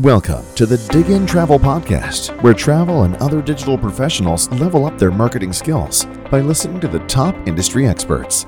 Welcome 0.00 0.46
to 0.54 0.64
the 0.64 0.78
Dig 0.90 1.10
In 1.10 1.26
Travel 1.26 1.58
Podcast, 1.58 2.30
where 2.42 2.54
travel 2.54 3.02
and 3.02 3.16
other 3.16 3.42
digital 3.42 3.76
professionals 3.76 4.50
level 4.52 4.86
up 4.86 4.96
their 4.96 5.10
marketing 5.10 5.52
skills 5.52 6.06
by 6.30 6.40
listening 6.40 6.80
to 6.80 6.88
the 6.88 7.00
top 7.00 7.36
industry 7.46 7.86
experts. 7.86 8.46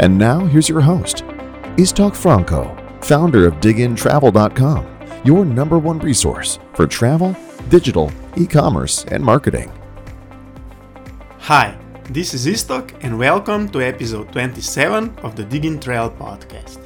And 0.00 0.18
now, 0.18 0.44
here's 0.44 0.68
your 0.68 0.80
host, 0.80 1.18
Istok 1.76 2.16
Franco, 2.16 2.76
founder 3.00 3.46
of 3.46 3.60
DigInTravel.com, 3.60 5.22
your 5.22 5.44
number 5.44 5.78
one 5.78 6.00
resource 6.00 6.58
for 6.74 6.88
travel, 6.88 7.36
digital, 7.68 8.10
e 8.36 8.44
commerce, 8.44 9.04
and 9.04 9.22
marketing. 9.22 9.70
Hi, 11.38 11.78
this 12.10 12.34
is 12.34 12.44
Istok, 12.44 12.92
and 13.02 13.16
welcome 13.16 13.68
to 13.68 13.82
episode 13.82 14.32
27 14.32 15.16
of 15.18 15.36
the 15.36 15.44
Dig 15.44 15.64
In 15.64 15.78
Travel 15.78 16.10
Podcast. 16.10 16.80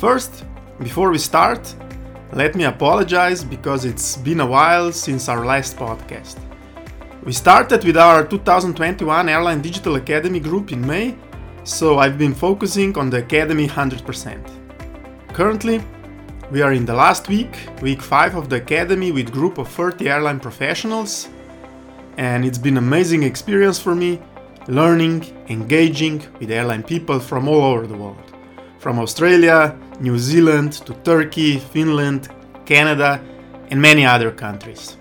First, 0.00 0.44
before 0.80 1.12
we 1.12 1.18
start, 1.18 1.72
let 2.34 2.56
me 2.56 2.64
apologize 2.64 3.44
because 3.44 3.84
it's 3.84 4.16
been 4.16 4.40
a 4.40 4.46
while 4.46 4.90
since 4.90 5.28
our 5.28 5.46
last 5.46 5.76
podcast. 5.76 6.36
We 7.22 7.32
started 7.32 7.84
with 7.84 7.96
our 7.96 8.26
2021 8.26 9.28
Airline 9.28 9.62
Digital 9.62 9.94
Academy 9.94 10.40
group 10.40 10.72
in 10.72 10.84
May, 10.84 11.16
so 11.62 12.00
I've 12.00 12.18
been 12.18 12.34
focusing 12.34 12.98
on 12.98 13.08
the 13.08 13.18
Academy 13.18 13.68
100%. 13.68 15.32
Currently, 15.32 15.80
we 16.50 16.60
are 16.60 16.72
in 16.72 16.84
the 16.84 16.94
last 16.94 17.28
week, 17.28 17.56
week 17.80 18.02
5 18.02 18.34
of 18.34 18.48
the 18.48 18.56
Academy 18.56 19.12
with 19.12 19.30
group 19.30 19.58
of 19.58 19.68
30 19.68 20.08
airline 20.08 20.40
professionals, 20.40 21.28
and 22.16 22.44
it's 22.44 22.58
been 22.58 22.78
amazing 22.78 23.22
experience 23.22 23.78
for 23.78 23.94
me 23.94 24.20
learning, 24.66 25.22
engaging 25.50 26.20
with 26.40 26.50
airline 26.50 26.82
people 26.82 27.20
from 27.20 27.46
all 27.46 27.62
over 27.62 27.86
the 27.86 27.96
world. 27.96 28.32
From 28.80 28.98
Australia, 28.98 29.78
New 30.00 30.18
Zealand 30.18 30.72
to 30.86 30.92
Turkey, 31.04 31.58
Finland, 31.58 32.28
Canada, 32.64 33.20
and 33.70 33.80
many 33.80 34.04
other 34.04 34.30
countries. 34.30 34.96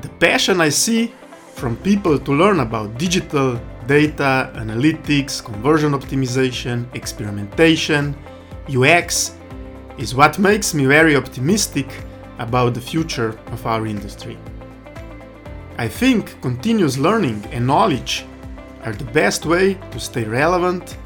The 0.00 0.08
passion 0.08 0.60
I 0.60 0.70
see 0.70 1.12
from 1.54 1.76
people 1.76 2.18
to 2.18 2.32
learn 2.32 2.60
about 2.60 2.96
digital, 2.98 3.60
data, 3.86 4.50
analytics, 4.56 5.44
conversion 5.44 5.92
optimization, 5.92 6.86
experimentation, 6.94 8.16
UX 8.68 9.34
is 9.98 10.14
what 10.14 10.38
makes 10.38 10.72
me 10.74 10.86
very 10.86 11.16
optimistic 11.16 11.88
about 12.38 12.72
the 12.74 12.80
future 12.80 13.38
of 13.52 13.66
our 13.66 13.86
industry. 13.86 14.38
I 15.76 15.88
think 15.88 16.40
continuous 16.40 16.96
learning 16.96 17.44
and 17.52 17.66
knowledge 17.66 18.24
are 18.84 18.92
the 18.94 19.10
best 19.12 19.44
way 19.44 19.74
to 19.90 20.00
stay 20.00 20.24
relevant 20.24 20.96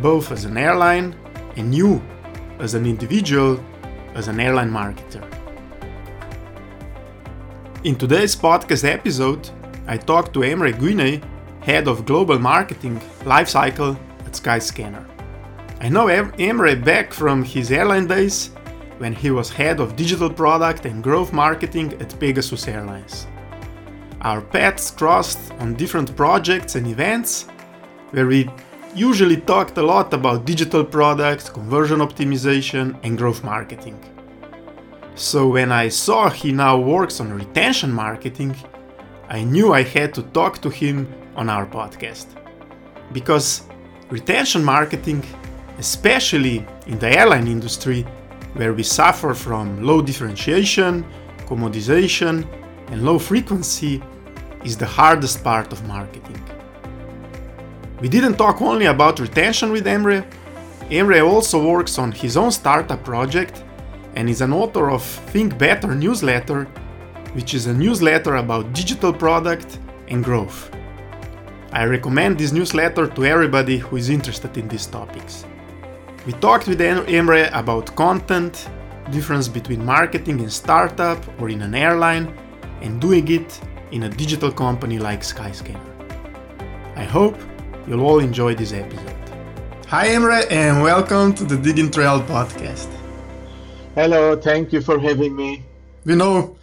both 0.00 0.30
as 0.30 0.44
an 0.44 0.56
airline 0.56 1.16
and 1.56 1.74
you 1.74 2.02
as 2.58 2.74
an 2.74 2.86
individual, 2.86 3.62
as 4.14 4.28
an 4.28 4.40
airline 4.40 4.70
marketer. 4.70 5.24
In 7.84 7.96
today's 7.96 8.34
podcast 8.34 8.84
episode, 8.84 9.48
I 9.86 9.96
talked 9.96 10.32
to 10.34 10.40
Emre 10.40 10.72
Güney, 10.72 11.22
head 11.60 11.86
of 11.86 12.06
global 12.06 12.38
marketing 12.38 13.00
lifecycle 13.24 13.96
at 14.24 14.32
Skyscanner. 14.32 15.06
I 15.80 15.88
know 15.88 16.06
Emre 16.06 16.82
back 16.82 17.12
from 17.12 17.44
his 17.44 17.70
airline 17.70 18.06
days 18.06 18.50
when 18.98 19.12
he 19.12 19.30
was 19.30 19.50
head 19.50 19.78
of 19.78 19.94
digital 19.94 20.30
product 20.30 20.86
and 20.86 21.02
growth 21.02 21.32
marketing 21.32 21.92
at 22.00 22.18
Pegasus 22.18 22.66
Airlines. 22.66 23.26
Our 24.22 24.40
paths 24.40 24.90
crossed 24.90 25.52
on 25.60 25.74
different 25.74 26.16
projects 26.16 26.74
and 26.74 26.86
events 26.86 27.46
where 28.10 28.26
we 28.26 28.48
usually 28.96 29.36
talked 29.36 29.76
a 29.76 29.82
lot 29.82 30.12
about 30.14 30.46
digital 30.46 30.82
products, 30.84 31.50
conversion 31.50 32.00
optimization, 32.00 32.98
and 33.02 33.18
growth 33.18 33.44
marketing. 33.44 33.98
So 35.14 35.48
when 35.48 35.70
I 35.70 35.88
saw 35.88 36.30
he 36.30 36.50
now 36.52 36.78
works 36.78 37.20
on 37.20 37.32
retention 37.32 37.92
marketing, 37.92 38.56
I 39.28 39.44
knew 39.44 39.72
I 39.72 39.82
had 39.82 40.14
to 40.14 40.22
talk 40.22 40.62
to 40.62 40.70
him 40.70 41.12
on 41.36 41.50
our 41.50 41.66
podcast. 41.66 42.26
Because 43.12 43.62
retention 44.08 44.64
marketing, 44.64 45.22
especially 45.78 46.66
in 46.86 46.98
the 46.98 47.10
airline 47.18 47.48
industry, 47.48 48.02
where 48.54 48.72
we 48.72 48.82
suffer 48.82 49.34
from 49.34 49.82
low 49.82 50.00
differentiation, 50.00 51.04
commoditization, 51.46 52.46
and 52.88 53.04
low 53.04 53.18
frequency, 53.18 54.02
is 54.64 54.76
the 54.76 54.86
hardest 54.86 55.44
part 55.44 55.72
of 55.72 55.86
marketing. 55.86 56.40
We 58.00 58.10
didn't 58.10 58.36
talk 58.36 58.60
only 58.60 58.86
about 58.86 59.20
retention 59.20 59.72
with 59.72 59.86
Emre. 59.86 60.22
Emre 60.90 61.26
also 61.26 61.66
works 61.66 61.98
on 61.98 62.12
his 62.12 62.36
own 62.36 62.52
startup 62.52 63.02
project 63.02 63.64
and 64.14 64.28
is 64.28 64.42
an 64.42 64.52
author 64.52 64.90
of 64.90 65.02
Think 65.02 65.56
Better 65.56 65.94
newsletter, 65.94 66.64
which 67.32 67.54
is 67.54 67.66
a 67.66 67.72
newsletter 67.72 68.36
about 68.36 68.74
digital 68.74 69.14
product 69.14 69.78
and 70.08 70.22
growth. 70.22 70.70
I 71.72 71.84
recommend 71.84 72.38
this 72.38 72.52
newsletter 72.52 73.06
to 73.06 73.24
everybody 73.24 73.78
who 73.78 73.96
is 73.96 74.10
interested 74.10 74.58
in 74.58 74.68
these 74.68 74.86
topics. 74.86 75.46
We 76.26 76.34
talked 76.34 76.66
with 76.66 76.80
Emre 76.80 77.48
about 77.52 77.96
content, 77.96 78.68
difference 79.10 79.48
between 79.48 79.82
marketing 79.82 80.40
in 80.40 80.50
startup 80.50 81.18
or 81.40 81.48
in 81.48 81.62
an 81.62 81.74
airline, 81.74 82.36
and 82.82 83.00
doing 83.00 83.26
it 83.28 83.58
in 83.90 84.02
a 84.02 84.08
digital 84.08 84.52
company 84.52 84.98
like 84.98 85.20
Skyscanner. 85.20 85.80
I 86.94 87.04
hope 87.04 87.36
You'll 87.86 88.04
all 88.04 88.18
enjoy 88.18 88.56
this 88.56 88.72
episode. 88.72 89.14
Hi, 89.86 90.08
Emre, 90.08 90.44
and 90.50 90.82
welcome 90.82 91.32
to 91.34 91.44
the 91.44 91.56
Dig 91.56 91.78
In 91.78 91.88
Travel 91.88 92.26
podcast. 92.26 92.88
Hello, 93.94 94.34
thank 94.34 94.72
you 94.72 94.80
for 94.80 94.98
having 94.98 95.36
me. 95.36 95.62
We 96.04 96.16
know 96.16 96.56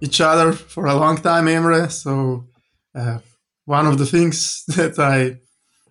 each 0.00 0.20
other 0.20 0.52
for 0.52 0.86
a 0.86 0.94
long 0.94 1.16
time, 1.16 1.46
Emre, 1.46 1.90
so 1.90 2.46
uh, 2.94 3.18
one 3.64 3.88
of 3.88 3.98
the 3.98 4.06
things 4.06 4.62
that 4.76 5.00
I 5.00 5.40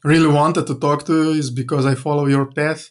really 0.05 0.31
wanted 0.33 0.67
to 0.67 0.75
talk 0.75 1.05
to 1.07 1.13
you 1.13 1.31
is 1.31 1.49
because 1.51 1.85
I 1.85 1.95
follow 1.95 2.25
your 2.27 2.45
path. 2.45 2.89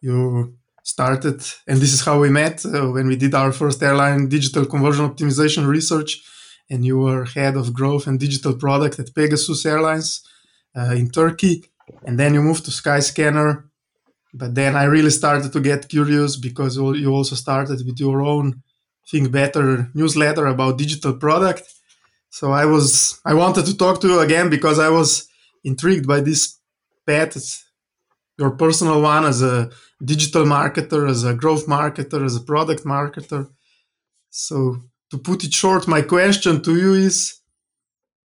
You 0.00 0.56
started, 0.84 1.42
and 1.68 1.78
this 1.82 1.92
is 1.92 2.00
how 2.02 2.18
we 2.18 2.30
met 2.30 2.64
uh, 2.64 2.86
when 2.92 3.08
we 3.08 3.16
did 3.16 3.34
our 3.34 3.52
first 3.52 3.82
airline 3.82 4.30
digital 4.30 4.64
conversion 4.64 5.06
optimization 5.06 5.66
research, 5.66 6.22
and 6.70 6.82
you 6.82 6.98
were 6.98 7.26
head 7.26 7.56
of 7.56 7.74
growth 7.74 8.06
and 8.06 8.18
digital 8.18 8.54
product 8.54 8.98
at 8.98 9.14
Pegasus 9.14 9.66
Airlines 9.66 10.25
Uh, 10.76 10.94
in 10.94 11.08
Turkey, 11.10 11.64
and 12.04 12.18
then 12.18 12.34
you 12.34 12.42
moved 12.42 12.64
to 12.66 12.70
Skyscanner. 12.70 13.64
But 14.34 14.54
then 14.54 14.76
I 14.76 14.84
really 14.84 15.10
started 15.10 15.50
to 15.52 15.60
get 15.60 15.88
curious 15.88 16.36
because 16.36 16.76
you 16.76 17.10
also 17.10 17.34
started 17.34 17.78
with 17.86 17.98
your 17.98 18.20
own 18.20 18.62
Think 19.10 19.32
Better 19.32 19.88
newsletter 19.94 20.46
about 20.46 20.76
digital 20.76 21.14
product. 21.14 21.62
So 22.28 22.52
I 22.52 22.66
was 22.66 23.20
I 23.24 23.34
wanted 23.34 23.64
to 23.66 23.76
talk 23.76 24.00
to 24.00 24.08
you 24.08 24.20
again 24.20 24.50
because 24.50 24.78
I 24.78 24.90
was 24.90 25.26
intrigued 25.64 26.06
by 26.06 26.20
this 26.20 26.58
path, 27.06 27.64
your 28.38 28.50
personal 28.50 29.00
one 29.00 29.24
as 29.24 29.40
a 29.42 29.70
digital 30.04 30.44
marketer, 30.44 31.08
as 31.08 31.24
a 31.24 31.32
growth 31.32 31.66
marketer, 31.66 32.24
as 32.24 32.36
a 32.36 32.40
product 32.40 32.84
marketer. 32.84 33.48
So 34.28 34.76
to 35.10 35.18
put 35.18 35.44
it 35.44 35.52
short, 35.54 35.88
my 35.88 36.02
question 36.02 36.62
to 36.62 36.76
you 36.76 36.92
is 36.94 37.35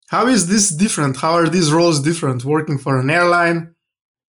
how 0.09 0.27
is 0.27 0.47
this 0.49 0.71
different? 0.71 1.19
How 1.19 1.33
are 1.35 1.49
these 1.49 1.71
roles 1.71 2.01
different? 2.01 2.45
Working 2.45 2.79
for 2.79 2.99
an 2.99 3.11
airline, 3.11 3.75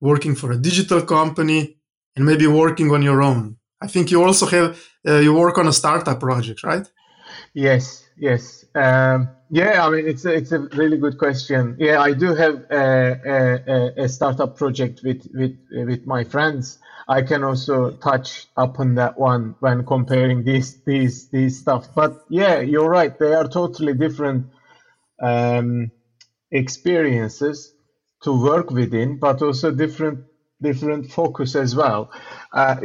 working 0.01 0.35
for 0.35 0.51
a 0.53 0.57
digital 0.57 1.03
company, 1.03 1.79
and 2.17 2.27
maybe 2.27 2.47
working 2.47 2.91
on 2.91 3.03
your 3.03 3.23
own. 3.23 3.57
I 3.81 3.87
think 3.87 4.11
you 4.11 4.23
also 4.23 4.47
have 4.47 4.79
uh, 5.07 5.19
you 5.19 5.33
work 5.33 5.57
on 5.57 5.69
a 5.69 5.73
startup 5.73 6.19
project, 6.19 6.65
right? 6.65 6.87
Yes, 7.55 8.05
yes, 8.17 8.65
um, 8.75 9.29
yeah. 9.51 9.87
I 9.87 9.91
mean, 9.91 10.07
it's 10.09 10.25
a, 10.25 10.35
it's 10.35 10.51
a 10.51 10.59
really 10.59 10.99
good 10.99 11.17
question. 11.17 11.77
Yeah, 11.79 12.01
I 12.01 12.13
do 12.13 12.35
have 12.35 12.57
a, 12.71 13.95
a, 13.97 14.05
a 14.05 14.09
startup 14.09 14.57
project 14.57 15.03
with 15.05 15.29
with 15.33 15.57
with 15.71 16.07
my 16.07 16.25
friends. 16.25 16.79
I 17.09 17.23
can 17.23 17.45
also 17.45 17.93
touch 17.93 18.49
upon 18.57 18.97
that 18.97 19.17
one 19.19 19.55
when 19.61 19.87
comparing 19.87 20.43
these 20.43 20.83
these 20.83 21.29
these 21.29 21.61
stuff. 21.61 21.87
But 21.95 22.25
yeah, 22.29 22.59
you're 22.61 22.91
right. 22.91 23.17
They 23.17 23.33
are 23.33 23.47
totally 23.47 23.95
different 23.95 24.47
um, 25.21 25.91
experiences 26.51 27.73
to 28.23 28.33
work 28.43 28.71
within, 28.71 29.19
but 29.19 29.43
also 29.43 29.71
different 29.71 30.25
different 30.61 31.11
focus 31.11 31.55
as 31.55 31.75
well. 31.75 32.11
Uh, 32.53 32.77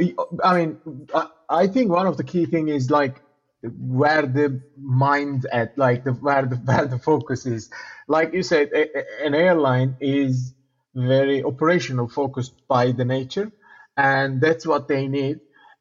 I 0.43 0.57
mean, 0.57 1.07
I, 1.49 1.67
think 1.67 1.89
one 1.91 2.05
of 2.05 2.17
the 2.17 2.23
key 2.23 2.45
thing 2.45 2.67
is 2.67 2.91
like 2.91 3.19
where 3.63 4.27
the 4.27 4.61
mind 4.77 5.47
at, 5.51 5.75
like 5.77 6.03
the 6.03 6.11
where 6.11 6.45
the 6.45 6.55
where 6.65 6.85
the 6.85 6.99
focus 6.99 7.45
is. 7.45 7.69
Like 8.07 8.33
you 8.33 8.43
said, 8.43 8.69
a, 8.73 8.97
a, 8.97 9.25
an 9.25 9.33
airline 9.33 9.97
is 10.01 10.53
very 10.93 11.43
operational 11.43 12.07
focused 12.07 12.53
by 12.67 12.91
the 12.91 13.05
nature, 13.05 13.51
and 13.97 14.41
that's 14.41 14.65
what 14.67 14.87
they 14.87 15.07
need. 15.07 15.39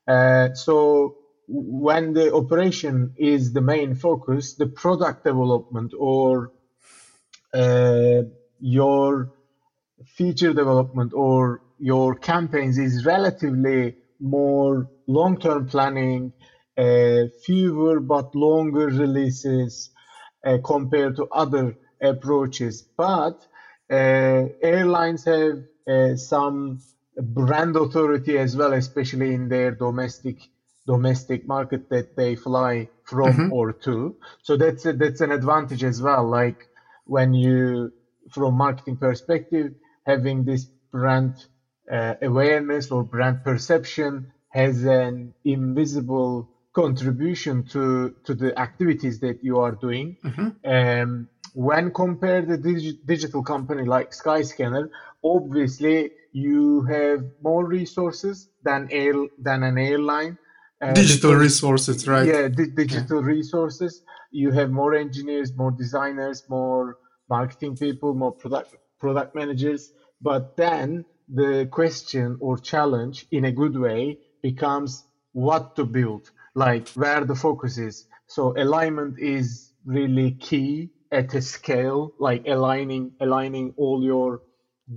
Uh, 0.08 0.54
so 0.54 1.16
when 1.48 2.14
the 2.14 2.34
operation 2.34 3.12
is 3.16 3.52
the 3.52 3.60
main 3.62 3.94
focus, 3.94 4.54
the 4.54 4.66
product 4.68 5.24
development 5.24 5.92
or 5.98 6.50
uh, 7.54 8.22
your 8.60 9.30
feature 10.06 10.54
development 10.54 11.12
or 11.14 11.60
your 11.78 12.14
campaigns 12.16 12.78
is 12.78 13.04
relatively 13.04 13.94
more 14.20 14.88
long-term 15.08 15.66
planning 15.66 16.32
uh, 16.78 17.24
fewer 17.44 18.00
but 18.00 18.34
longer 18.34 18.86
releases 18.86 19.90
uh, 20.46 20.58
compared 20.64 21.16
to 21.16 21.26
other 21.32 21.74
approaches. 22.02 22.84
But 22.96 23.34
uh, 23.90 24.46
airlines 24.62 25.24
have 25.26 25.58
uh, 25.88 26.16
some 26.16 26.80
brand 27.16 27.76
authority 27.76 28.38
as 28.38 28.56
well, 28.56 28.72
especially 28.72 29.34
in 29.34 29.48
their 29.48 29.72
domestic 29.72 30.38
domestic 30.86 31.46
market 31.46 31.88
that 31.90 32.16
they 32.16 32.34
fly 32.34 32.88
from 33.04 33.32
mm-hmm. 33.32 33.52
or 33.52 33.72
to. 33.72 34.16
So 34.42 34.56
that's 34.56 34.84
a, 34.86 34.92
that's 34.92 35.20
an 35.20 35.32
advantage 35.32 35.84
as 35.84 36.02
well. 36.02 36.28
Like 36.28 36.68
when 37.04 37.34
you, 37.34 37.92
from 38.30 38.54
marketing 38.54 38.96
perspective, 38.96 39.74
having 40.06 40.44
this 40.44 40.64
brand 40.90 41.34
uh, 41.90 42.14
awareness 42.22 42.90
or 42.90 43.02
brand 43.02 43.44
perception 43.44 44.32
has 44.48 44.84
an 44.84 45.34
invisible 45.44 46.48
contribution 46.74 47.64
to 47.64 48.14
to 48.24 48.34
the 48.34 48.58
activities 48.58 49.20
that 49.20 49.42
you 49.42 49.58
are 49.58 49.72
doing. 49.72 50.16
Mm-hmm. 50.24 50.48
Um, 50.64 51.28
when 51.54 51.92
compared 51.92 52.48
to 52.48 52.56
dig- 52.56 53.06
digital 53.06 53.42
company 53.42 53.84
like 53.84 54.12
Skyscanner, 54.12 54.88
obviously 55.22 56.12
you 56.32 56.82
have 56.84 57.24
more 57.42 57.66
resources 57.66 58.48
than 58.62 58.88
air 58.90 59.14
than 59.38 59.62
an 59.62 59.76
airline. 59.78 60.38
Uh, 60.82 60.92
digital 60.92 61.34
resources, 61.34 62.08
right? 62.08 62.26
Yeah, 62.26 62.48
di- 62.48 62.66
digital 62.66 63.20
yeah. 63.20 63.26
resources. 63.36 64.02
You 64.32 64.50
have 64.50 64.70
more 64.70 64.94
engineers, 64.94 65.54
more 65.54 65.70
designers, 65.70 66.42
more 66.48 66.98
marketing 67.30 67.76
people, 67.76 68.14
more 68.14 68.32
product 68.32 68.74
product 68.98 69.34
managers. 69.34 69.92
But 70.20 70.56
then 70.56 71.04
the 71.28 71.68
question 71.70 72.36
or 72.40 72.58
challenge, 72.58 73.26
in 73.30 73.44
a 73.44 73.52
good 73.52 73.76
way, 73.78 74.18
becomes 74.42 75.04
what 75.32 75.76
to 75.76 75.84
build, 75.84 76.30
like 76.54 76.88
where 76.90 77.24
the 77.24 77.36
focus 77.36 77.78
is. 77.78 78.06
So 78.26 78.54
alignment 78.56 79.20
is 79.20 79.72
really 79.84 80.32
key 80.32 80.90
at 81.12 81.32
a 81.34 81.42
scale, 81.42 82.12
like 82.18 82.46
aligning 82.46 83.12
aligning 83.20 83.74
all 83.76 84.02
your 84.02 84.42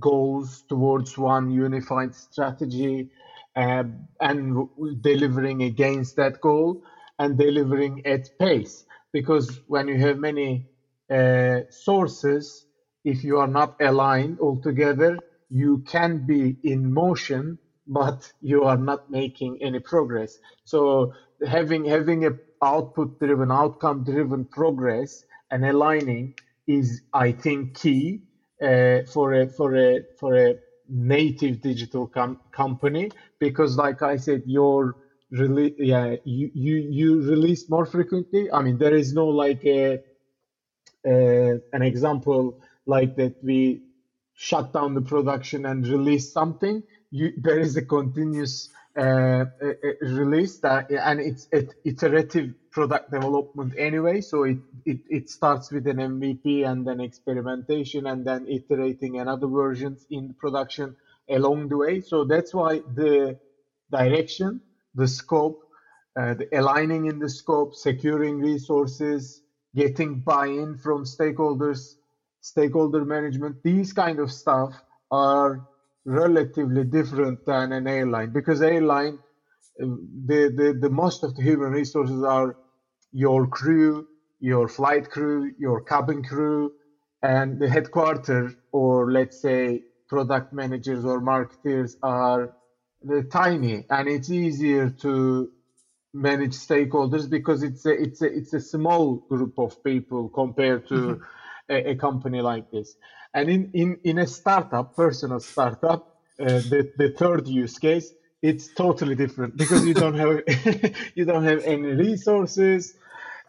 goals 0.00 0.64
towards 0.68 1.16
one 1.16 1.50
unified 1.50 2.14
strategy 2.14 3.10
uh, 3.56 3.84
and 4.20 4.68
delivering 5.02 5.62
against 5.62 6.16
that 6.16 6.40
goal 6.40 6.82
and 7.18 7.38
delivering 7.38 8.04
at 8.06 8.28
pace. 8.38 8.84
Because 9.12 9.60
when 9.66 9.88
you 9.88 9.98
have 9.98 10.18
many 10.18 10.66
uh, 11.10 11.60
sources, 11.70 12.66
if 13.04 13.24
you 13.24 13.38
are 13.38 13.46
not 13.48 13.76
aligned 13.80 14.40
altogether, 14.40 15.18
you 15.48 15.78
can 15.86 16.26
be 16.26 16.56
in 16.64 16.92
motion, 16.92 17.58
but 17.86 18.32
you 18.40 18.64
are 18.64 18.76
not 18.76 19.10
making 19.10 19.58
any 19.62 19.78
progress. 19.80 20.38
So 20.64 21.12
having 21.46 21.84
having 21.84 22.26
a 22.26 22.32
output 22.62 23.18
driven, 23.20 23.52
outcome 23.52 24.04
driven 24.04 24.44
progress 24.46 25.24
and 25.50 25.64
aligning 25.64 26.34
is, 26.66 27.02
I 27.12 27.32
think, 27.32 27.74
key 27.78 28.22
uh, 28.62 29.02
for 29.12 29.34
a 29.34 29.48
for 29.48 29.76
a 29.76 30.00
for 30.18 30.34
a 30.36 30.54
native 30.88 31.60
digital 31.60 32.08
com- 32.08 32.38
company 32.52 33.10
because, 33.40 33.76
like 33.76 34.02
I 34.02 34.16
said, 34.16 34.42
your 34.46 34.96
release 35.32 35.74
yeah 35.78 36.16
you, 36.24 36.50
you 36.54 36.76
you 36.76 37.22
release 37.22 37.68
more 37.70 37.86
frequently. 37.86 38.50
I 38.52 38.62
mean, 38.62 38.78
there 38.78 38.94
is 38.94 39.12
no 39.14 39.28
like 39.28 39.64
a, 39.64 40.00
uh, 41.06 41.54
an 41.72 41.82
example 41.82 42.56
like 42.86 43.16
that 43.16 43.34
we 43.42 43.82
shut 44.34 44.72
down 44.72 44.94
the 44.94 45.02
production 45.02 45.66
and 45.66 45.86
release 45.86 46.32
something. 46.32 46.82
You, 47.10 47.32
there 47.36 47.60
is 47.60 47.76
a 47.76 47.82
continuous 47.82 48.68
uh, 48.98 49.46
release 50.02 50.58
that, 50.60 50.90
and 50.90 51.20
it's 51.20 51.48
it, 51.52 51.74
iterative 51.84 52.52
product 52.76 53.10
development 53.10 53.72
anyway. 53.78 54.20
So 54.20 54.42
it, 54.42 54.58
it, 54.84 55.00
it 55.08 55.30
starts 55.30 55.72
with 55.72 55.86
an 55.86 55.96
MVP 55.96 56.68
and 56.70 56.86
then 56.86 57.00
experimentation 57.00 58.06
and 58.06 58.22
then 58.22 58.46
iterating 58.46 59.18
another 59.18 59.46
versions 59.46 60.04
in 60.10 60.34
production 60.34 60.94
along 61.30 61.70
the 61.70 61.78
way. 61.78 62.02
So 62.02 62.24
that's 62.24 62.52
why 62.52 62.82
the 62.94 63.38
direction, 63.90 64.60
the 64.94 65.08
scope, 65.08 65.62
uh, 66.20 66.34
the 66.34 66.48
aligning 66.52 67.06
in 67.06 67.18
the 67.18 67.30
scope, 67.30 67.74
securing 67.74 68.40
resources, 68.40 69.40
getting 69.74 70.20
buy-in 70.20 70.76
from 70.76 71.04
stakeholders, 71.04 71.94
stakeholder 72.42 73.06
management, 73.06 73.56
these 73.62 73.94
kind 73.94 74.18
of 74.20 74.30
stuff 74.30 74.74
are 75.10 75.66
relatively 76.04 76.84
different 76.84 77.38
than 77.46 77.72
an 77.72 77.86
airline 77.88 78.34
because 78.34 78.60
airline 78.60 79.18
the, 79.78 80.52
the, 80.54 80.78
the 80.80 80.90
most 80.90 81.24
of 81.24 81.34
the 81.36 81.42
human 81.42 81.72
resources 81.72 82.22
are 82.22 82.56
your 83.12 83.46
crew 83.46 84.06
your 84.40 84.68
flight 84.68 85.10
crew 85.10 85.52
your 85.58 85.80
cabin 85.82 86.22
crew 86.22 86.72
and 87.22 87.58
the 87.58 87.68
headquarters 87.68 88.52
or 88.72 89.10
let's 89.10 89.40
say 89.40 89.82
product 90.08 90.52
managers 90.52 91.04
or 91.04 91.20
marketers 91.20 91.96
are 92.02 92.54
tiny 93.30 93.84
and 93.90 94.08
it's 94.08 94.30
easier 94.30 94.90
to 94.90 95.50
manage 96.12 96.54
stakeholders 96.54 97.28
because 97.28 97.62
it's 97.62 97.84
a 97.86 97.92
it's 97.92 98.22
a 98.22 98.26
it's 98.26 98.52
a 98.52 98.60
small 98.60 99.16
group 99.16 99.58
of 99.58 99.82
people 99.84 100.28
compared 100.28 100.86
to 100.88 100.94
mm-hmm. 100.94 101.22
a, 101.70 101.90
a 101.90 101.94
company 101.96 102.40
like 102.40 102.70
this 102.70 102.96
and 103.36 103.50
in, 103.50 103.70
in, 103.74 103.98
in 104.02 104.18
a 104.18 104.26
startup, 104.26 104.96
personal 104.96 105.40
startup, 105.40 106.16
uh, 106.40 106.46
the, 106.46 106.90
the 106.96 107.10
third 107.10 107.46
use 107.46 107.78
case, 107.78 108.10
it's 108.48 108.68
totally 108.68 109.16
different 109.16 109.56
because 109.56 109.84
you 109.86 109.94
don't 109.94 110.14
have 110.14 110.42
you 111.16 111.24
don't 111.24 111.44
have 111.44 111.62
any 111.64 111.90
resources. 112.08 112.94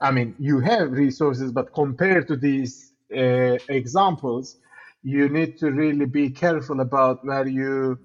I 0.02 0.12
mean, 0.12 0.36
you 0.40 0.60
have 0.62 0.92
resources, 0.92 1.52
but 1.52 1.74
compared 1.74 2.28
to 2.30 2.36
these 2.38 2.94
uh, 3.16 3.58
examples, 3.82 4.58
you 5.04 5.30
need 5.30 5.58
to 5.60 5.72
really 5.72 6.06
be 6.06 6.30
careful 6.32 6.80
about 6.82 7.26
where 7.26 7.48
you 7.48 8.00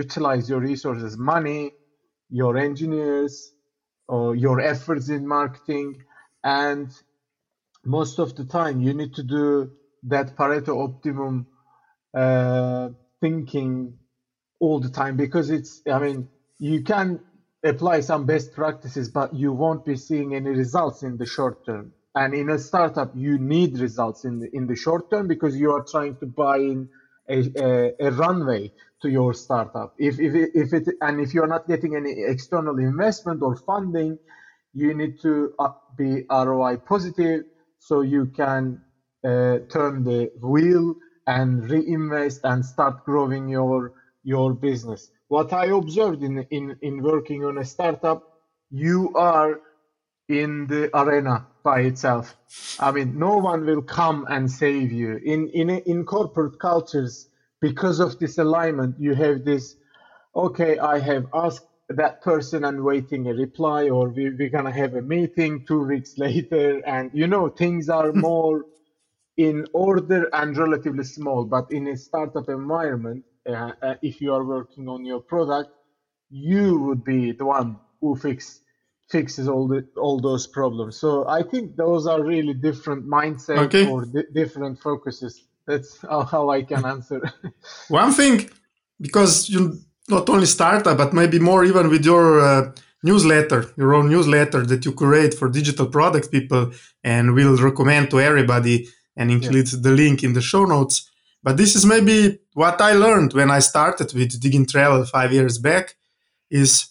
utilize 0.00 0.48
your 0.50 0.60
resources, 0.60 1.16
money, 1.18 1.72
your 2.30 2.58
engineers, 2.58 3.52
or 4.08 4.36
your 4.36 4.60
efforts 4.60 5.08
in 5.08 5.26
marketing, 5.26 6.02
and 6.44 6.88
most 7.84 8.18
of 8.18 8.36
the 8.36 8.44
time 8.44 8.80
you 8.80 8.94
need 8.94 9.14
to 9.14 9.22
do 9.22 9.70
that 10.04 10.36
Pareto 10.36 10.74
optimum 10.88 11.46
uh, 12.14 12.90
thinking 13.20 13.98
all 14.64 14.80
the 14.80 14.90
time 14.90 15.16
because 15.16 15.50
it's, 15.50 15.82
I 15.90 15.98
mean, 15.98 16.28
you 16.58 16.82
can 16.82 17.20
apply 17.64 18.00
some 18.00 18.26
best 18.26 18.52
practices, 18.52 19.08
but 19.08 19.34
you 19.34 19.52
won't 19.52 19.84
be 19.84 19.96
seeing 19.96 20.34
any 20.34 20.50
results 20.50 21.02
in 21.02 21.16
the 21.16 21.26
short 21.26 21.64
term. 21.66 21.92
And 22.14 22.34
in 22.34 22.48
a 22.50 22.58
startup, 22.58 23.12
you 23.14 23.38
need 23.38 23.78
results 23.78 24.24
in 24.24 24.38
the, 24.38 24.48
in 24.52 24.66
the 24.66 24.76
short 24.76 25.10
term 25.10 25.26
because 25.26 25.56
you 25.56 25.72
are 25.72 25.84
trying 25.84 26.16
to 26.18 26.26
buy 26.26 26.58
in 26.58 26.88
a, 27.28 27.38
a, 27.56 28.06
a 28.06 28.10
runway 28.12 28.72
to 29.02 29.08
your 29.10 29.34
startup. 29.34 29.94
If, 29.98 30.20
if, 30.20 30.34
it, 30.34 30.50
if 30.54 30.72
it, 30.72 30.88
and 31.00 31.20
if 31.20 31.34
you're 31.34 31.46
not 31.46 31.66
getting 31.66 31.96
any 31.96 32.14
external 32.26 32.78
investment 32.78 33.42
or 33.42 33.56
funding, 33.56 34.18
you 34.72 34.94
need 34.94 35.20
to 35.22 35.52
uh, 35.58 35.68
be 35.96 36.24
ROI 36.30 36.78
positive 36.78 37.42
so 37.78 38.02
you 38.02 38.26
can 38.26 38.80
uh, 39.24 39.58
turn 39.70 40.04
the 40.04 40.30
wheel 40.40 40.94
and 41.26 41.68
reinvest 41.70 42.40
and 42.44 42.64
start 42.64 43.04
growing 43.04 43.48
your 43.48 43.92
your 44.24 44.54
business. 44.54 45.10
What 45.28 45.52
I 45.54 45.66
observed 45.66 46.22
in 46.24 46.46
in 46.50 46.76
in 46.82 47.02
working 47.02 47.44
on 47.44 47.58
a 47.58 47.64
startup, 47.66 48.22
you 48.70 49.12
are 49.16 49.60
in 50.28 50.66
the 50.68 50.90
arena 50.98 51.46
by 51.64 51.80
itself. 51.82 52.36
I 52.80 52.92
mean, 52.92 53.18
no 53.18 53.38
one 53.38 53.66
will 53.66 53.82
come 53.82 54.26
and 54.30 54.50
save 54.50 54.92
you. 54.92 55.16
In 55.24 55.48
in 55.50 55.70
in 55.70 56.04
corporate 56.04 56.58
cultures, 56.60 57.28
because 57.60 58.00
of 58.00 58.18
this 58.18 58.38
alignment, 58.38 58.96
you 59.00 59.14
have 59.14 59.44
this. 59.44 59.76
Okay, 60.36 60.78
I 60.78 60.98
have 61.00 61.26
asked 61.34 61.66
that 61.90 62.22
person 62.22 62.64
and 62.64 62.84
waiting 62.84 63.28
a 63.28 63.34
reply, 63.34 63.88
or 63.90 64.10
we, 64.10 64.30
we're 64.30 64.50
gonna 64.50 64.72
have 64.72 64.94
a 64.94 65.02
meeting 65.02 65.64
two 65.66 65.84
weeks 65.86 66.18
later, 66.18 66.82
and 66.86 67.10
you 67.14 67.28
know 67.28 67.48
things 67.48 67.88
are 67.88 68.12
more 68.28 68.64
in 69.36 69.66
order 69.74 70.28
and 70.32 70.56
relatively 70.56 71.04
small, 71.04 71.44
but 71.44 71.70
in 71.70 71.88
a 71.88 71.96
startup 71.96 72.48
environment, 72.48 73.24
uh, 73.46 73.72
uh, 73.82 73.94
if 74.02 74.20
you 74.20 74.32
are 74.32 74.44
working 74.44 74.88
on 74.88 75.04
your 75.04 75.20
product, 75.20 75.70
you 76.30 76.78
would 76.80 77.04
be 77.04 77.32
the 77.32 77.44
one 77.44 77.78
who 78.00 78.16
fix 78.16 78.60
fixes 79.10 79.48
all 79.48 79.68
the 79.68 79.86
all 79.96 80.18
those 80.20 80.46
problems. 80.46 80.96
So 80.96 81.28
I 81.28 81.42
think 81.42 81.76
those 81.76 82.06
are 82.06 82.22
really 82.22 82.54
different 82.54 83.06
mindsets 83.06 83.66
okay. 83.66 83.86
or 83.86 84.04
di- 84.06 84.30
different 84.32 84.80
focuses. 84.80 85.42
That's 85.66 86.00
how, 86.02 86.22
how 86.22 86.50
I 86.50 86.62
can 86.62 86.84
answer. 86.84 87.20
one 87.88 88.12
thing, 88.12 88.50
because 89.00 89.48
you 89.48 89.78
not 90.08 90.28
only 90.28 90.46
startup, 90.46 90.98
but 90.98 91.12
maybe 91.14 91.38
more 91.38 91.64
even 91.64 91.88
with 91.88 92.04
your 92.04 92.40
uh, 92.40 92.72
newsletter, 93.02 93.70
your 93.76 93.94
own 93.94 94.10
newsletter 94.10 94.66
that 94.66 94.84
you 94.84 94.92
create 94.92 95.34
for 95.34 95.48
digital 95.48 95.86
product 95.86 96.30
people, 96.30 96.72
and 97.02 97.34
will 97.34 97.56
recommend 97.56 98.10
to 98.10 98.20
everybody 98.20 98.88
and 99.16 99.30
include 99.30 99.72
yeah. 99.72 99.78
the 99.80 99.90
link 99.90 100.22
in 100.22 100.32
the 100.32 100.42
show 100.42 100.64
notes. 100.64 101.10
But 101.44 101.58
this 101.58 101.76
is 101.76 101.84
maybe 101.84 102.38
what 102.54 102.80
I 102.80 102.94
learned 102.94 103.34
when 103.34 103.50
I 103.50 103.58
started 103.58 104.12
with 104.14 104.40
Digin 104.40 104.66
Travel 104.66 105.04
five 105.04 105.30
years 105.30 105.58
back 105.58 105.94
is 106.50 106.88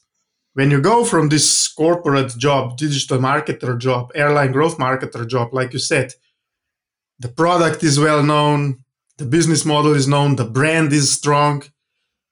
when 0.53 0.69
you 0.69 0.79
go 0.79 1.03
from 1.03 1.29
this 1.29 1.67
corporate 1.67 2.37
job, 2.37 2.77
digital 2.77 3.17
marketer 3.17 3.75
job, 3.79 4.11
airline 4.13 4.51
growth 4.51 4.77
marketer 4.77 5.27
job, 5.27 5.55
like 5.55 5.73
you 5.73 5.79
said, 5.79 6.13
the 7.17 7.29
product 7.29 7.83
is 7.83 7.99
well 7.99 8.21
known, 8.21 8.83
the 9.17 9.25
business 9.25 9.65
model 9.65 9.95
is 9.95 10.07
known, 10.07 10.35
the 10.35 10.45
brand 10.45 10.93
is 10.93 11.11
strong. 11.11 11.63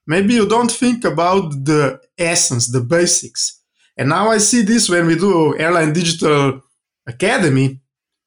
Maybe 0.06 0.34
you 0.34 0.48
don't 0.48 0.70
think 0.70 1.04
about 1.04 1.64
the 1.64 2.00
essence, 2.16 2.68
the 2.68 2.80
basics. 2.80 3.60
And 3.96 4.08
now 4.08 4.30
I 4.30 4.38
see 4.38 4.62
this 4.62 4.88
when 4.88 5.06
we 5.06 5.16
do 5.16 5.58
Airline 5.58 5.92
Digital 5.92 6.62
Academy 7.04 7.81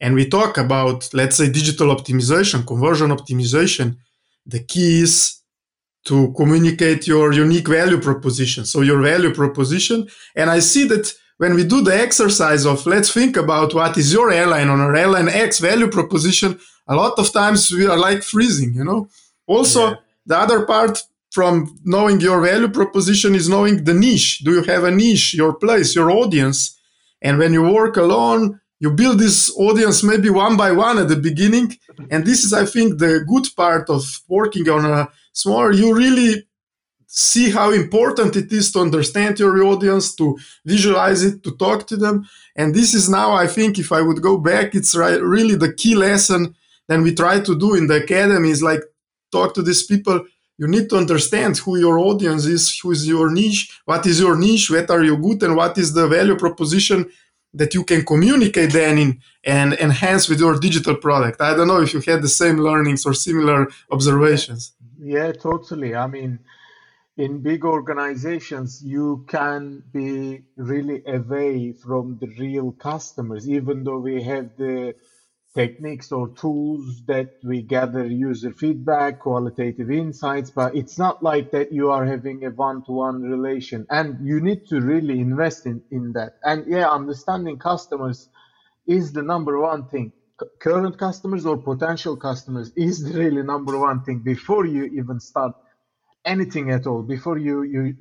and 0.06 0.14
we 0.14 0.30
talk 0.30 0.60
about, 0.60 1.12
let's 1.16 1.38
say, 1.38 1.50
digital 1.50 1.88
optimization, 1.88 2.68
conversion 2.68 3.10
optimization. 3.10 3.98
The 4.46 4.62
key 4.64 5.02
is 5.02 5.42
to 6.10 6.32
communicate 6.38 7.08
your 7.08 7.34
unique 7.34 7.68
value 7.68 8.00
proposition. 8.00 8.66
So 8.66 8.82
your 8.82 9.02
value 9.02 9.34
proposition. 9.34 10.08
And 10.36 10.52
I 10.52 10.60
see 10.60 10.84
that 10.90 11.12
when 11.38 11.56
we 11.56 11.64
do 11.64 11.82
the 11.82 12.00
exercise 12.00 12.68
of 12.68 12.86
let's 12.86 13.12
think 13.12 13.36
about 13.36 13.74
what 13.74 13.98
is 13.98 14.14
your 14.14 14.30
airline 14.30 14.70
on 14.70 14.80
our 14.80 14.96
airline 14.96 15.28
X 15.28 15.58
value 15.58 15.90
proposition, 15.90 16.60
a 16.88 16.96
lot 16.96 17.18
of 17.18 17.34
times 17.34 17.72
we 17.72 17.88
are 17.88 17.98
like 17.98 18.22
freezing, 18.22 18.76
you 18.76 18.84
know. 18.84 19.10
Also, 19.48 19.90
yeah. 19.90 19.96
the 20.28 20.38
other 20.38 20.68
part 20.68 21.02
from 21.32 21.80
knowing 21.84 22.22
your 22.22 22.42
value 22.42 22.70
proposition 22.70 23.34
is 23.34 23.50
knowing 23.50 23.86
the 23.86 23.96
niche. 23.96 24.44
Do 24.46 24.52
you 24.52 24.64
have 24.66 24.84
a 24.84 24.92
niche, 24.92 25.34
your 25.34 25.56
place, 25.56 25.96
your 25.96 26.12
audience? 26.12 26.80
And 27.24 27.40
when 27.40 27.54
you 27.54 27.64
work 27.64 27.98
alone, 27.98 28.60
you 28.86 28.92
build 28.92 29.18
this 29.20 29.38
audience 29.58 29.98
maybe 30.04 30.30
one 30.30 30.56
by 30.64 30.72
one 30.72 30.98
at 31.00 31.10
the 31.10 31.22
beginning. 31.30 31.68
And 32.12 32.24
this 32.24 32.40
is, 32.46 32.52
I 32.54 32.66
think, 32.74 32.88
the 33.00 33.14
good 33.32 33.48
part 33.62 33.86
of 33.90 34.04
working 34.38 34.68
on 34.70 34.84
a 34.86 35.10
smaller. 35.34 35.72
You 35.72 35.88
really 36.06 36.32
see 37.08 37.50
how 37.50 37.72
important 37.72 38.36
it 38.36 38.52
is 38.60 38.72
to 38.74 38.80
understand 38.88 39.40
your 39.40 39.56
audience, 39.64 40.06
to 40.20 40.38
visualize 40.74 41.22
it, 41.24 41.36
to 41.46 41.52
talk 41.66 41.88
to 41.88 41.98
them. 41.98 42.16
And 42.60 42.76
this 42.76 42.94
is 42.94 43.06
now, 43.10 43.30
I 43.34 43.48
think, 43.48 43.72
if 43.80 43.90
I 43.92 44.02
would 44.08 44.22
go 44.22 44.38
back, 44.38 44.76
it's 44.76 44.94
right, 44.96 45.22
really 45.38 45.56
the 45.56 45.74
key 45.74 45.96
lesson 45.96 46.42
that 46.88 47.02
we 47.02 47.16
try 47.16 47.40
to 47.40 47.54
do 47.58 47.70
in 47.80 47.88
the 47.88 48.04
academy 48.04 48.52
is 48.52 48.62
like 48.62 48.84
talk 49.32 49.56
to 49.56 49.64
these 49.64 49.84
people. 49.92 50.18
You 50.62 50.68
need 50.68 50.88
to 50.92 50.98
understand 50.98 51.58
who 51.58 51.74
your 51.86 51.98
audience 52.10 52.46
is, 52.46 52.64
who 52.80 52.92
is 52.92 53.08
your 53.08 53.32
niche, 53.40 53.62
what 53.86 54.06
is 54.06 54.20
your 54.20 54.38
niche, 54.38 54.70
what 54.70 54.90
are 54.96 55.04
you 55.04 55.18
good, 55.18 55.42
and 55.44 55.56
what 55.56 55.78
is 55.78 55.94
the 55.94 56.08
value 56.08 56.38
proposition 56.38 57.00
that 57.56 57.74
you 57.74 57.84
can 57.84 58.06
communicate 58.06 58.72
then 58.74 58.98
in 58.98 59.22
and 59.44 59.74
enhance 59.74 60.28
with 60.30 60.40
your 60.40 60.60
digital 60.60 60.96
product. 60.96 61.42
I 61.42 61.56
don't 61.56 61.68
know 61.68 61.82
if 61.82 61.94
you 61.94 62.02
had 62.02 62.22
the 62.22 62.36
same 62.42 62.58
learnings 62.58 63.06
or 63.06 63.14
similar 63.14 63.68
observations. 63.92 64.74
Yeah, 65.00 65.32
totally. 65.32 65.96
I 65.96 66.08
mean, 66.08 66.40
in 67.18 67.42
big 67.42 67.64
organizations, 67.64 68.82
you 68.84 69.26
can 69.28 69.84
be 69.94 70.44
really 70.58 71.02
away 71.06 71.74
from 71.74 72.18
the 72.20 72.28
real 72.40 72.72
customers, 72.74 73.48
even 73.50 73.84
though 73.84 74.00
we 74.00 74.22
have 74.24 74.50
the 74.58 74.96
techniques 75.56 76.12
or 76.12 76.30
tools 76.30 77.04
that 77.08 77.30
we 77.44 77.64
gather 77.64 78.06
user 78.06 78.54
feedback, 78.54 79.20
qualitative 79.20 79.92
insights, 79.92 80.52
but 80.52 80.76
it's 80.76 81.00
not 81.00 81.24
like 81.24 81.52
that 81.52 81.72
you 81.72 81.92
are 81.92 82.06
having 82.06 82.46
a 82.46 82.52
one-to-one 82.52 83.22
relation. 83.22 83.86
And 83.90 84.18
you 84.22 84.42
need 84.42 84.62
to 84.70 84.82
really 84.82 85.20
invest 85.22 85.66
in, 85.68 85.84
in 85.92 86.14
that. 86.14 86.34
And 86.44 86.66
yeah, 86.68 86.90
understanding 86.90 87.60
customers 87.60 88.30
is 88.88 89.14
the 89.14 89.24
number 89.24 89.60
one 89.60 89.86
thing. 89.88 90.14
Current 90.62 90.98
customers 91.00 91.46
or 91.46 91.58
potential 91.58 92.18
customers 92.18 92.72
is 92.76 93.04
really 93.16 93.44
number 93.44 93.80
one 93.80 94.02
thing 94.04 94.22
before 94.24 94.66
you 94.68 94.86
even 94.86 95.20
start 95.22 95.54
anything 96.26 96.72
at 96.72 96.88
all 96.88 97.04
before 97.04 97.38
you 97.38 97.64
you 97.64 97.94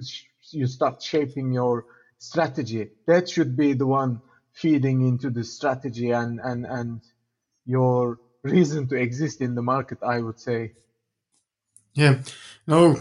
you 0.52 0.66
start 0.66 1.02
shaping 1.02 1.52
your 1.52 1.84
strategy 2.18 2.88
that 3.06 3.28
should 3.28 3.56
be 3.56 3.74
the 3.74 3.86
one 3.86 4.20
feeding 4.54 5.02
into 5.06 5.30
the 5.30 5.44
strategy 5.44 6.10
and 6.10 6.40
and 6.42 6.66
and 6.66 7.02
your 7.66 8.18
reason 8.42 8.86
to 8.88 8.94
exist 8.96 9.40
in 9.40 9.54
the 9.54 9.62
market 9.62 9.98
i 10.02 10.20
would 10.20 10.38
say. 10.38 10.72
Yeah. 11.94 12.14
No 12.66 12.96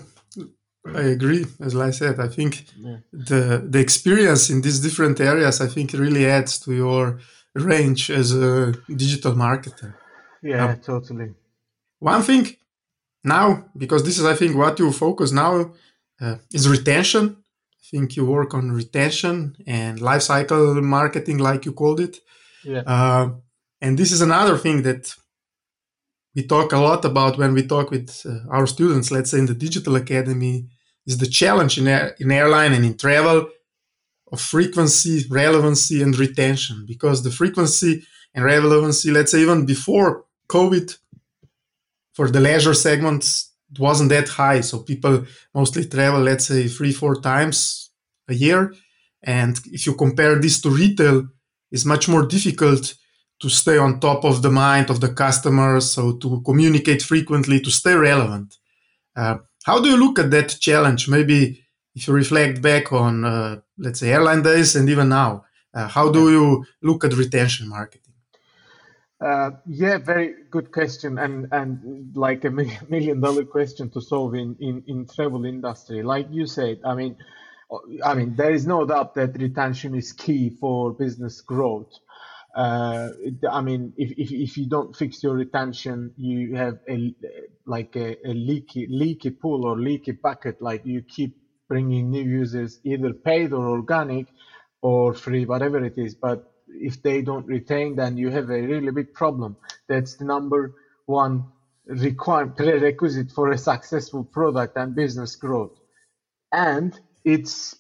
i 0.86 1.04
agree. 1.18 1.46
As 1.60 1.76
i 1.76 1.92
said 1.92 2.20
i 2.20 2.28
think 2.28 2.52
yeah. 2.78 2.98
the 3.12 3.42
the 3.74 3.80
experience 3.80 4.50
in 4.50 4.62
these 4.62 4.80
different 4.80 5.20
areas 5.20 5.62
i 5.62 5.68
think 5.68 5.94
really 5.94 6.26
adds 6.26 6.60
to 6.60 6.74
your 6.74 7.20
range 7.56 8.10
as 8.10 8.34
a 8.34 8.74
digital 9.04 9.34
marketer. 9.34 9.94
Yeah 10.42 10.72
um, 10.72 10.80
totally. 10.80 11.30
One 12.00 12.22
thing 12.22 12.46
now 13.24 13.66
because 13.78 14.04
this 14.04 14.18
is 14.20 14.26
i 14.26 14.36
think 14.36 14.56
what 14.56 14.80
you 14.80 14.92
focus 14.92 15.32
now 15.32 15.72
uh, 16.22 16.38
is 16.52 16.70
retention. 16.70 17.38
I 17.82 17.86
think 17.92 18.16
you 18.16 18.26
work 18.26 18.54
on 18.54 18.72
retention 18.72 19.56
and 19.68 20.00
life 20.02 20.22
cycle 20.22 20.82
marketing 20.82 21.38
like 21.38 21.66
you 21.66 21.74
called 21.74 22.00
it. 22.00 22.20
Yeah. 22.64 22.84
Uh, 22.86 23.30
and 23.84 23.98
this 23.98 24.12
is 24.12 24.22
another 24.22 24.58
thing 24.58 24.78
that 24.88 25.04
we 26.36 26.42
talk 26.54 26.72
a 26.74 26.84
lot 26.90 27.06
about 27.06 27.38
when 27.38 27.54
we 27.54 27.64
talk 27.74 27.92
with 27.92 28.10
uh, 28.26 28.40
our 28.56 28.68
students 28.76 29.12
let's 29.12 29.32
say 29.32 29.40
in 29.40 29.46
the 29.46 29.62
digital 29.66 29.96
academy 29.96 30.56
is 31.06 31.18
the 31.18 31.28
challenge 31.28 31.78
in, 31.78 31.88
air, 31.88 32.16
in 32.20 32.32
airline 32.32 32.74
and 32.74 32.86
in 32.86 32.98
travel 32.98 33.50
of 34.32 34.42
frequency 34.42 35.16
relevancy 35.30 36.02
and 36.02 36.18
retention 36.18 36.86
because 36.88 37.18
the 37.22 37.36
frequency 37.42 38.04
and 38.34 38.44
relevancy 38.46 39.12
let's 39.12 39.32
say 39.32 39.42
even 39.42 39.66
before 39.66 40.26
covid 40.48 40.88
for 42.14 42.30
the 42.30 42.40
leisure 42.40 42.74
segments, 42.74 43.52
wasn't 43.80 44.10
that 44.10 44.30
high. 44.30 44.62
So 44.62 44.80
people 44.80 45.26
mostly 45.54 45.86
travel, 45.86 46.22
let's 46.22 46.46
say, 46.46 46.68
three, 46.68 46.94
four 46.94 47.20
times 47.20 47.90
a 48.28 48.34
year. 48.34 48.74
And 49.24 49.60
if 49.66 49.88
you 49.88 49.96
compare 49.96 50.36
this 50.36 50.62
to 50.62 50.70
retail, 50.70 51.28
it's 51.72 51.86
much 51.86 52.08
more 52.08 52.26
difficult 52.26 52.94
to 53.44 53.50
stay 53.50 53.78
on 53.78 54.00
top 54.00 54.24
of 54.24 54.42
the 54.42 54.50
mind 54.50 54.90
of 54.90 55.02
the 55.02 55.10
customers, 55.10 55.92
so 55.92 56.14
to 56.14 56.42
communicate 56.46 57.02
frequently, 57.02 57.60
to 57.60 57.70
stay 57.70 57.94
relevant. 57.94 58.56
Uh, 59.18 59.38
how 59.66 59.82
do 59.82 59.90
you 59.90 59.98
look 59.98 60.18
at 60.18 60.32
that 60.32 60.56
challenge? 60.62 61.10
Maybe 61.10 61.62
if 61.94 62.08
you 62.08 62.14
reflect 62.14 62.62
back 62.62 62.94
on, 62.94 63.26
uh, 63.26 63.60
let's 63.78 64.00
say, 64.00 64.14
airline 64.14 64.44
days 64.44 64.78
and 64.78 64.88
even 64.88 65.10
now, 65.10 65.44
uh, 65.74 65.90
how 65.90 66.10
do 66.10 66.32
you 66.32 66.66
look 66.82 67.04
at 67.04 67.12
retention 67.18 67.68
marketing? 67.68 68.14
Uh, 69.20 69.52
yeah, 69.68 69.98
very 69.98 70.36
good 70.50 70.72
question, 70.72 71.18
and 71.18 71.48
and 71.52 72.16
like 72.16 72.46
a 72.46 72.50
million 72.90 73.20
dollar 73.20 73.44
question 73.44 73.90
to 73.90 74.00
solve 74.00 74.36
in, 74.36 74.56
in 74.62 74.84
in 74.88 75.06
travel 75.06 75.44
industry. 75.44 76.02
Like 76.02 76.28
you 76.32 76.48
said, 76.48 76.80
I 76.86 76.96
mean, 76.96 77.18
I 78.06 78.14
mean, 78.14 78.36
there 78.36 78.54
is 78.54 78.66
no 78.66 78.86
doubt 78.86 79.16
that 79.16 79.38
retention 79.38 79.96
is 79.96 80.14
key 80.14 80.50
for 80.50 80.94
business 80.94 81.42
growth. 81.42 81.92
Uh, 82.56 83.10
I 83.50 83.62
mean, 83.62 83.94
if, 83.98 84.12
if, 84.18 84.32
if 84.32 84.58
you 84.58 84.68
don't 84.68 84.96
fix 84.96 85.24
your 85.24 85.36
retention, 85.36 86.14
you 86.18 86.56
have 86.56 86.80
a 86.90 87.14
like 87.66 87.96
a, 87.96 88.18
a 88.28 88.34
leaky 88.34 88.88
leaky 88.90 89.32
pool 89.32 89.66
or 89.66 89.80
leaky 89.80 90.14
bucket. 90.14 90.62
Like 90.62 90.86
you 90.86 91.02
keep 91.02 91.38
bringing 91.70 92.12
new 92.12 92.24
users, 92.24 92.80
either 92.84 93.14
paid 93.14 93.54
or 93.54 93.70
organic, 93.70 94.28
or 94.82 95.14
free, 95.14 95.46
whatever 95.46 95.84
it 95.84 95.98
is, 95.98 96.16
but 96.16 96.52
if 96.68 97.02
they 97.04 97.22
don't 97.22 97.46
retain, 97.48 97.96
then 97.96 98.18
you 98.18 98.30
have 98.30 98.50
a 98.50 98.62
really 98.62 98.92
big 98.92 99.14
problem. 99.14 99.58
That's 99.88 100.16
the 100.18 100.26
number 100.26 100.76
one 101.06 101.46
require 101.88 102.48
prerequisite 102.48 103.32
for 103.32 103.52
a 103.52 103.58
successful 103.58 104.24
product 104.24 104.78
and 104.78 104.96
business 104.96 105.36
growth. 105.36 105.78
And 106.52 107.00
it's 107.26 107.76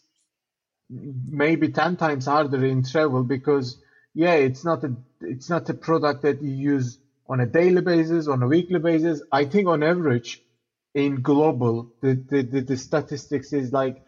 maybe 0.89 1.69
10 1.69 1.97
times 1.97 2.25
harder 2.25 2.65
in 2.65 2.83
travel 2.83 3.23
because 3.23 3.81
yeah, 4.13 4.33
it's 4.33 4.63
not 4.63 4.83
a 4.83 4.95
it's 5.21 5.49
not 5.49 5.69
a 5.69 5.73
product 5.73 6.21
that 6.23 6.41
you 6.41 6.51
use 6.51 6.99
on 7.27 7.39
a 7.39 7.45
daily 7.45 7.81
basis, 7.81 8.27
on 8.27 8.43
a 8.43 8.47
weekly 8.47 8.79
basis. 8.79 9.21
I 9.31 9.45
think 9.45 9.67
on 9.67 9.83
average 9.83 10.41
in 10.93 11.21
global 11.21 11.89
the, 12.01 12.21
the, 12.29 12.43
the, 12.43 12.61
the 12.61 12.77
statistics 12.77 13.53
is 13.53 13.71
like 13.71 14.03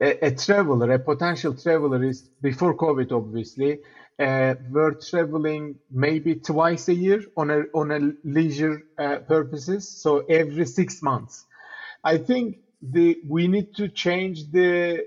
a, 0.00 0.26
a, 0.26 0.30
traveler, 0.30 0.92
a 0.92 0.98
potential 0.98 1.54
traveler 1.54 2.04
is 2.04 2.28
before 2.42 2.76
COVID, 2.76 3.12
obviously, 3.12 3.78
uh, 4.18 4.54
were 4.70 4.92
traveling 4.92 5.76
maybe 5.90 6.36
twice 6.36 6.88
a 6.88 6.94
year 6.94 7.22
on 7.36 7.50
a 7.50 7.62
on 7.74 7.90
a 7.90 8.00
leisure 8.24 8.82
uh, 8.98 9.18
purposes. 9.20 9.88
So 9.88 10.18
every 10.28 10.66
six 10.66 11.02
months, 11.02 11.44
I 12.04 12.18
think 12.18 12.58
the 12.82 13.18
we 13.26 13.48
need 13.48 13.74
to 13.76 13.88
change 13.88 14.50
the, 14.50 15.04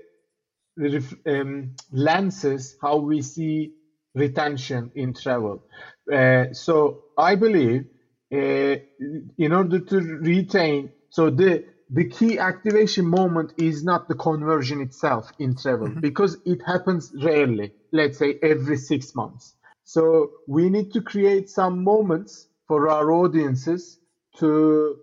um, 1.26 1.74
lenses 1.92 2.76
how 2.80 2.96
we 2.96 3.22
see 3.22 3.72
retention 4.14 4.90
in 4.94 5.14
travel. 5.14 5.62
Uh, 6.12 6.52
so 6.52 7.04
I 7.16 7.34
believe 7.36 7.86
uh, 8.32 8.76
in 9.38 9.52
order 9.52 9.80
to 9.80 10.00
retain, 10.00 10.92
so 11.10 11.30
the 11.30 11.64
the 11.92 12.08
key 12.08 12.38
activation 12.38 13.04
moment 13.04 13.52
is 13.56 13.82
not 13.82 14.06
the 14.06 14.14
conversion 14.14 14.80
itself 14.80 15.32
in 15.40 15.56
travel 15.56 15.88
mm-hmm. 15.88 16.00
because 16.00 16.36
it 16.46 16.62
happens 16.64 17.12
rarely, 17.20 17.72
let's 17.92 18.18
say 18.18 18.38
every 18.42 18.76
six 18.76 19.12
months. 19.16 19.54
So 19.82 20.30
we 20.46 20.70
need 20.70 20.92
to 20.92 21.02
create 21.02 21.50
some 21.50 21.82
moments 21.82 22.46
for 22.68 22.88
our 22.88 23.10
audiences 23.10 23.98
to 24.36 24.98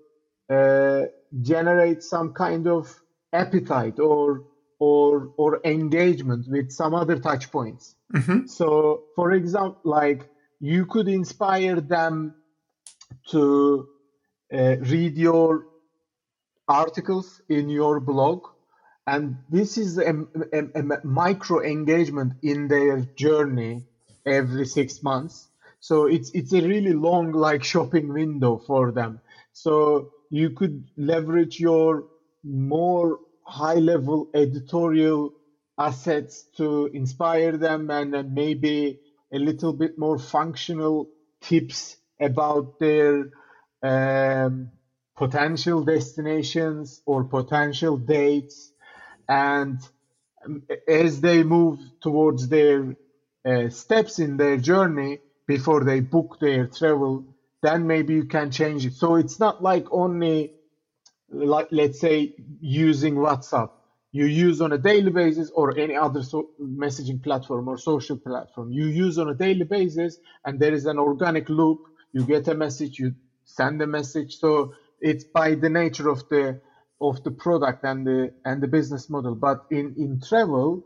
uh, 0.49 1.01
generate 1.41 2.03
some 2.03 2.31
kind 2.31 2.67
of 2.67 2.97
appetite 3.33 3.99
or 3.99 4.45
or 4.79 5.31
or 5.37 5.59
engagement 5.63 6.47
with 6.47 6.71
some 6.71 6.93
other 6.93 7.17
touch 7.19 7.51
points. 7.51 7.95
Mm-hmm. 8.13 8.47
So, 8.47 9.03
for 9.15 9.31
example, 9.31 9.79
like 9.83 10.29
you 10.59 10.85
could 10.85 11.07
inspire 11.07 11.81
them 11.81 12.35
to 13.29 13.87
uh, 14.53 14.77
read 14.77 15.17
your 15.17 15.65
articles 16.67 17.41
in 17.49 17.69
your 17.69 17.99
blog, 17.99 18.47
and 19.05 19.37
this 19.49 19.77
is 19.77 19.97
a, 19.97 20.25
a, 20.53 20.59
a 20.75 21.05
micro 21.05 21.61
engagement 21.63 22.33
in 22.43 22.67
their 22.67 23.01
journey 23.15 23.83
every 24.25 24.65
six 24.65 25.01
months. 25.01 25.47
So 25.79 26.05
it's 26.05 26.31
it's 26.31 26.53
a 26.53 26.61
really 26.61 26.93
long 26.93 27.31
like 27.31 27.63
shopping 27.63 28.11
window 28.13 28.57
for 28.57 28.91
them. 28.91 29.21
So 29.53 30.11
you 30.29 30.49
could 30.51 30.83
leverage 30.97 31.59
your 31.59 32.05
more 32.43 33.19
high 33.47 33.75
level 33.75 34.29
editorial 34.35 35.31
assets 35.79 36.45
to 36.57 36.87
inspire 36.93 37.57
them 37.57 37.91
and 37.91 38.13
then 38.13 38.33
maybe 38.33 38.99
a 39.33 39.39
little 39.39 39.73
bit 39.73 39.97
more 39.97 40.19
functional 40.19 41.09
tips 41.41 41.97
about 42.21 42.79
their 42.79 43.29
um, 43.83 44.71
potential 45.17 45.83
destinations 45.83 47.01
or 47.05 47.25
potential 47.25 47.97
dates. 47.97 48.71
And 49.29 49.79
um, 50.45 50.63
as 50.87 51.21
they 51.21 51.43
move 51.43 51.79
towards 52.01 52.49
their 52.49 52.95
uh, 53.45 53.69
steps 53.69 54.19
in 54.19 54.37
their 54.37 54.57
journey 54.57 55.19
before 55.47 55.83
they 55.85 56.01
book 56.01 56.37
their 56.41 56.67
travel 56.67 57.25
then 57.63 57.87
maybe 57.87 58.15
you 58.15 58.25
can 58.25 58.51
change 58.51 58.85
it. 58.85 58.93
So 58.93 59.15
it's 59.15 59.39
not 59.39 59.63
like 59.63 59.87
only 59.91 60.53
like 61.31 61.67
let's 61.71 61.99
say 61.99 62.35
using 62.61 63.15
whatsapp. 63.15 63.71
You 64.11 64.25
use 64.25 64.61
on 64.61 64.73
a 64.73 64.77
daily 64.77 65.11
basis 65.11 65.51
or 65.51 65.77
any 65.77 65.95
other 65.95 66.23
so 66.23 66.49
messaging 66.61 67.21
platform 67.23 67.67
or 67.67 67.77
social 67.77 68.17
platform. 68.17 68.71
You 68.71 68.85
use 68.87 69.19
on 69.19 69.29
a 69.29 69.35
daily 69.35 69.65
basis 69.65 70.17
and 70.45 70.59
there 70.59 70.73
is 70.73 70.85
an 70.85 70.99
organic 70.99 71.49
loop. 71.49 71.79
You 72.13 72.25
get 72.25 72.47
a 72.47 72.55
message 72.55 72.99
you 72.99 73.15
send 73.45 73.81
a 73.81 73.87
message. 73.87 74.37
So 74.37 74.73
it's 75.01 75.25
by 75.25 75.55
the 75.55 75.69
nature 75.69 76.09
of 76.09 76.27
the 76.29 76.61
of 77.01 77.23
the 77.23 77.31
product 77.31 77.83
and 77.85 78.07
the 78.07 78.33
and 78.45 78.61
the 78.63 78.67
business 78.67 79.09
model. 79.09 79.35
But 79.35 79.65
in 79.71 79.95
in 79.97 80.21
travel 80.21 80.85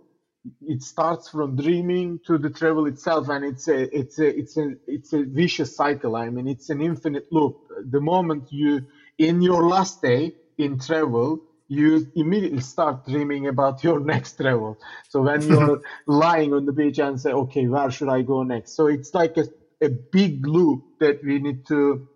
it 0.62 0.84
starts 0.84 1.30
from 1.30 1.56
dreaming 1.56 2.20
to 2.28 2.38
the 2.38 2.50
travel 2.50 2.88
itself 2.88 3.30
and 3.30 3.46
it's 3.46 3.68
a 3.70 3.98
it's 3.98 4.20
a 4.20 4.28
it's 4.40 4.58
a 4.58 4.72
it's 4.88 5.14
a 5.14 5.24
vicious 5.24 5.76
cycle. 5.76 6.16
I 6.16 6.30
mean 6.30 6.48
it's 6.48 6.70
an 6.70 6.82
infinite 6.82 7.28
loop. 7.32 7.58
The 7.90 8.02
moment 8.02 8.52
you 8.52 8.82
in 9.18 9.42
your 9.42 9.68
last 9.68 10.02
day 10.02 10.34
in 10.58 10.80
travel 10.80 11.40
you 11.68 12.06
immediately 12.16 12.60
start 12.60 13.06
dreaming 13.06 13.48
about 13.48 13.84
your 13.84 14.00
next 14.14 14.36
travel. 14.36 14.78
So 15.10 15.22
when 15.22 15.42
you're 15.48 15.80
lying 16.08 16.54
on 16.54 16.66
the 16.66 16.74
beach 16.74 17.00
and 17.00 17.20
say 17.20 17.32
okay 17.32 17.68
where 17.68 17.90
should 17.90 18.10
i 18.10 18.22
go 18.22 18.44
next? 18.44 18.76
So 18.76 18.88
it's 18.88 19.14
like 19.14 19.38
a, 19.38 19.46
a 19.82 19.90
big 20.12 20.46
loop 20.46 20.82
that 21.00 21.24
we 21.24 21.40
need 21.40 21.66
to 21.68 22.08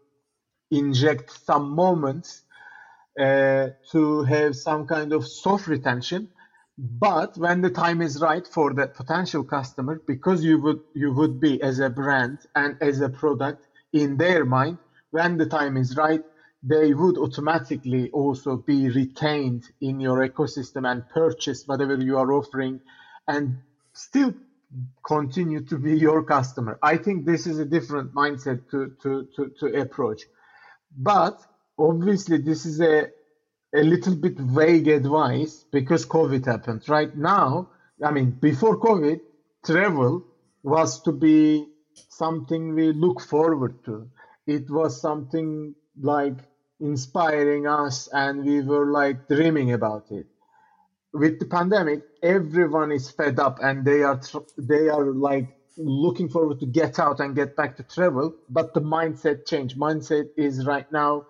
inject 0.71 1.31
some 1.45 1.69
moments 1.69 2.43
uh, 3.19 3.69
to 3.91 4.23
have 4.23 4.55
some 4.55 4.85
kind 4.85 5.13
of 5.13 5.25
soft 5.25 5.67
retention. 5.67 6.27
But 6.77 7.37
when 7.37 7.61
the 7.61 7.69
time 7.69 8.01
is 8.01 8.21
right 8.21 8.45
for 8.45 8.73
that 8.73 8.95
potential 8.95 9.43
customer 9.45 10.01
because 10.05 10.43
you 10.43 10.59
would 10.61 10.81
you 10.93 11.13
would 11.13 11.39
be 11.39 11.61
as 11.61 11.79
a 11.79 11.89
brand 11.89 12.39
and 12.55 12.75
as 12.81 12.99
a 12.99 13.07
product 13.09 13.65
in 13.93 14.17
their 14.17 14.43
mind 14.43 14.79
when 15.11 15.37
the 15.37 15.45
time 15.45 15.77
is 15.77 15.95
right 15.95 16.21
they 16.67 16.93
would 16.93 17.17
automatically 17.17 18.09
also 18.11 18.57
be 18.57 18.89
retained 18.89 19.63
in 19.81 19.99
your 19.99 20.27
ecosystem 20.27 20.89
and 20.89 21.07
purchase 21.09 21.63
whatever 21.67 21.95
you 21.95 22.17
are 22.17 22.31
offering 22.33 22.81
and 23.27 23.57
still 23.93 24.33
continue 25.05 25.61
to 25.63 25.77
be 25.77 25.97
your 25.97 26.23
customer 26.23 26.77
i 26.81 26.97
think 26.97 27.25
this 27.25 27.45
is 27.47 27.59
a 27.59 27.65
different 27.65 28.13
mindset 28.13 28.59
to 28.69 28.93
to 29.01 29.27
to, 29.35 29.51
to 29.59 29.65
approach 29.79 30.23
but 30.97 31.39
obviously 31.77 32.37
this 32.37 32.65
is 32.65 32.81
a 32.81 33.07
a 33.75 33.83
little 33.83 34.15
bit 34.15 34.37
vague 34.39 34.87
advice 34.87 35.65
because 35.71 36.05
COVID 36.05 36.45
happened. 36.45 36.87
Right 36.87 37.15
now, 37.15 37.69
I 38.03 38.11
mean, 38.11 38.31
before 38.31 38.79
COVID, 38.79 39.19
travel 39.65 40.23
was 40.63 41.01
to 41.03 41.11
be 41.11 41.67
something 42.09 42.73
we 42.73 42.93
look 42.93 43.21
forward 43.21 43.83
to. 43.85 44.09
It 44.47 44.69
was 44.69 45.01
something 45.01 45.75
like 45.99 46.37
inspiring 46.79 47.67
us, 47.67 48.07
and 48.13 48.45
we 48.45 48.61
were 48.61 48.91
like 48.91 49.27
dreaming 49.27 49.73
about 49.73 50.05
it. 50.11 50.27
With 51.13 51.39
the 51.39 51.45
pandemic, 51.47 52.01
everyone 52.23 52.91
is 52.91 53.11
fed 53.11 53.39
up, 53.39 53.59
and 53.61 53.85
they 53.85 54.03
are 54.03 54.19
they 54.57 54.89
are 54.89 55.13
like 55.13 55.47
looking 55.77 56.29
forward 56.29 56.59
to 56.61 56.67
get 56.67 56.99
out 56.99 57.19
and 57.21 57.35
get 57.35 57.55
back 57.55 57.77
to 57.77 57.83
travel. 57.83 58.33
But 58.49 58.73
the 58.73 58.81
mindset 58.81 59.47
change. 59.47 59.75
Mindset 59.77 60.27
is 60.37 60.65
right 60.65 60.91
now 60.91 61.25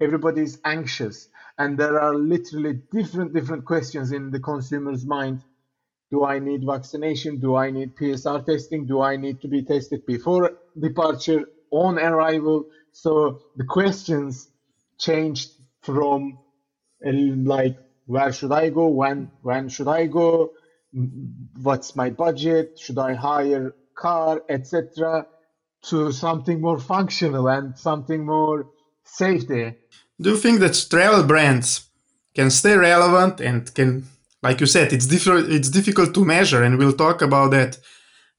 everybody 0.00 0.42
is 0.42 0.58
anxious 0.64 1.28
and 1.58 1.78
there 1.78 2.00
are 2.00 2.14
literally 2.16 2.74
different 2.92 3.34
different 3.34 3.64
questions 3.64 4.12
in 4.12 4.30
the 4.30 4.40
consumer's 4.40 5.06
mind 5.06 5.42
do 6.12 6.24
i 6.24 6.38
need 6.40 6.64
vaccination 6.66 7.38
do 7.40 7.56
i 7.56 7.70
need 7.70 7.96
pcr 7.96 8.44
testing 8.46 8.86
do 8.86 9.02
i 9.02 9.16
need 9.16 9.40
to 9.42 9.48
be 9.48 9.62
tested 9.62 10.06
before 10.06 10.52
departure 10.80 11.44
on 11.72 11.98
arrival 11.98 12.66
so 12.92 13.40
the 13.56 13.64
questions 13.64 14.48
changed 15.02 15.50
from 15.82 16.38
like 17.02 17.76
where 18.06 18.32
should 18.32 18.52
i 18.52 18.68
go? 18.70 18.88
When 18.88 19.30
when 19.42 19.68
should 19.68 19.88
i 19.88 20.06
go? 20.06 20.52
What's 21.60 21.96
my 21.96 22.10
budget? 22.10 22.78
Should 22.78 22.98
i 22.98 23.14
hire 23.14 23.74
car 23.94 24.42
etc 24.48 25.26
to 25.88 26.12
something 26.12 26.60
more 26.60 26.78
functional 26.78 27.48
and 27.48 27.76
something 27.76 28.24
more 28.24 28.70
safety? 29.04 29.74
Do 30.20 30.30
you 30.30 30.36
think 30.36 30.60
that 30.60 30.86
travel 30.88 31.24
brands 31.24 31.88
can 32.34 32.50
stay 32.50 32.76
relevant 32.76 33.40
and 33.40 33.74
can 33.74 34.04
like 34.42 34.60
you 34.60 34.66
said 34.66 34.92
it's 34.92 35.06
different 35.06 35.50
it's 35.50 35.68
difficult 35.68 36.14
to 36.14 36.24
measure 36.24 36.62
and 36.62 36.78
we'll 36.78 36.92
talk 36.92 37.22
about 37.22 37.50
that 37.50 37.78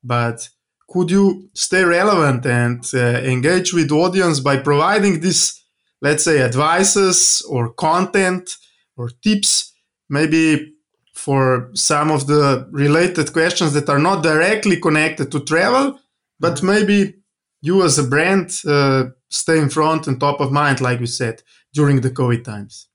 but 0.03 0.49
could 0.87 1.09
you 1.11 1.49
stay 1.53 1.83
relevant 1.83 2.45
and 2.45 2.83
uh, 2.93 3.21
engage 3.35 3.73
with 3.73 3.91
audience 3.91 4.39
by 4.39 4.57
providing 4.57 5.19
this 5.21 5.62
let's 6.03 6.23
say 6.23 6.41
advices 6.41 7.41
or 7.49 7.73
content 7.73 8.57
or 8.95 9.09
tips 9.23 9.73
maybe 10.09 10.73
for 11.15 11.71
some 11.73 12.11
of 12.11 12.27
the 12.27 12.67
related 12.71 13.33
questions 13.33 13.73
that 13.73 13.89
are 13.89 14.03
not 14.09 14.21
directly 14.21 14.77
connected 14.79 15.31
to 15.31 15.39
travel 15.39 15.99
but 16.39 16.55
mm-hmm. 16.55 16.67
maybe 16.67 17.15
you 17.61 17.83
as 17.83 17.97
a 17.97 18.03
brand 18.03 18.59
uh, 18.67 19.05
stay 19.29 19.57
in 19.57 19.69
front 19.69 20.05
and 20.07 20.19
top 20.19 20.39
of 20.39 20.51
mind 20.51 20.81
like 20.81 20.99
you 20.99 21.07
said 21.07 21.41
during 21.73 22.01
the 22.01 22.11
COVID 22.11 22.43
times? 22.43 22.87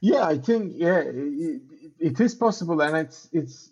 Yeah, 0.00 0.26
I 0.26 0.38
think 0.38 0.72
yeah, 0.76 1.00
it, 1.00 1.62
it 1.98 2.20
is 2.20 2.34
possible, 2.34 2.80
and 2.82 2.96
it's 2.96 3.28
it's 3.32 3.70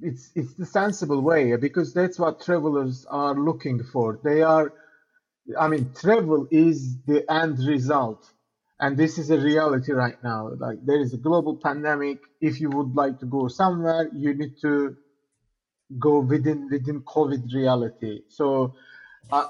it's 0.00 0.30
it's 0.34 0.54
the 0.54 0.66
sensible 0.66 1.20
way 1.20 1.56
because 1.56 1.92
that's 1.92 2.18
what 2.18 2.40
travelers 2.40 3.06
are 3.06 3.34
looking 3.34 3.82
for. 3.82 4.18
They 4.22 4.42
are, 4.42 4.72
I 5.58 5.68
mean, 5.68 5.90
travel 5.94 6.46
is 6.50 6.96
the 7.06 7.30
end 7.30 7.58
result, 7.66 8.24
and 8.80 8.96
this 8.96 9.18
is 9.18 9.30
a 9.30 9.38
reality 9.38 9.92
right 9.92 10.16
now. 10.22 10.50
Like 10.58 10.78
there 10.84 11.00
is 11.00 11.14
a 11.14 11.18
global 11.18 11.56
pandemic. 11.56 12.18
If 12.40 12.60
you 12.60 12.70
would 12.70 12.94
like 12.94 13.18
to 13.20 13.26
go 13.26 13.48
somewhere, 13.48 14.08
you 14.12 14.34
need 14.34 14.52
to 14.62 14.96
go 15.98 16.20
within 16.20 16.68
within 16.70 17.00
COVID 17.02 17.52
reality. 17.52 18.20
So 18.28 18.74
I 19.30 19.44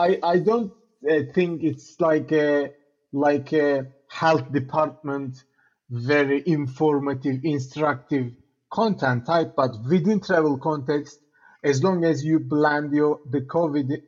I 0.00 0.18
I, 0.22 0.38
don't 0.38 0.72
uh, 1.08 1.22
think 1.34 1.62
it's 1.62 1.96
like 2.00 2.32
a 2.32 2.70
like 3.12 3.52
a 3.52 3.86
health 4.08 4.50
department, 4.52 5.44
very 5.90 6.42
informative, 6.46 7.40
instructive 7.42 8.32
content 8.70 9.26
type, 9.26 9.54
but 9.56 9.70
within 9.88 10.20
travel 10.20 10.58
context, 10.58 11.18
as 11.64 11.82
long 11.82 12.04
as 12.04 12.24
you 12.24 12.38
blend 12.38 12.92
your 12.92 13.18
the 13.30 13.40
COVID 13.40 13.98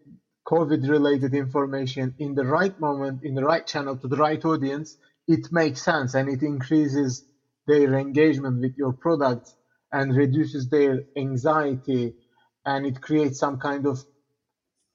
COVID 0.50 0.88
related 0.88 1.32
information 1.32 2.14
in 2.18 2.34
the 2.34 2.44
right 2.44 2.78
moment, 2.80 3.22
in 3.22 3.34
the 3.36 3.44
right 3.44 3.64
channel 3.64 3.96
to 3.96 4.08
the 4.08 4.16
right 4.16 4.44
audience, 4.44 4.96
it 5.28 5.52
makes 5.52 5.82
sense 5.82 6.14
and 6.14 6.28
it 6.28 6.42
increases 6.42 7.24
their 7.68 7.94
engagement 7.94 8.60
with 8.60 8.76
your 8.76 8.92
product 8.92 9.54
and 9.92 10.16
reduces 10.16 10.68
their 10.68 11.04
anxiety 11.16 12.14
and 12.66 12.84
it 12.84 13.00
creates 13.00 13.38
some 13.38 13.58
kind 13.58 13.86
of 13.86 14.04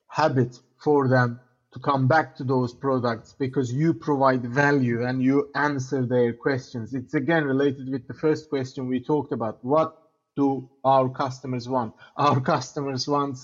habit 0.09 0.59
for 0.83 1.07
them 1.07 1.39
to 1.73 1.79
come 1.79 2.07
back 2.07 2.35
to 2.35 2.43
those 2.43 2.73
products 2.73 3.33
because 3.39 3.71
you 3.71 3.93
provide 3.93 4.45
value 4.45 5.05
and 5.05 5.21
you 5.23 5.49
answer 5.55 6.05
their 6.05 6.33
questions. 6.33 6.93
It's 6.93 7.13
again 7.13 7.45
related 7.45 7.89
with 7.89 8.07
the 8.07 8.13
first 8.13 8.49
question 8.49 8.87
we 8.87 9.01
talked 9.01 9.31
about. 9.31 9.59
What 9.63 9.95
do 10.35 10.69
our 10.83 11.09
customers 11.09 11.69
want? 11.69 11.93
Our 12.17 12.41
customers 12.41 13.07
want 13.07 13.37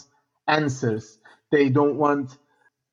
answers. 0.47 1.17
They 1.51 1.69
don't 1.69 1.97
want 1.97 2.37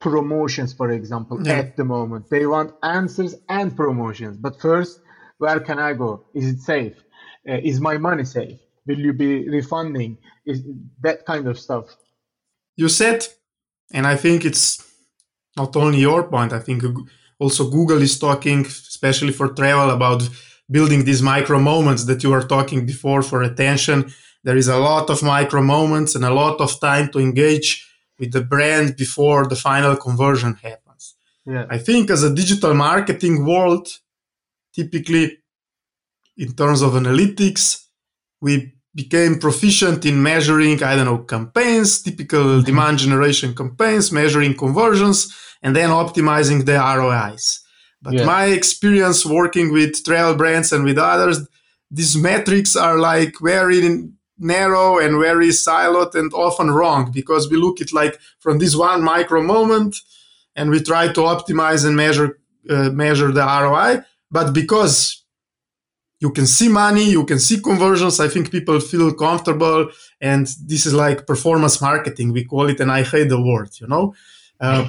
promotions, 0.01 0.73
for 0.73 0.90
example, 0.90 1.40
yeah. 1.42 1.55
at 1.55 1.77
the 1.77 1.85
moment. 1.85 2.31
They 2.31 2.47
want 2.47 2.75
answers 2.83 3.35
and 3.49 3.77
promotions. 3.77 4.37
But 4.37 4.61
first, 4.61 5.01
where 5.38 5.61
can 5.61 5.79
I 5.79 5.94
go? 5.94 6.25
Is 6.35 6.47
it 6.47 6.61
safe? 6.61 6.94
uh, 7.49 7.61
is 7.62 7.81
my 7.81 7.99
money 7.99 8.25
safe? 8.25 8.59
Will 8.87 8.99
you 8.99 9.12
be 9.12 9.49
refunding? 9.49 10.18
Is 10.47 10.62
that 11.03 11.25
kind 11.27 11.47
of 11.47 11.59
stuff? 11.59 11.97
You 12.77 12.88
said, 12.88 13.27
and 13.92 14.07
I 14.07 14.16
think 14.16 14.44
it's 14.44 14.85
not 15.57 15.77
only 15.77 16.01
your 16.01 16.25
point. 16.25 16.53
I 16.53 16.61
think 16.61 16.83
also 17.38 17.71
Google 17.71 18.03
is 18.03 18.18
talking, 18.18 18.66
especially 18.66 19.33
for 19.33 19.49
travel, 19.49 19.90
about 19.90 20.29
building 20.71 21.05
these 21.05 21.23
micro 21.23 21.59
moments 21.59 22.05
that 22.05 22.23
you 22.23 22.31
were 22.31 22.42
talking 22.42 22.87
before 22.87 23.23
for 23.23 23.42
attention. 23.42 24.12
There 24.44 24.57
is 24.57 24.68
a 24.68 24.79
lot 24.79 25.11
of 25.11 25.23
micro 25.23 25.62
moments 25.62 26.14
and 26.14 26.25
a 26.25 26.33
lot 26.33 26.61
of 26.61 26.79
time 26.81 27.11
to 27.12 27.18
engage 27.18 27.85
with 28.18 28.33
the 28.33 28.40
brand 28.40 28.96
before 28.96 29.46
the 29.46 29.57
final 29.57 29.96
conversion 29.96 30.54
happens. 30.54 31.14
Yeah. 31.46 31.66
I 31.70 31.78
think 31.78 32.11
as 32.11 32.22
a 32.22 32.35
digital 32.35 32.74
marketing 32.74 33.44
world, 33.44 33.88
typically 34.74 35.38
in 36.37 36.52
terms 36.52 36.83
of 36.83 36.92
analytics, 36.92 37.85
we 38.40 38.74
became 38.94 39.38
proficient 39.38 40.04
in 40.04 40.22
measuring, 40.22 40.83
I 40.83 40.96
don't 40.96 41.07
know, 41.07 41.18
campaigns, 41.18 42.02
typical 42.02 42.44
mm-hmm. 42.44 42.64
demand 42.64 42.98
generation 42.98 43.54
campaigns, 43.54 44.12
measuring 44.12 44.57
conversions, 44.57 45.35
and 45.62 45.74
then 45.74 45.90
optimizing 45.90 46.64
the 46.64 46.74
ROIs. 46.74 47.64
But 48.00 48.14
yeah. 48.14 48.24
my 48.24 48.46
experience 48.46 49.26
working 49.26 49.72
with 49.72 50.04
trail 50.04 50.35
brands 50.37 50.72
and 50.72 50.85
with 50.85 50.98
others, 50.98 51.46
these 51.90 52.16
metrics 52.16 52.76
are 52.76 52.98
like 52.98 53.35
very 53.40 54.11
narrow 54.38 54.98
and 54.98 55.20
very 55.20 55.48
siloed 55.48 56.14
and 56.14 56.33
often 56.33 56.70
wrong 56.70 57.11
because 57.12 57.51
we 57.51 57.57
look 57.57 57.81
at 57.81 57.92
like 57.92 58.18
from 58.38 58.59
this 58.59 58.77
one 58.77 59.03
micro 59.03 59.42
moment 59.42 59.96
and 60.55 60.70
we 60.70 60.81
try 60.81 61.09
to 61.09 61.20
optimize 61.20 61.87
and 61.87 61.96
measure 61.96 62.38
uh, 62.68 62.90
measure 62.90 63.33
the 63.33 63.40
ROI. 63.40 64.03
But 64.31 64.53
because 64.53 65.24
you 66.20 66.31
can 66.31 66.46
see 66.46 66.68
money, 66.68 67.11
you 67.11 67.24
can 67.24 67.38
see 67.38 67.61
conversions, 67.61 68.20
I 68.20 68.29
think 68.29 68.51
people 68.51 68.81
feel 68.81 69.14
comfortable. 69.14 69.90
And 70.20 70.46
this 70.66 70.85
is 70.85 70.94
like 70.94 71.27
performance 71.27 71.81
marketing. 71.81 72.33
We 72.33 72.44
call 72.44 72.68
it, 72.68 72.81
and 72.81 72.90
I 72.90 73.05
hate 73.05 73.29
the 73.29 73.40
word, 73.40 73.70
you 73.81 73.87
know. 73.87 74.14
Uh, 74.61 74.88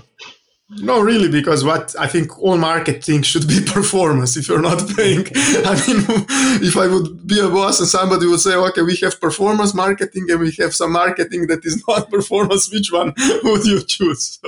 no, 0.71 1.01
really, 1.01 1.29
because 1.29 1.63
what 1.63 1.95
I 1.97 2.05
think 2.05 2.37
all 2.37 2.57
marketing 2.57 3.23
should 3.23 3.47
be 3.47 3.59
performance. 3.65 4.37
If 4.37 4.47
you're 4.47 4.61
not 4.61 4.87
paying, 4.95 5.25
I 5.65 5.73
mean, 5.87 6.05
if 6.61 6.77
I 6.77 6.85
would 6.87 7.25
be 7.25 7.39
a 7.39 7.49
boss 7.49 7.79
and 7.79 7.89
somebody 7.89 8.27
would 8.27 8.39
say, 8.39 8.55
okay, 8.55 8.83
we 8.83 8.95
have 8.97 9.19
performance 9.19 9.73
marketing 9.73 10.27
and 10.29 10.39
we 10.39 10.51
have 10.59 10.75
some 10.75 10.91
marketing 10.91 11.47
that 11.47 11.65
is 11.65 11.83
not 11.87 12.11
performance, 12.11 12.71
which 12.71 12.91
one 12.91 13.13
would 13.43 13.65
you 13.65 13.81
choose? 13.81 14.39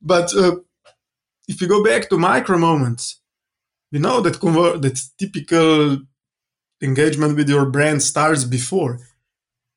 but 0.00 0.34
uh, 0.36 0.56
if 1.48 1.60
you 1.60 1.66
go 1.66 1.82
back 1.82 2.08
to 2.08 2.16
micro 2.16 2.56
moments, 2.56 3.20
we 3.90 3.98
know 3.98 4.20
that 4.20 4.40
that 4.40 5.02
typical 5.18 5.98
engagement 6.80 7.36
with 7.36 7.48
your 7.48 7.66
brand 7.66 8.02
starts 8.02 8.44
before 8.44 9.00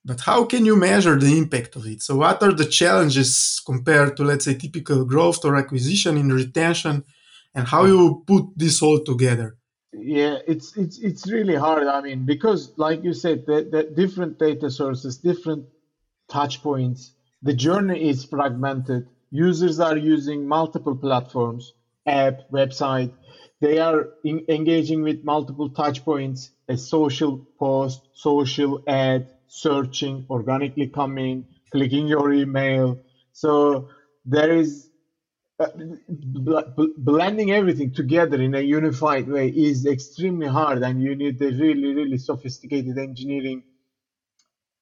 but 0.08 0.22
how 0.22 0.46
can 0.46 0.66
you 0.66 0.78
measure 0.78 1.20
the 1.20 1.38
impact 1.38 1.76
of 1.76 1.86
it? 1.86 2.02
So, 2.02 2.16
what 2.16 2.42
are 2.42 2.54
the 2.54 2.66
challenges 2.66 3.62
compared 3.66 4.16
to, 4.16 4.24
let's 4.24 4.46
say, 4.46 4.54
typical 4.54 5.04
growth 5.04 5.44
or 5.44 5.58
acquisition 5.58 6.16
in 6.18 6.30
retention, 6.32 7.04
and 7.54 7.68
how 7.68 7.84
you 7.86 8.24
put 8.26 8.46
this 8.56 8.82
all 8.82 9.00
together? 9.04 9.58
Yeah, 9.92 10.38
it's 10.48 10.78
it's 10.78 10.98
it's 11.00 11.30
really 11.30 11.56
hard. 11.56 11.88
I 11.88 12.00
mean, 12.02 12.26
because 12.26 12.72
like 12.78 13.04
you 13.04 13.14
said, 13.14 13.46
the, 13.46 13.68
the 13.70 13.84
different 13.84 14.40
data 14.40 14.72
sources, 14.72 15.18
different 15.18 15.66
touch 16.30 16.64
points, 16.64 17.12
the 17.42 17.54
journey 17.54 18.10
is 18.10 18.24
fragmented. 18.24 19.10
Users 19.30 19.82
are 19.82 19.98
using 19.98 20.48
multiple 20.48 20.96
platforms, 20.96 21.74
app, 22.06 22.50
website. 22.50 23.12
They 23.60 23.80
are 23.80 24.10
in, 24.24 24.46
engaging 24.48 25.02
with 25.02 25.26
multiple 25.26 25.70
touch 25.70 26.06
points, 26.06 26.52
a 26.70 26.78
social 26.78 27.46
post, 27.60 28.08
social 28.14 28.84
ad, 28.88 29.34
searching, 29.48 30.26
organically 30.30 30.88
coming, 30.88 31.46
clicking 31.72 32.08
your 32.08 32.32
email. 32.34 33.00
So 33.34 33.88
there 34.26 34.52
is 34.52 34.90
uh, 35.60 35.68
blending 36.98 37.52
everything 37.52 37.92
together 37.92 38.42
in 38.42 38.56
a 38.56 38.62
unified 38.62 39.28
way 39.28 39.50
is 39.50 39.86
extremely 39.86 40.48
hard, 40.48 40.84
and 40.84 41.02
you 41.02 41.16
need 41.16 41.42
a 41.42 41.52
really, 41.52 41.94
really 41.96 42.18
sophisticated 42.18 42.98
engineering 42.98 43.64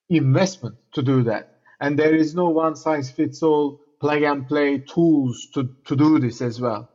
investment 0.10 0.76
to 0.94 1.02
do 1.04 1.24
that. 1.24 1.46
And 1.82 2.00
there 2.00 2.16
is 2.16 2.36
no 2.36 2.50
one 2.50 2.76
size 2.76 3.12
fits 3.12 3.44
all 3.44 3.76
plug 4.02 4.24
and 4.24 4.48
play 4.48 4.80
tools 4.80 5.48
to, 5.54 5.70
to 5.86 5.96
do 5.96 6.20
this 6.20 6.42
as 6.42 6.60
well. 6.62 6.90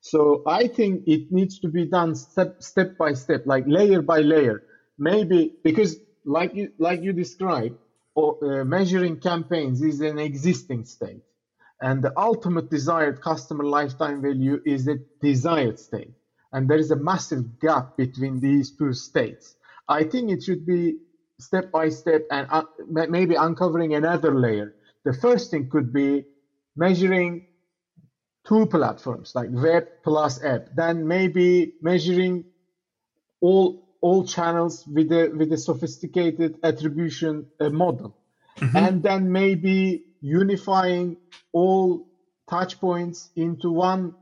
So 0.00 0.42
I 0.46 0.68
think 0.68 1.02
it 1.06 1.22
needs 1.30 1.58
to 1.60 1.68
be 1.68 1.86
done 1.86 2.14
step 2.14 2.50
step 2.60 2.88
by 2.98 3.14
step, 3.14 3.42
like 3.46 3.64
layer 3.66 4.02
by 4.02 4.20
layer. 4.20 4.62
Maybe 4.98 5.52
because 5.64 5.98
like 6.24 6.54
you 6.54 6.72
like 6.78 7.02
you 7.02 7.12
described, 7.12 7.76
or, 8.14 8.38
uh, 8.42 8.64
measuring 8.64 9.18
campaigns 9.18 9.82
is 9.82 10.00
an 10.00 10.18
existing 10.18 10.84
state, 10.84 11.22
and 11.80 12.02
the 12.02 12.12
ultimate 12.16 12.70
desired 12.70 13.20
customer 13.20 13.64
lifetime 13.64 14.22
value 14.22 14.60
is 14.64 14.88
a 14.88 14.96
desired 15.20 15.78
state, 15.78 16.14
and 16.52 16.68
there 16.68 16.78
is 16.78 16.90
a 16.90 16.96
massive 16.96 17.60
gap 17.60 17.96
between 17.96 18.40
these 18.40 18.72
two 18.76 18.92
states. 18.92 19.56
I 19.88 20.04
think 20.04 20.30
it 20.30 20.42
should 20.42 20.64
be 20.66 20.96
step 21.40 21.70
by 21.72 21.88
step 21.90 22.22
and 22.30 22.46
uh, 22.50 22.62
maybe 22.88 23.34
uncovering 23.34 23.94
another 23.94 24.34
layer. 24.34 24.74
The 25.04 25.12
first 25.12 25.50
thing 25.50 25.68
could 25.68 25.92
be 25.92 26.24
measuring 26.76 27.42
two 28.46 28.66
platforms 28.66 29.32
like 29.34 29.48
web 29.50 29.84
plus 30.04 30.42
app, 30.42 30.68
then 30.74 31.06
maybe 31.06 31.74
measuring 31.82 32.44
all 33.40 33.83
all 34.04 34.22
channels 34.26 34.86
with 34.86 35.10
a 35.12 35.30
with 35.34 35.50
a 35.50 35.56
sophisticated 35.56 36.58
attribution 36.62 37.46
uh, 37.58 37.70
model, 37.70 38.14
mm-hmm. 38.58 38.76
and 38.76 39.02
then 39.02 39.32
maybe 39.32 40.04
unifying 40.20 41.16
all 41.52 42.06
touch 42.50 42.78
points 42.80 43.30
into 43.34 43.70
one 43.70 44.14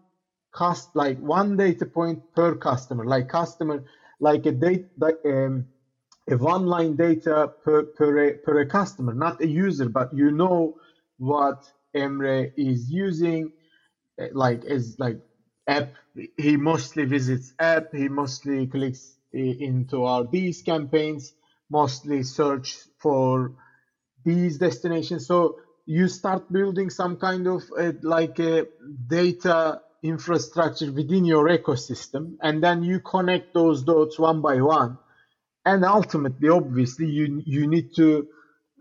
cost 0.52 0.94
like 0.94 1.18
one 1.18 1.56
data 1.56 1.84
point 1.84 2.20
per 2.32 2.54
customer, 2.54 3.04
like 3.04 3.28
customer 3.28 3.82
like 4.20 4.46
a 4.46 4.52
date 4.52 4.86
um, 5.24 5.66
a 6.30 6.36
one 6.36 6.66
line 6.66 6.94
data 6.94 7.50
per 7.64 7.82
per 7.82 8.10
a, 8.26 8.32
per 8.34 8.60
a 8.60 8.66
customer, 8.66 9.12
not 9.12 9.40
a 9.40 9.48
user, 9.48 9.88
but 9.88 10.14
you 10.14 10.30
know 10.30 10.76
what 11.18 11.68
Emre 11.92 12.52
is 12.56 12.88
using, 12.88 13.50
uh, 14.20 14.26
like 14.32 14.64
is 14.64 14.94
like 15.00 15.18
app. 15.66 15.90
He 16.36 16.56
mostly 16.56 17.04
visits 17.04 17.52
app. 17.58 17.92
He 17.92 18.06
mostly 18.06 18.68
clicks 18.68 19.16
into 19.32 20.04
our 20.04 20.24
these 20.24 20.62
campaigns 20.62 21.32
mostly 21.70 22.22
search 22.22 22.76
for 22.98 23.52
these 24.24 24.58
destinations. 24.58 25.26
So 25.26 25.58
you 25.86 26.08
start 26.08 26.52
building 26.52 26.90
some 26.90 27.16
kind 27.16 27.46
of 27.46 27.62
uh, 27.78 27.92
like 28.02 28.38
a 28.38 28.66
data 29.08 29.80
infrastructure 30.02 30.92
within 30.92 31.24
your 31.24 31.48
ecosystem 31.48 32.36
and 32.42 32.62
then 32.62 32.82
you 32.82 33.00
connect 33.00 33.54
those 33.54 33.82
dots 33.82 34.18
one 34.18 34.40
by 34.42 34.60
one. 34.60 34.98
And 35.64 35.84
ultimately 35.84 36.48
obviously 36.48 37.06
you 37.06 37.42
you 37.46 37.66
need 37.66 37.94
to 37.96 38.26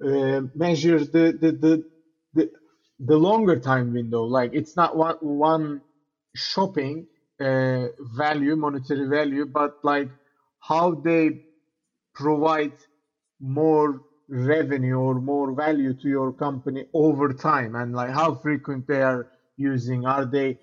uh, 0.04 0.42
measure 0.56 1.00
the, 1.00 1.38
the 1.40 1.52
the, 1.52 1.84
the 2.34 2.52
the 3.00 3.18
longer 3.18 3.60
time 3.60 3.94
window. 3.94 4.24
Like 4.24 4.52
it's 4.54 4.76
not 4.76 4.96
one 4.96 5.18
one 5.22 5.82
shopping 6.36 7.08
uh, 7.40 7.88
value 8.16 8.56
monetary 8.56 9.08
value 9.08 9.46
but 9.46 9.78
like 9.84 10.10
how 10.62 10.95
they 10.95 11.41
provide 12.13 12.74
more 13.39 14.02
revenue 14.30 14.97
or 14.97 15.15
more 15.15 15.54
value 15.54 15.93
to 15.93 16.08
your 16.08 16.32
company 16.32 16.86
over 16.93 17.34
time 17.34 17.76
and 17.76 17.93
like 17.93 18.12
how 18.12 18.34
frequent 18.34 18.88
they 18.88 19.02
are 19.02 19.28
using. 19.58 20.06
Are 20.06 20.26
they 20.26 20.58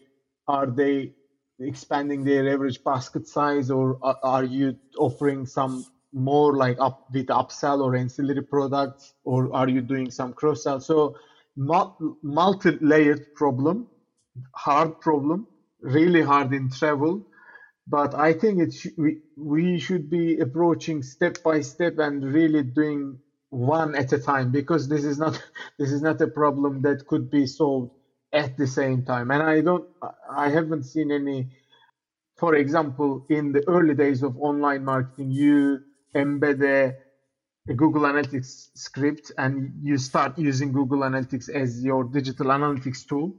are 0.47 0.67
they 0.67 1.13
expanding 1.61 2.25
their 2.25 2.49
average 2.49 2.83
basket 2.85 3.27
size 3.29 3.71
or 3.71 3.99
are 4.23 4.45
you 4.45 4.77
offering 4.97 5.45
some 5.45 5.85
more 6.13 6.57
like 6.57 6.79
up 6.81 7.07
with 7.13 7.27
upsell 7.27 7.81
or 7.83 7.97
ancillary 7.97 8.43
products 8.43 9.15
or 9.25 9.55
are 9.55 9.69
you 9.69 9.83
doing 9.83 10.11
some 10.11 10.33
cross 10.33 10.63
sell 10.63 10.81
so 10.81 11.17
multi-layered 11.57 13.35
problem 13.35 13.87
hard 14.55 14.99
problem 15.01 15.47
really 15.83 16.23
hard 16.23 16.53
in 16.55 16.71
travel 16.71 17.27
but 17.89 18.15
I 18.15 18.33
think 18.35 18.61
it's 18.61 18.87
we, 18.97 19.19
we 19.37 19.79
should 19.79 20.11
be 20.11 20.39
approaching 20.39 21.03
step 21.03 21.43
by 21.43 21.63
step 21.63 21.99
and 21.99 22.23
really 22.23 22.63
doing 22.63 23.19
one 23.51 23.95
at 23.95 24.13
a 24.13 24.19
time 24.19 24.51
because 24.51 24.89
this 24.89 25.05
is 25.05 25.19
not 25.19 25.43
this 25.79 25.91
is 25.91 26.03
not 26.03 26.21
a 26.21 26.27
problem 26.27 26.83
that 26.83 27.07
could 27.07 27.31
be 27.31 27.47
solved 27.47 27.93
at 28.33 28.59
the 28.59 28.67
same 28.67 29.05
time. 29.05 29.31
And 29.31 29.43
I 29.43 29.63
don't 29.63 29.87
I 30.31 30.51
haven't 30.51 30.85
seen 30.85 31.11
any 31.11 31.49
for 32.37 32.55
example 32.55 33.25
in 33.31 33.53
the 33.53 33.67
early 33.69 33.95
days 33.95 34.23
of 34.23 34.37
online 34.39 34.85
marketing 34.85 35.31
you 35.31 35.81
embed 36.15 36.63
a, 36.63 36.95
a 37.71 37.75
Google 37.75 38.03
Analytics 38.03 38.69
script 38.75 39.33
and 39.39 39.73
you 39.83 39.97
start 39.97 40.39
using 40.39 40.73
Google 40.73 41.01
Analytics 41.01 41.49
as 41.49 41.83
your 41.83 42.05
digital 42.05 42.47
analytics 42.47 43.07
tool 43.07 43.35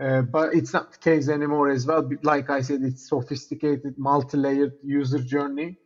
uh, 0.00 0.22
but 0.22 0.54
it's 0.54 0.72
not 0.72 0.92
the 0.92 0.98
case 0.98 1.28
anymore 1.28 1.68
as 1.68 1.86
well. 1.86 2.08
Like 2.22 2.48
I 2.48 2.62
said, 2.62 2.82
it's 2.82 3.08
sophisticated, 3.08 3.98
multi-layered 3.98 4.72
user 4.82 5.18
journey. 5.18 5.76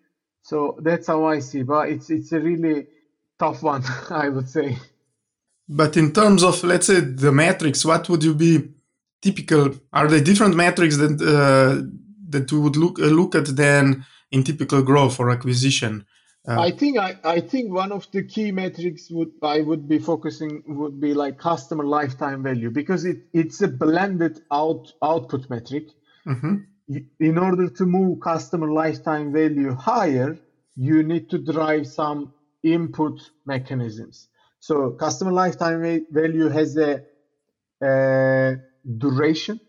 So 0.43 0.79
that's 0.83 1.09
how 1.09 1.25
I 1.25 1.41
see. 1.41 1.63
But 1.63 1.89
it's 1.89 2.11
it's 2.11 2.33
a 2.33 2.39
really 2.41 2.87
tough 3.39 3.63
one, 3.63 3.83
I 4.11 4.29
would 4.29 4.49
say. 4.49 4.79
But 5.69 5.97
in 5.97 6.13
terms 6.13 6.45
of 6.45 6.63
let's 6.63 6.87
say 6.87 7.01
the 7.01 7.33
metrics, 7.33 7.85
what 7.85 8.09
would 8.09 8.23
you 8.23 8.35
be 8.35 8.69
typical? 9.21 9.71
Are 9.93 10.07
they 10.07 10.21
different 10.21 10.55
metrics 10.55 10.97
that 10.99 11.21
uh, 11.21 11.83
that 12.29 12.53
we 12.53 12.59
would 12.59 12.77
look 12.77 13.01
uh, 13.01 13.07
look 13.07 13.35
at 13.35 13.47
than 13.57 14.05
in 14.31 14.45
typical 14.45 14.83
growth 14.83 15.19
or 15.19 15.31
acquisition? 15.31 16.05
Uh, 16.47 16.61
I 16.61 16.71
think 16.73 16.99
I, 16.99 17.17
I 17.25 17.41
think 17.41 17.73
one 17.73 17.91
of 17.91 18.07
the 18.13 18.23
key 18.23 18.51
metrics 18.53 19.11
would 19.11 19.33
I 19.43 19.61
would 19.63 19.89
be 19.89 19.99
focusing 19.99 20.63
would 20.67 21.01
be 21.01 21.15
like 21.15 21.39
customer 21.39 21.85
lifetime 21.85 22.43
value 22.43 22.71
because 22.71 23.07
it, 23.07 23.19
it's 23.33 23.63
a 23.63 23.69
blended 23.69 24.41
out 24.51 24.93
output 25.03 25.49
metric. 25.49 25.85
Mm-hmm. 26.27 26.57
In 27.19 27.39
order 27.39 27.71
to 27.71 27.87
move 27.87 28.21
customer 28.21 28.71
lifetime 28.71 29.33
value 29.33 29.73
higher, 29.75 30.39
you 30.77 31.03
need 31.03 31.31
to 31.31 31.39
drive 31.39 31.87
some 31.87 32.35
input 32.63 33.31
mechanisms. 33.47 34.29
So 34.61 34.91
customer 34.91 35.33
lifetime 35.33 36.07
value 36.11 36.49
has 36.49 36.77
a, 36.77 37.05
a 37.83 38.57
duration. 38.99 39.61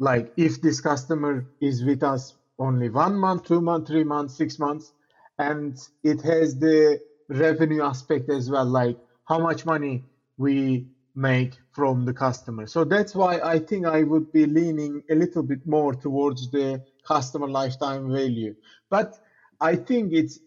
Like 0.00 0.32
if 0.36 0.60
this 0.60 0.80
customer 0.80 1.46
is 1.60 1.84
with 1.84 2.02
us 2.02 2.34
only 2.58 2.88
one 2.88 3.16
month, 3.16 3.44
two 3.44 3.60
months, 3.60 3.88
three 3.88 4.04
months, 4.04 4.36
six 4.36 4.58
months, 4.58 4.92
and 5.38 5.78
it 6.02 6.20
has 6.22 6.58
the 6.58 7.00
revenue 7.28 7.82
aspect 7.82 8.28
as 8.30 8.50
well, 8.50 8.64
like 8.64 8.98
how 9.26 9.38
much 9.38 9.64
money 9.66 10.04
we 10.36 10.86
make 11.14 11.58
from 11.72 12.04
the 12.04 12.12
customer. 12.12 12.66
So 12.66 12.84
that's 12.84 13.14
why 13.14 13.38
I 13.40 13.58
think 13.58 13.86
I 13.86 14.02
would 14.02 14.32
be 14.32 14.46
leaning 14.46 15.02
a 15.10 15.14
little 15.14 15.42
bit 15.42 15.66
more 15.66 15.94
towards 15.94 16.50
the 16.50 16.82
customer 17.06 17.48
lifetime 17.48 18.10
value. 18.12 18.54
But 18.90 19.18
I 19.60 19.76
think 19.76 20.12
it's 20.12 20.40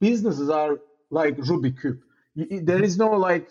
businesses 0.00 0.48
are 0.48 0.78
like 1.10 1.36
Rubik 1.36 1.80
cube. 1.80 2.00
There 2.36 2.82
is 2.82 2.96
no 2.96 3.10
like 3.10 3.50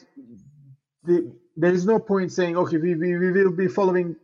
the, 1.03 1.31
there 1.55 1.73
is 1.73 1.85
no 1.85 1.99
point 1.99 2.31
saying 2.31 2.57
okay 2.57 2.77
we, 2.77 2.95
we, 2.95 3.17
we 3.17 3.31
will 3.31 3.51
be 3.51 3.67
following 3.67 4.15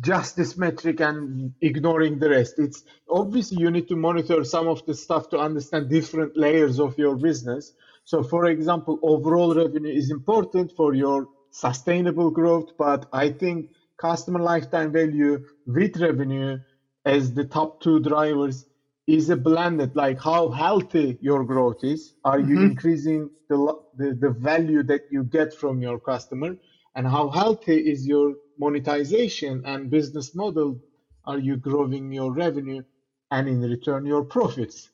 just 0.00 0.36
this 0.36 0.56
metric 0.56 1.00
and 1.00 1.52
ignoring 1.60 2.18
the 2.18 2.30
rest. 2.30 2.58
It's 2.58 2.84
obviously 3.08 3.58
you 3.60 3.70
need 3.70 3.88
to 3.88 3.96
monitor 3.96 4.44
some 4.44 4.68
of 4.68 4.84
the 4.86 4.94
stuff 4.94 5.28
to 5.30 5.38
understand 5.38 5.90
different 5.90 6.36
layers 6.36 6.78
of 6.78 6.96
your 6.96 7.16
business. 7.16 7.72
So, 8.04 8.22
for 8.22 8.46
example, 8.46 8.98
overall 9.02 9.54
revenue 9.54 9.92
is 9.92 10.10
important 10.10 10.72
for 10.76 10.94
your 10.94 11.28
sustainable 11.50 12.30
growth, 12.30 12.70
but 12.78 13.06
I 13.12 13.30
think 13.30 13.70
customer 13.96 14.40
lifetime 14.40 14.92
value 14.92 15.44
with 15.66 15.96
revenue 16.00 16.58
as 17.04 17.34
the 17.34 17.44
top 17.44 17.80
two 17.80 18.00
drivers 18.00 18.66
is 19.06 19.28
a 19.30 19.36
blended 19.36 19.96
like 19.96 20.20
how 20.20 20.48
healthy 20.50 21.18
your 21.20 21.44
growth 21.44 21.82
is 21.82 22.14
are 22.24 22.38
mm-hmm. 22.38 22.50
you 22.50 22.62
increasing 22.62 23.30
the, 23.48 23.56
the 23.96 24.14
the 24.14 24.30
value 24.30 24.82
that 24.84 25.02
you 25.10 25.24
get 25.24 25.52
from 25.52 25.82
your 25.82 25.98
customer 25.98 26.56
and 26.94 27.06
how 27.06 27.28
healthy 27.28 27.76
is 27.92 28.06
your 28.06 28.34
monetization 28.60 29.62
and 29.64 29.90
business 29.90 30.34
model 30.34 30.78
are 31.24 31.38
you 31.38 31.56
growing 31.56 32.12
your 32.12 32.30
revenue 32.32 32.82
and 33.30 33.48
in 33.48 33.60
return 33.74 34.04
your 34.06 34.24
profits? 34.24 34.90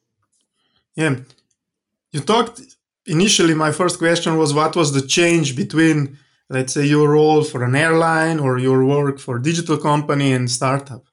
Yeah. 0.95 1.17
You 2.13 2.21
talked 2.21 2.61
initially 3.07 3.55
my 3.55 3.73
first 3.81 3.99
question 3.99 4.33
was 4.39 4.55
what 4.55 4.77
was 4.81 4.93
the 4.93 5.07
change 5.17 5.49
between 5.63 6.19
let's 6.49 6.73
say 6.75 6.85
your 6.87 7.09
role 7.19 7.43
for 7.43 7.61
an 7.65 7.75
airline 7.75 8.39
or 8.39 8.59
your 8.59 8.85
work 8.85 9.19
for 9.19 9.37
a 9.37 9.43
digital 9.43 9.79
company 9.79 10.33
and 10.33 10.51
startup? 10.51 11.05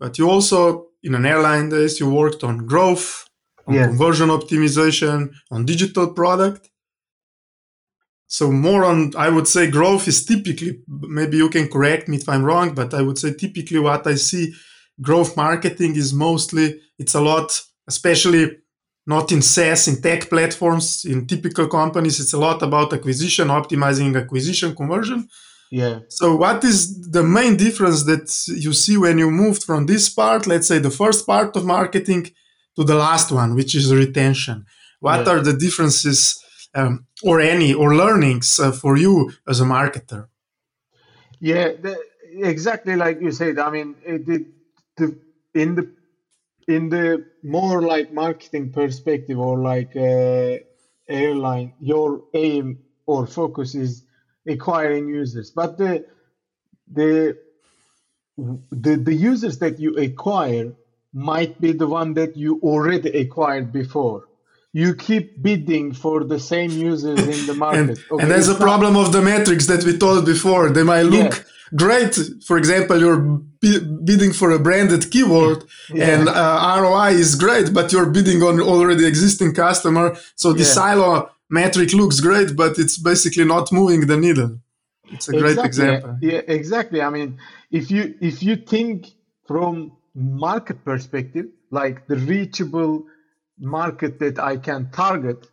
But 0.00 0.18
you 0.18 0.28
also 0.28 0.88
in 1.02 1.14
an 1.14 1.26
airline 1.26 1.68
days 1.68 2.00
you 2.00 2.06
worked 2.10 2.42
on 2.48 2.66
growth 2.72 3.28
on 3.66 3.74
yes. 3.74 3.88
conversion 3.88 4.28
optimization 4.38 5.32
on 5.52 5.64
digital 5.64 6.06
product 6.20 6.71
so 8.32 8.50
more 8.50 8.86
on, 8.86 9.12
I 9.14 9.28
would 9.28 9.46
say 9.46 9.70
growth 9.70 10.08
is 10.08 10.24
typically, 10.24 10.80
maybe 10.88 11.36
you 11.36 11.50
can 11.50 11.68
correct 11.68 12.08
me 12.08 12.16
if 12.16 12.26
I'm 12.30 12.42
wrong, 12.42 12.72
but 12.74 12.94
I 12.94 13.02
would 13.02 13.18
say 13.18 13.34
typically 13.34 13.78
what 13.78 14.06
I 14.06 14.14
see 14.14 14.54
growth 15.02 15.36
marketing 15.36 15.96
is 15.96 16.14
mostly, 16.14 16.80
it's 16.98 17.14
a 17.14 17.20
lot, 17.20 17.60
especially 17.86 18.56
not 19.06 19.32
in 19.32 19.42
SaaS, 19.42 19.86
in 19.86 20.00
tech 20.00 20.30
platforms, 20.30 21.04
in 21.04 21.26
typical 21.26 21.68
companies, 21.68 22.20
it's 22.20 22.32
a 22.32 22.38
lot 22.38 22.62
about 22.62 22.94
acquisition, 22.94 23.48
optimizing 23.48 24.18
acquisition 24.18 24.74
conversion. 24.74 25.28
Yeah. 25.70 25.98
So 26.08 26.34
what 26.34 26.64
is 26.64 27.10
the 27.10 27.22
main 27.22 27.58
difference 27.58 28.04
that 28.04 28.26
you 28.48 28.72
see 28.72 28.96
when 28.96 29.18
you 29.18 29.30
moved 29.30 29.62
from 29.64 29.84
this 29.84 30.08
part, 30.08 30.46
let's 30.46 30.68
say 30.68 30.78
the 30.78 30.96
first 31.02 31.26
part 31.26 31.54
of 31.54 31.66
marketing 31.66 32.30
to 32.76 32.84
the 32.84 32.94
last 32.94 33.30
one, 33.30 33.54
which 33.54 33.74
is 33.74 33.94
retention? 33.94 34.64
What 35.00 35.26
yeah. 35.26 35.32
are 35.34 35.40
the 35.40 35.52
differences 35.52 36.42
um, 36.74 37.04
or 37.22 37.40
any 37.40 37.72
or 37.74 37.94
learnings 37.94 38.58
uh, 38.58 38.72
for 38.72 38.96
you 38.96 39.32
as 39.48 39.60
a 39.60 39.64
marketer? 39.64 40.28
Yeah 41.40 41.72
the, 41.72 41.98
exactly 42.32 42.96
like 42.96 43.20
you 43.20 43.32
said. 43.32 43.58
I 43.58 43.70
mean 43.70 43.96
it, 44.04 44.26
the, 44.26 44.46
the, 44.96 45.18
in 45.54 45.74
the 45.74 45.90
in 46.68 46.88
the 46.88 47.26
more 47.42 47.82
like 47.82 48.12
marketing 48.12 48.72
perspective 48.72 49.38
or 49.38 49.58
like 49.58 49.96
uh, 49.96 50.58
airline 51.08 51.74
your 51.80 52.22
aim 52.34 52.78
or 53.06 53.26
focus 53.26 53.74
is 53.74 54.04
acquiring 54.46 55.08
users. 55.08 55.50
But 55.50 55.78
the 55.78 56.06
the 56.90 57.38
the, 58.38 58.96
the 58.96 59.14
users 59.14 59.58
that 59.58 59.78
you 59.78 59.96
acquire 59.96 60.72
might 61.12 61.60
be 61.60 61.72
the 61.72 61.86
one 61.86 62.14
that 62.14 62.36
you 62.36 62.58
already 62.62 63.10
acquired 63.20 63.72
before 63.72 64.28
you 64.72 64.94
keep 64.94 65.42
bidding 65.42 65.92
for 65.92 66.24
the 66.24 66.40
same 66.40 66.70
users 66.70 67.20
in 67.20 67.46
the 67.46 67.54
market. 67.54 67.80
and, 67.80 67.90
okay, 68.10 68.22
and 68.22 68.30
that's 68.30 68.48
a 68.48 68.54
problem 68.54 68.96
of 68.96 69.12
the 69.12 69.20
metrics 69.20 69.66
that 69.66 69.84
we 69.84 69.98
told 69.98 70.24
before. 70.24 70.70
They 70.70 70.82
might 70.82 71.02
look 71.02 71.32
yeah. 71.32 71.42
great. 71.76 72.18
For 72.46 72.56
example, 72.56 72.98
you're 72.98 73.20
bidding 73.60 74.32
for 74.32 74.50
a 74.50 74.58
branded 74.58 75.10
keyword 75.10 75.64
yeah. 75.92 76.08
and 76.08 76.28
uh, 76.28 76.80
ROI 76.80 77.10
is 77.10 77.34
great, 77.34 77.74
but 77.74 77.92
you're 77.92 78.08
bidding 78.08 78.42
on 78.42 78.60
already 78.60 79.06
existing 79.06 79.54
customer. 79.54 80.16
So 80.36 80.52
the 80.52 80.60
yeah. 80.60 80.64
silo 80.64 81.30
metric 81.50 81.92
looks 81.92 82.20
great, 82.20 82.56
but 82.56 82.78
it's 82.78 82.96
basically 82.96 83.44
not 83.44 83.70
moving 83.72 84.06
the 84.06 84.16
needle. 84.16 84.58
It's 85.12 85.28
a 85.28 85.32
great 85.32 85.58
example. 85.58 86.16
Yeah, 86.22 86.40
exactly. 86.48 87.02
I 87.02 87.10
mean, 87.10 87.38
if 87.70 87.90
you 87.90 88.14
if 88.22 88.42
you 88.42 88.56
think 88.56 89.08
from 89.46 89.92
market 90.14 90.82
perspective, 90.84 91.46
like 91.70 92.06
the 92.06 92.16
reachable 92.16 93.04
market 93.62 94.18
that 94.18 94.38
I 94.38 94.56
can 94.56 94.90
target, 94.90 95.46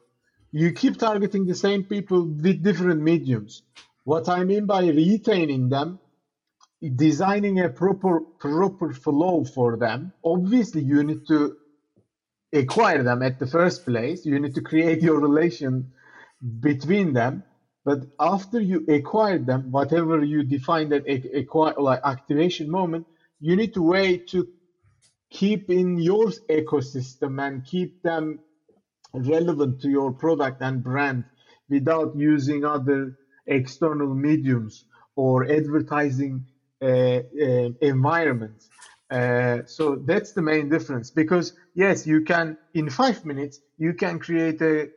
you 0.52 0.72
keep 0.72 0.98
targeting 0.98 1.45
the 1.45 1.56
same 1.56 1.84
people 1.84 2.26
with 2.26 2.63
different 2.63 3.02
mediums. 3.02 3.62
What 4.04 4.28
I 4.28 4.43
mean 4.43 4.65
by 4.65 4.88
retaining 4.88 5.69
them, 5.69 6.00
designing 6.95 7.60
a 7.60 7.69
proper 7.69 8.22
proper 8.22 8.93
flow 8.93 9.43
for 9.43 9.78
them. 9.78 10.13
Obviously, 10.24 10.82
you 10.82 11.04
need 11.04 11.28
to 11.28 11.58
acquire 12.52 13.04
them 13.04 13.22
at 13.22 13.38
the 13.38 13.48
first 13.48 13.86
place. 13.86 14.26
You 14.26 14.39
need 14.39 14.56
to 14.56 14.62
create 14.62 15.02
your 15.02 15.19
relation 15.19 15.91
between 16.60 17.13
them. 17.13 17.43
But 17.86 18.00
after 18.19 18.60
you 18.60 18.86
acquire 18.88 19.39
them, 19.39 19.72
whatever 19.72 20.24
you 20.24 20.43
define 20.43 20.89
that 20.89 21.08
acquire 21.36 21.76
like 21.78 22.02
activation 22.04 22.69
moment, 22.69 23.06
you 23.39 23.56
need 23.56 23.74
to 23.76 23.82
wait 23.82 24.28
to 24.30 24.48
keep 25.29 25.69
in 25.69 25.97
your 25.97 26.27
ecosystem 26.49 27.45
and 27.45 27.65
keep 27.65 28.01
them 28.03 28.39
relevant 29.13 29.81
to 29.81 29.89
your 29.89 30.11
product 30.11 30.61
and 30.61 30.83
brand 30.83 31.23
without 31.69 32.15
using 32.15 32.65
other 32.65 33.17
external 33.47 34.13
mediums 34.13 34.85
or 35.15 35.49
advertising 35.51 36.45
uh, 36.81 36.85
uh, 36.85 37.69
environments. 37.81 38.69
Uh, 39.09 39.59
so 39.65 39.95
that's 40.05 40.33
the 40.33 40.41
main 40.41 40.69
difference 40.69 41.09
because 41.09 41.53
yes, 41.73 42.05
you 42.05 42.21
can 42.21 42.57
in 42.73 42.89
five 42.89 43.25
minutes 43.25 43.59
you 43.77 43.93
can 43.93 44.19
create 44.19 44.61
a 44.61 44.89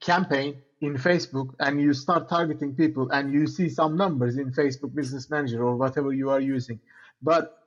campaign 0.00 0.60
in 0.80 0.94
Facebook 0.94 1.54
and 1.60 1.80
you 1.80 1.92
start 1.94 2.28
targeting 2.28 2.74
people 2.74 3.10
and 3.10 3.32
you 3.32 3.46
see 3.46 3.68
some 3.68 3.96
numbers 3.96 4.36
in 4.36 4.52
Facebook 4.52 4.94
Business 4.94 5.30
Manager 5.30 5.64
or 5.64 5.76
whatever 5.76 6.12
you 6.12 6.30
are 6.30 6.40
using, 6.40 6.78
but 7.22 7.59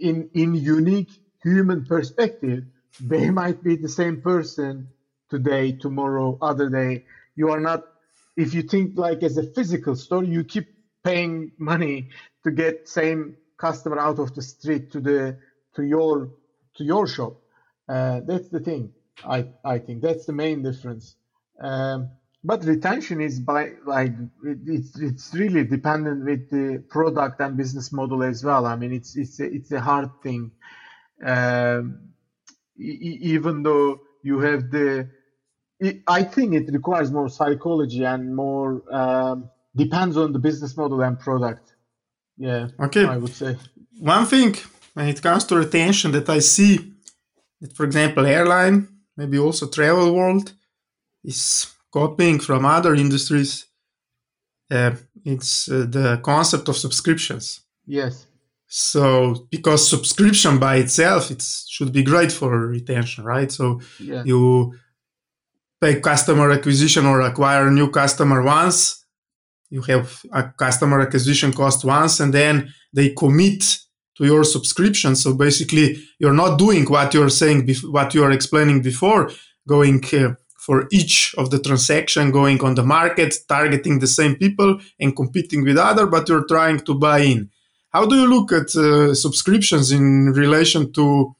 in 0.00 0.30
in 0.34 0.54
unique 0.54 1.10
human 1.42 1.84
perspective, 1.84 2.64
they 3.00 3.30
might 3.40 3.62
be 3.62 3.76
the 3.76 3.88
same 3.88 4.20
person 4.20 4.88
today, 5.30 5.72
tomorrow, 5.72 6.38
other 6.40 6.68
day. 6.68 7.04
You 7.36 7.50
are 7.50 7.60
not. 7.60 7.84
If 8.36 8.54
you 8.54 8.62
think 8.62 8.98
like 8.98 9.22
as 9.22 9.36
a 9.38 9.44
physical 9.44 9.94
store, 9.96 10.24
you 10.24 10.44
keep 10.44 10.66
paying 11.04 11.52
money 11.58 12.08
to 12.44 12.50
get 12.50 12.88
same 12.88 13.36
customer 13.56 13.98
out 13.98 14.18
of 14.18 14.34
the 14.34 14.42
street 14.42 14.90
to 14.92 15.00
the 15.00 15.38
to 15.76 15.82
your 15.82 16.30
to 16.76 16.84
your 16.84 17.06
shop. 17.06 17.34
Uh, 17.88 18.20
that's 18.26 18.48
the 18.48 18.60
thing. 18.60 18.92
I 19.24 19.46
I 19.64 19.78
think 19.78 20.02
that's 20.02 20.26
the 20.26 20.32
main 20.32 20.62
difference. 20.62 21.16
Um, 21.60 22.10
but 22.44 22.64
retention 22.64 23.20
is 23.20 23.40
by 23.40 23.72
like 23.86 24.12
it's 24.44 24.98
it's 25.00 25.34
really 25.34 25.64
dependent 25.64 26.24
with 26.24 26.50
the 26.50 26.84
product 26.90 27.40
and 27.40 27.56
business 27.56 27.92
model 27.92 28.22
as 28.22 28.44
well. 28.44 28.66
I 28.66 28.76
mean 28.76 28.92
it's 28.92 29.16
it's 29.16 29.40
a, 29.40 29.46
it's 29.46 29.72
a 29.72 29.80
hard 29.80 30.10
thing. 30.22 30.52
Um, 31.24 32.10
e- 32.78 33.18
even 33.34 33.62
though 33.62 34.00
you 34.22 34.40
have 34.40 34.70
the 34.70 35.08
it, 35.80 36.02
i 36.06 36.22
think 36.22 36.54
it 36.54 36.66
requires 36.72 37.10
more 37.10 37.28
psychology 37.28 38.04
and 38.04 38.34
more 38.36 38.82
um, 38.94 39.50
depends 39.76 40.16
on 40.16 40.32
the 40.32 40.38
business 40.38 40.76
model 40.76 41.00
and 41.02 41.18
product. 41.18 41.74
Yeah 42.36 42.68
Okay. 42.80 43.06
i 43.06 43.16
would 43.16 43.34
say. 43.34 43.56
One 44.00 44.26
thing 44.26 44.56
when 44.94 45.08
it 45.08 45.22
comes 45.22 45.44
to 45.46 45.56
retention 45.56 46.12
that 46.12 46.28
I 46.28 46.40
see 46.40 46.92
that, 47.60 47.72
for 47.76 47.84
example, 47.84 48.26
airline, 48.26 48.88
maybe 49.16 49.38
also 49.38 49.68
travel 49.68 50.14
world, 50.14 50.52
is 51.24 51.73
copying 51.94 52.40
from 52.40 52.64
other 52.64 52.94
industries. 52.94 53.66
Uh, 54.70 54.92
it's 55.24 55.68
uh, 55.68 55.86
the 55.88 56.20
concept 56.22 56.68
of 56.68 56.76
subscriptions. 56.76 57.44
yes 57.86 58.14
So, 58.66 59.02
because 59.56 59.88
subscription 59.96 60.58
by 60.58 60.74
itself, 60.84 61.22
it 61.34 61.42
should 61.74 61.92
be 61.98 62.02
great 62.12 62.32
for 62.32 62.50
retention, 62.78 63.20
right? 63.34 63.50
So, 63.58 63.64
yeah 64.10 64.22
you 64.30 64.42
pay 65.80 65.94
customer 66.00 66.48
acquisition 66.58 67.04
or 67.10 67.20
acquire 67.20 67.64
a 67.68 67.76
new 67.78 67.88
customer 68.00 68.38
once 68.60 69.04
you 69.74 69.82
have 69.92 70.06
a 70.32 70.42
customer 70.64 70.98
acquisition 71.06 71.52
cost 71.52 71.84
once 71.84 72.14
and 72.22 72.32
then 72.32 72.54
they 72.96 73.08
commit 73.22 73.60
to 74.16 74.22
your 74.30 74.44
subscription 74.44 75.12
so 75.22 75.28
basically 75.46 75.86
you're 76.20 76.40
not 76.42 76.58
doing 76.64 76.84
what 76.94 77.12
you're 77.14 77.36
saying 77.42 77.58
bef- 77.68 77.90
what 77.96 78.14
you 78.14 78.22
are 78.26 78.34
explaining 78.38 78.78
before 78.90 79.22
going 79.74 79.98
uh, 80.12 80.34
for 80.66 80.86
each 80.92 81.34
of 81.38 81.50
the 81.50 81.60
transaction 81.68 82.30
going 82.30 82.60
on 82.62 82.74
the 82.74 82.84
market 82.98 83.32
targeting 83.48 83.98
the 84.00 84.06
same 84.18 84.34
people 84.36 84.70
and 85.00 85.16
competing 85.16 85.64
with 85.64 85.78
other 85.78 86.06
but 86.06 86.28
you're 86.28 86.46
trying 86.54 86.78
to 86.88 86.94
buy 87.06 87.20
in 87.20 87.50
how 87.94 88.04
do 88.06 88.16
you 88.16 88.28
look 88.36 88.52
at 88.52 88.68
uh, 88.76 89.14
subscriptions 89.14 89.92
in 89.92 90.06
relation 90.44 90.92
to 90.92 91.34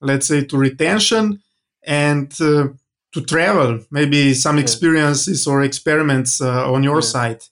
let's 0.00 0.26
say 0.28 0.44
to 0.44 0.56
retention 0.58 1.40
and 1.86 2.32
uh, 2.40 2.68
to 3.14 3.20
travel 3.34 3.80
maybe 3.90 4.34
some 4.34 4.58
experiences 4.58 5.46
or 5.46 5.62
experiments 5.62 6.40
uh, 6.40 6.72
on 6.74 6.82
your 6.84 7.02
Yeah. 7.02 7.12
side 7.14 7.42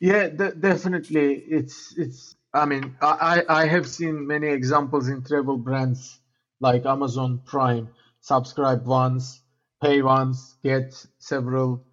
Yeah, 0.00 0.28
de- 0.30 0.54
definitely. 0.56 1.36
It's 1.48 1.94
it's. 1.98 2.36
I 2.54 2.66
mean, 2.66 2.96
I 3.02 3.44
I 3.48 3.62
I 3.62 3.66
have 3.68 3.88
seen 3.88 4.26
many 4.26 4.48
examples 4.48 5.08
in 5.08 5.24
travel 5.24 5.58
brands 5.58 6.20
like 6.60 6.86
Amazon 6.86 7.40
Prime. 7.46 7.88
Subscribe 8.22 8.86
once, 8.86 9.41
pay 9.82 10.02
once, 10.02 10.56
get 10.64 10.94
several 11.18 11.84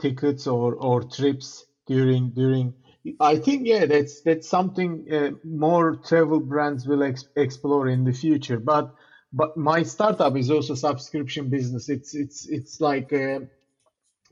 tickets 0.00 0.46
or 0.48 0.74
or 0.76 1.02
trips 1.04 1.66
during 1.86 2.30
during. 2.32 2.74
I 3.20 3.36
think 3.36 3.66
yeah, 3.66 3.86
that's 3.86 4.22
that's 4.22 4.48
something 4.48 5.06
uh, 5.12 5.30
more 5.44 5.96
travel 5.96 6.40
brands 6.40 6.86
will 6.86 7.04
ex- 7.04 7.28
explore 7.36 7.88
in 7.88 8.04
the 8.04 8.12
future. 8.12 8.60
But 8.60 8.94
but 9.32 9.56
my 9.56 9.82
startup 9.84 10.36
is 10.36 10.50
also 10.50 10.74
subscription 10.74 11.50
business. 11.50 11.88
It's 11.88 12.14
it's 12.14 12.46
it's 12.48 12.80
like 12.80 13.12
a 13.12 13.48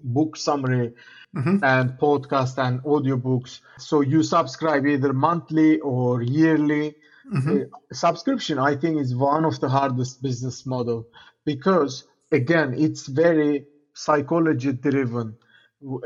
book 0.03 0.37
summary 0.37 0.92
Mhm. 1.37 1.62
and 1.62 1.90
podcast 1.98 2.59
and 2.59 2.83
audiobooks. 2.83 3.61
So 3.79 4.00
you 4.03 4.22
subscribe 4.22 4.87
either 4.87 5.12
monthly 5.12 5.81
or 5.81 6.22
yearly. 6.22 6.96
Mhm. 7.24 7.62
Uh, 7.62 7.66
subscription, 7.92 8.59
I 8.59 8.77
think, 8.77 9.00
is 9.00 9.14
one 9.14 9.44
of 9.44 9.61
the 9.61 9.68
hardest 9.68 10.22
business 10.22 10.66
model 10.66 11.07
because 11.44 12.05
again, 12.35 12.75
it's 12.77 13.07
very 13.09 13.66
psychology 13.94 14.73
driven. 14.73 15.37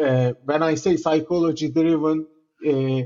Uh, 0.00 0.32
when 0.44 0.62
I 0.62 0.74
say 0.76 0.96
psychology 0.96 1.70
driven, 1.70 2.26
uh, 2.66 3.02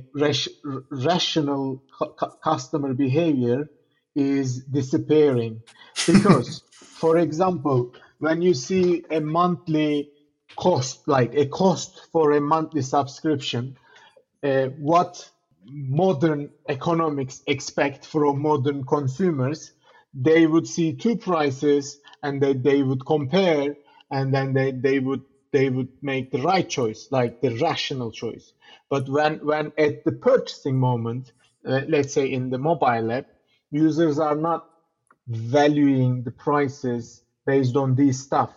rational 0.91 1.83
cu- 1.99 2.31
customer 2.43 2.95
behavior 2.95 3.69
is 4.15 4.65
disappearing 4.65 5.63
because, 6.07 6.63
for 7.01 7.19
example, 7.19 7.95
when 8.19 8.43
you 8.43 8.55
see 8.55 9.05
a 9.11 9.21
monthly 9.21 10.11
cost, 10.57 11.09
like 11.09 11.35
a 11.35 11.47
cost 11.47 12.09
for 12.13 12.33
a 12.33 12.41
monthly 12.41 12.83
subscription, 12.83 13.77
uh, 14.43 14.67
what 14.79 15.31
modern 15.65 16.51
economics 16.69 17.43
expect 17.47 18.07
from 18.07 18.43
modern 18.43 18.85
consumers, 18.85 19.73
they 20.15 20.47
would 20.47 20.67
see 20.67 20.95
two 20.95 21.17
prices 21.17 21.99
and 22.23 22.43
they, 22.43 22.55
they 22.55 22.83
would 22.83 23.05
compare 23.07 23.75
and 24.11 24.35
then 24.35 24.53
they, 24.53 24.73
they 24.73 24.99
would 24.99 25.23
they 25.53 25.69
would 25.69 25.89
make 26.03 26.31
the 26.31 26.43
right 26.43 26.69
choice, 26.69 27.09
like 27.11 27.41
the 27.43 27.55
rational 27.59 28.11
choice. 28.11 28.55
But 28.91 29.09
when 29.09 29.39
when 29.45 29.73
at 29.79 30.05
the 30.05 30.13
purchasing 30.13 30.79
moment, 30.81 31.33
uh, 31.67 31.83
let's 31.89 32.13
say 32.15 32.27
in 32.31 32.51
the 32.51 32.59
mobile 32.59 33.13
app, 33.13 33.27
users 33.71 34.19
are 34.19 34.37
not 34.37 34.63
valuing 35.29 36.23
the 36.25 36.33
prices 36.33 37.23
based 37.47 37.77
on 37.77 37.95
this 37.95 38.21
stuff. 38.21 38.53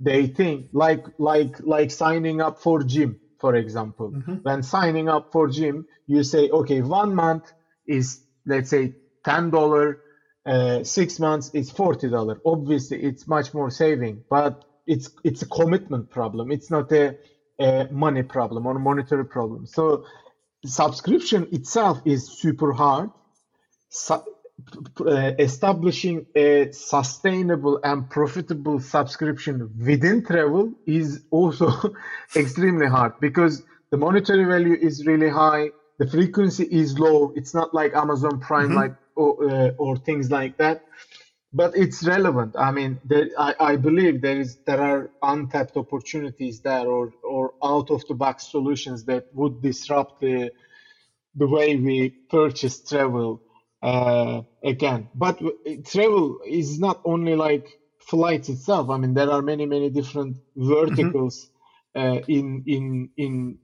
They 0.00 0.26
think 0.26 0.66
like 0.72 1.06
like 1.18 1.56
like 1.60 1.90
signing 1.90 2.40
up 2.40 2.58
for 2.58 2.82
gym 2.82 3.18
for 3.40 3.54
example. 3.54 4.14
When 4.42 4.62
signing 4.62 5.08
up 5.08 5.28
for 5.32 5.48
gym 5.48 5.86
you 6.06 6.22
say 6.22 6.48
okay 6.50 6.82
one 6.82 7.14
month 7.14 7.52
is 7.86 8.20
let's 8.46 8.70
say 8.70 8.94
ten 9.24 9.50
dollar 9.50 9.98
uh, 10.46 10.84
six 10.84 11.18
months 11.18 11.50
is 11.54 11.70
forty 11.70 12.08
dollar 12.08 12.40
obviously 12.44 13.02
it's 13.02 13.26
much 13.26 13.52
more 13.52 13.70
saving 13.70 14.22
but 14.30 14.64
it's 14.86 15.10
it's 15.24 15.42
a 15.42 15.46
commitment 15.46 16.10
problem. 16.10 16.50
It's 16.50 16.70
not 16.70 16.90
a, 16.92 17.16
a 17.58 17.88
money 17.90 18.22
problem 18.22 18.66
or 18.66 18.78
monetary 18.78 19.26
problem. 19.26 19.66
So 19.66 20.04
subscription 20.64 21.48
itself 21.52 22.00
is 22.04 22.28
super 22.28 22.72
hard. 22.72 23.10
Su- 23.88 24.22
uh, 25.00 25.32
establishing 25.38 26.26
a 26.34 26.72
sustainable 26.72 27.78
and 27.84 28.08
profitable 28.08 28.80
subscription 28.80 29.70
within 29.78 30.24
travel 30.24 30.72
is 30.86 31.24
also 31.30 31.94
extremely 32.36 32.86
hard 32.86 33.12
because 33.20 33.62
the 33.90 33.98
monetary 33.98 34.44
value 34.44 34.74
is 34.74 35.06
really 35.06 35.28
high 35.28 35.70
the 35.98 36.06
frequency 36.06 36.64
is 36.64 36.98
low. 36.98 37.32
It's 37.36 37.54
not 37.54 37.74
like 37.74 37.94
amazon 37.94 38.40
prime 38.40 38.74
like 38.74 38.94
or, 39.14 39.50
uh, 39.50 39.70
or 39.78 39.96
things 39.96 40.30
like 40.30 40.56
that. 40.58 40.84
But 41.52 41.76
it's 41.76 42.06
relevant. 42.06 42.54
I 42.58 42.70
mean 42.70 43.00
there, 43.04 43.28
I, 43.38 43.54
I 43.60 43.76
believe 43.76 44.20
there 44.20 44.40
is 44.40 44.58
there 44.66 44.80
are 44.80 45.10
untapped 45.22 45.76
opportunities 45.76 46.60
there 46.60 46.86
or 46.86 47.12
or 47.22 47.54
out 47.62 47.90
of 47.90 48.06
the 48.08 48.14
box 48.14 48.50
solutions 48.50 49.04
that 49.04 49.26
would 49.32 49.62
disrupt 49.62 50.20
the 50.20 50.50
the 51.36 51.46
way 51.46 51.76
we 51.76 52.10
purchase 52.30 52.82
travel 52.82 53.42
uh, 53.82 54.42
again. 54.64 55.08
But 55.14 55.40
travel 55.84 56.40
is 56.46 56.78
not 56.78 57.00
only 57.04 57.36
like 57.36 57.78
flights 58.00 58.48
itself. 58.48 58.90
I 58.90 58.96
mean, 58.96 59.14
there 59.14 59.30
are 59.30 59.42
many, 59.42 59.66
many 59.66 59.90
different 59.90 60.38
verticals 60.56 61.50
uh, 61.94 62.20
in 62.28 62.62
in 62.66 63.10
in 63.16 63.58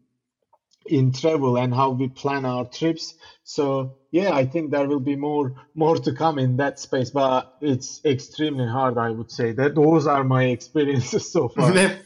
in 0.87 1.13
travel 1.13 1.57
and 1.57 1.75
how 1.75 1.91
we 1.91 2.09
plan 2.09 2.45
our 2.45 2.65
trips. 2.65 3.15
So 3.45 3.97
yeah, 4.11 4.33
I 4.33 4.47
think 4.47 4.71
there 4.71 4.87
will 4.87 5.01
be 5.01 5.17
more 5.17 5.55
more 5.75 5.97
to 5.97 6.13
come 6.13 6.39
in 6.39 6.57
that 6.57 6.79
space. 6.79 7.11
But 7.11 7.57
it's 7.61 8.01
extremely 8.05 8.67
hard, 8.67 8.99
I 8.99 9.11
would 9.11 9.31
say. 9.31 9.53
That 9.53 9.75
those 9.75 10.07
are 10.07 10.25
my 10.25 10.45
experiences 10.57 11.31
so 11.31 11.49
far. 11.49 11.73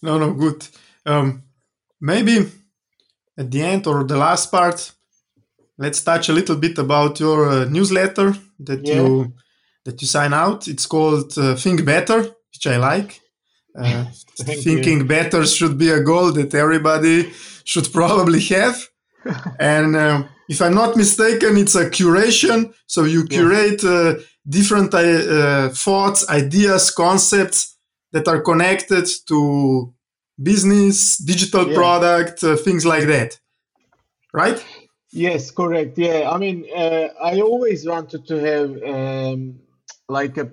No, 0.00 0.16
no, 0.16 0.32
good. 0.32 0.64
Um, 1.06 1.42
maybe 2.00 2.46
at 3.36 3.50
the 3.50 3.62
end 3.62 3.84
or 3.88 4.04
the 4.04 4.16
last 4.16 4.48
part, 4.48 4.92
let's 5.76 6.02
touch 6.04 6.28
a 6.28 6.32
little 6.32 6.54
bit 6.54 6.78
about 6.78 7.18
your 7.18 7.48
uh, 7.48 7.64
newsletter 7.64 8.34
that 8.60 8.86
Yeah. 8.86 8.94
you 8.94 9.32
that 9.84 10.00
you 10.00 10.06
sign 10.06 10.32
out. 10.32 10.68
It's 10.68 10.86
called 10.86 11.36
uh, 11.36 11.56
Think 11.56 11.84
Better, 11.84 12.20
which 12.52 12.66
I 12.66 12.76
like. 12.76 13.20
Uh, 13.78 14.04
thinking 14.42 15.06
better 15.06 15.46
should 15.46 15.78
be 15.78 15.90
a 15.90 16.00
goal 16.02 16.32
that 16.32 16.54
everybody 16.54 17.30
should 17.64 17.88
probably 17.92 18.40
have. 18.40 18.76
and 19.60 19.96
um, 19.96 20.28
if 20.48 20.60
I'm 20.62 20.74
not 20.74 20.96
mistaken, 20.96 21.56
it's 21.56 21.74
a 21.74 21.88
curation. 21.90 22.72
So 22.86 23.04
you 23.04 23.20
Yeah. 23.20 23.38
curate 23.38 23.84
uh, 23.84 24.14
different 24.48 24.94
uh, 24.94 24.98
uh, 24.98 25.68
thoughts, 25.70 26.28
ideas, 26.28 26.90
concepts 26.90 27.76
that 28.12 28.26
are 28.28 28.40
connected 28.40 29.06
to 29.26 29.92
business, 30.42 31.18
digital 31.18 31.68
Yeah. 31.68 31.74
product, 31.74 32.42
uh, 32.42 32.56
things 32.56 32.84
like 32.84 33.06
that. 33.06 33.38
Right? 34.32 34.64
Yes, 35.10 35.50
correct. 35.50 35.98
Yeah, 35.98 36.30
I 36.30 36.38
mean, 36.38 36.66
uh, 36.74 37.08
I 37.22 37.40
always 37.40 37.86
wanted 37.86 38.26
to 38.28 38.36
have 38.50 38.70
um, 38.94 39.58
like 40.08 40.36
a, 40.36 40.50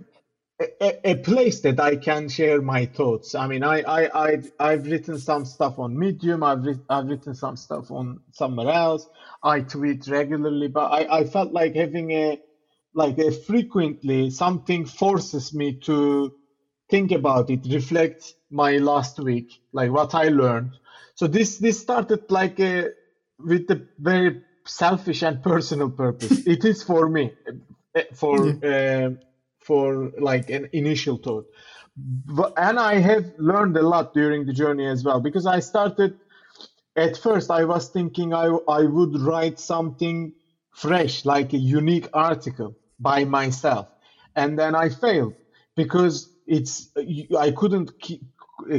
a 0.60 1.12
a 1.12 1.16
place 1.16 1.62
that 1.62 1.80
I 1.80 1.96
can 1.98 2.30
share 2.30 2.62
my 2.62 2.86
thoughts. 2.86 3.36
I 3.36 3.48
mean, 3.48 3.64
I 3.64 3.82
I 3.82 4.28
I 4.28 4.44
I've 4.60 4.86
written 4.86 5.20
some 5.20 5.46
stuff 5.46 5.80
on 5.80 5.98
Medium. 5.98 6.44
I've 6.44 6.66
I've 6.90 7.08
written 7.08 7.36
some 7.36 7.58
stuff 7.58 7.92
on 7.92 8.22
somewhere 8.32 8.70
else. 8.70 9.08
I 9.44 9.62
tweet 9.62 10.08
regularly, 10.08 10.68
but 10.68 10.88
I 10.92 11.20
I 11.20 11.24
felt 11.26 11.52
like 11.52 11.76
having 11.76 12.12
a 12.12 12.42
like 12.94 13.18
a 13.18 13.32
frequently 13.32 14.30
something 14.30 14.86
forces 14.86 15.54
me 15.54 15.74
to 15.74 16.34
think 16.90 17.12
about 17.12 17.50
it, 17.50 17.66
reflect 17.70 18.34
my 18.50 18.78
last 18.78 19.20
week, 19.20 19.62
like 19.74 19.92
what 19.92 20.16
I 20.16 20.30
learned. 20.30 20.72
So 21.16 21.28
this 21.28 21.58
this 21.58 21.80
started 21.80 22.32
like 22.32 22.60
a 22.60 22.92
with 23.40 23.70
a 23.72 23.86
very 24.00 24.42
selfish 24.66 25.22
and 25.24 25.44
personal 25.44 25.90
purpose. 25.90 26.48
it 26.48 26.64
is 26.64 26.82
for 26.82 27.10
me, 27.10 27.34
eh, 27.94 28.04
for 28.14 28.48
uh, 28.64 29.10
for 29.66 30.12
like 30.20 30.50
an 30.52 30.68
initial 30.74 31.18
thought. 31.18 31.46
But, 31.98 32.54
and 32.58 32.80
I 32.80 32.96
have 33.00 33.26
learned 33.38 33.78
a 33.78 33.84
lot 33.88 34.14
during 34.14 34.46
the 34.46 34.54
journey 34.54 34.88
as 34.88 35.04
well 35.04 35.20
because 35.22 35.48
I 35.48 35.60
started 35.62 36.14
at 36.96 37.18
first 37.18 37.52
I 37.52 37.66
was 37.66 37.90
thinking 37.90 38.34
I 38.34 38.48
I 38.68 38.84
would 38.84 39.20
write 39.20 39.60
something 39.60 40.34
fresh 40.72 41.26
like 41.26 41.54
a 41.54 41.58
unique 41.58 42.08
article 42.14 42.76
by 43.00 43.26
myself 43.26 43.88
and 44.36 44.58
then 44.60 44.76
I 44.76 44.90
failed 44.90 45.36
because 45.76 46.30
it's 46.48 46.90
I 47.38 47.52
couldn't 47.52 47.92
keep 48.00 48.22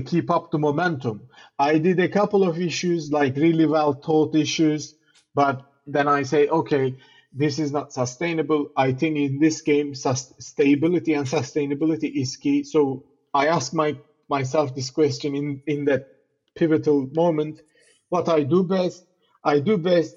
keep 0.06 0.30
up 0.30 0.50
the 0.50 0.58
momentum. 0.58 1.22
I 1.58 1.78
did 1.78 2.00
a 2.00 2.08
couple 2.08 2.44
of 2.44 2.60
issues 2.60 3.12
like 3.12 3.36
really 3.36 3.66
well 3.66 3.94
taught 3.94 4.34
issues, 4.34 4.94
but 5.34 5.62
then 5.86 6.08
I 6.08 6.22
say 6.24 6.48
okay 6.48 6.94
this 7.36 7.60
is 7.60 7.72
not 7.72 7.92
sustainable. 7.94 8.72
I 8.76 8.92
think 8.94 9.18
in 9.18 9.40
this 9.40 9.62
game, 9.62 9.94
stability 10.40 11.14
and 11.14 11.26
sustainability 11.28 12.12
is 12.22 12.36
key. 12.36 12.64
So 12.64 13.04
I 13.34 13.48
ask 13.48 13.74
my 13.74 13.96
myself 14.30 14.74
this 14.74 14.90
question 14.90 15.36
in 15.36 15.62
in 15.68 15.86
that 15.86 16.08
pivotal 16.56 17.08
moment. 17.14 17.62
What 18.10 18.28
I 18.30 18.44
do 18.44 18.64
best, 18.64 19.04
I 19.44 19.60
do 19.60 19.78
best. 19.78 20.16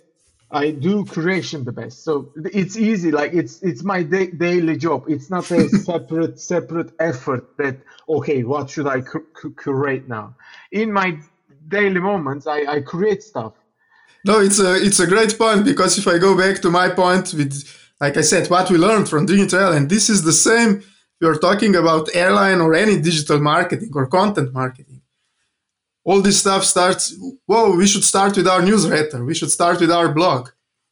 I 0.51 0.71
do 0.71 1.05
creation 1.05 1.65
the 1.65 1.73
best. 1.73 2.05
So 2.05 2.31
it's 2.37 2.77
easy. 2.77 3.11
Like 3.11 3.33
it's 3.33 3.63
it's 3.63 3.83
my 3.83 4.03
da- 4.03 4.31
daily 4.31 4.77
job. 4.77 5.05
It's 5.09 5.29
not 5.31 5.51
a 5.51 5.69
separate 5.89 6.39
separate 6.39 6.93
effort 6.99 7.57
that 7.59 7.77
okay, 8.09 8.43
what 8.45 8.71
should 8.71 8.87
I 8.87 9.01
curate 9.63 10.09
now? 10.09 10.35
In 10.71 10.93
my 10.93 11.19
daily 11.69 12.01
moments, 12.01 12.47
I, 12.47 12.65
I 12.77 12.81
create 12.81 13.23
stuff 13.23 13.53
no, 14.25 14.39
it's 14.39 14.59
a 14.59 14.75
it's 14.75 14.99
a 14.99 15.07
great 15.07 15.37
point 15.37 15.65
because 15.65 15.97
if 15.97 16.07
I 16.07 16.17
go 16.17 16.37
back 16.37 16.61
to 16.61 16.69
my 16.69 16.89
point 16.89 17.33
with, 17.33 17.53
like 18.01 18.17
I 18.17 18.21
said, 18.21 18.49
what 18.49 18.69
we 18.69 18.77
learned 18.77 19.07
from 19.09 19.25
digital, 19.25 19.71
and 19.71 19.89
this 19.89 20.09
is 20.09 20.23
the 20.23 20.33
same. 20.33 20.83
You're 21.21 21.37
talking 21.37 21.75
about 21.75 22.15
airline 22.15 22.61
or 22.61 22.73
any 22.73 22.99
digital 23.01 23.39
marketing 23.39 23.91
or 23.93 24.07
content 24.07 24.53
marketing. 24.53 25.01
All 26.05 26.21
this 26.21 26.39
stuff 26.39 26.63
starts. 26.63 27.13
Whoa, 27.45 27.75
we 27.75 27.87
should 27.87 28.05
start 28.05 28.37
with 28.37 28.47
our 28.47 28.61
newsletter. 28.61 29.23
We 29.25 29.35
should 29.35 29.51
start 29.51 29.79
with 29.81 29.91
our 29.91 30.13
blog, 30.13 30.49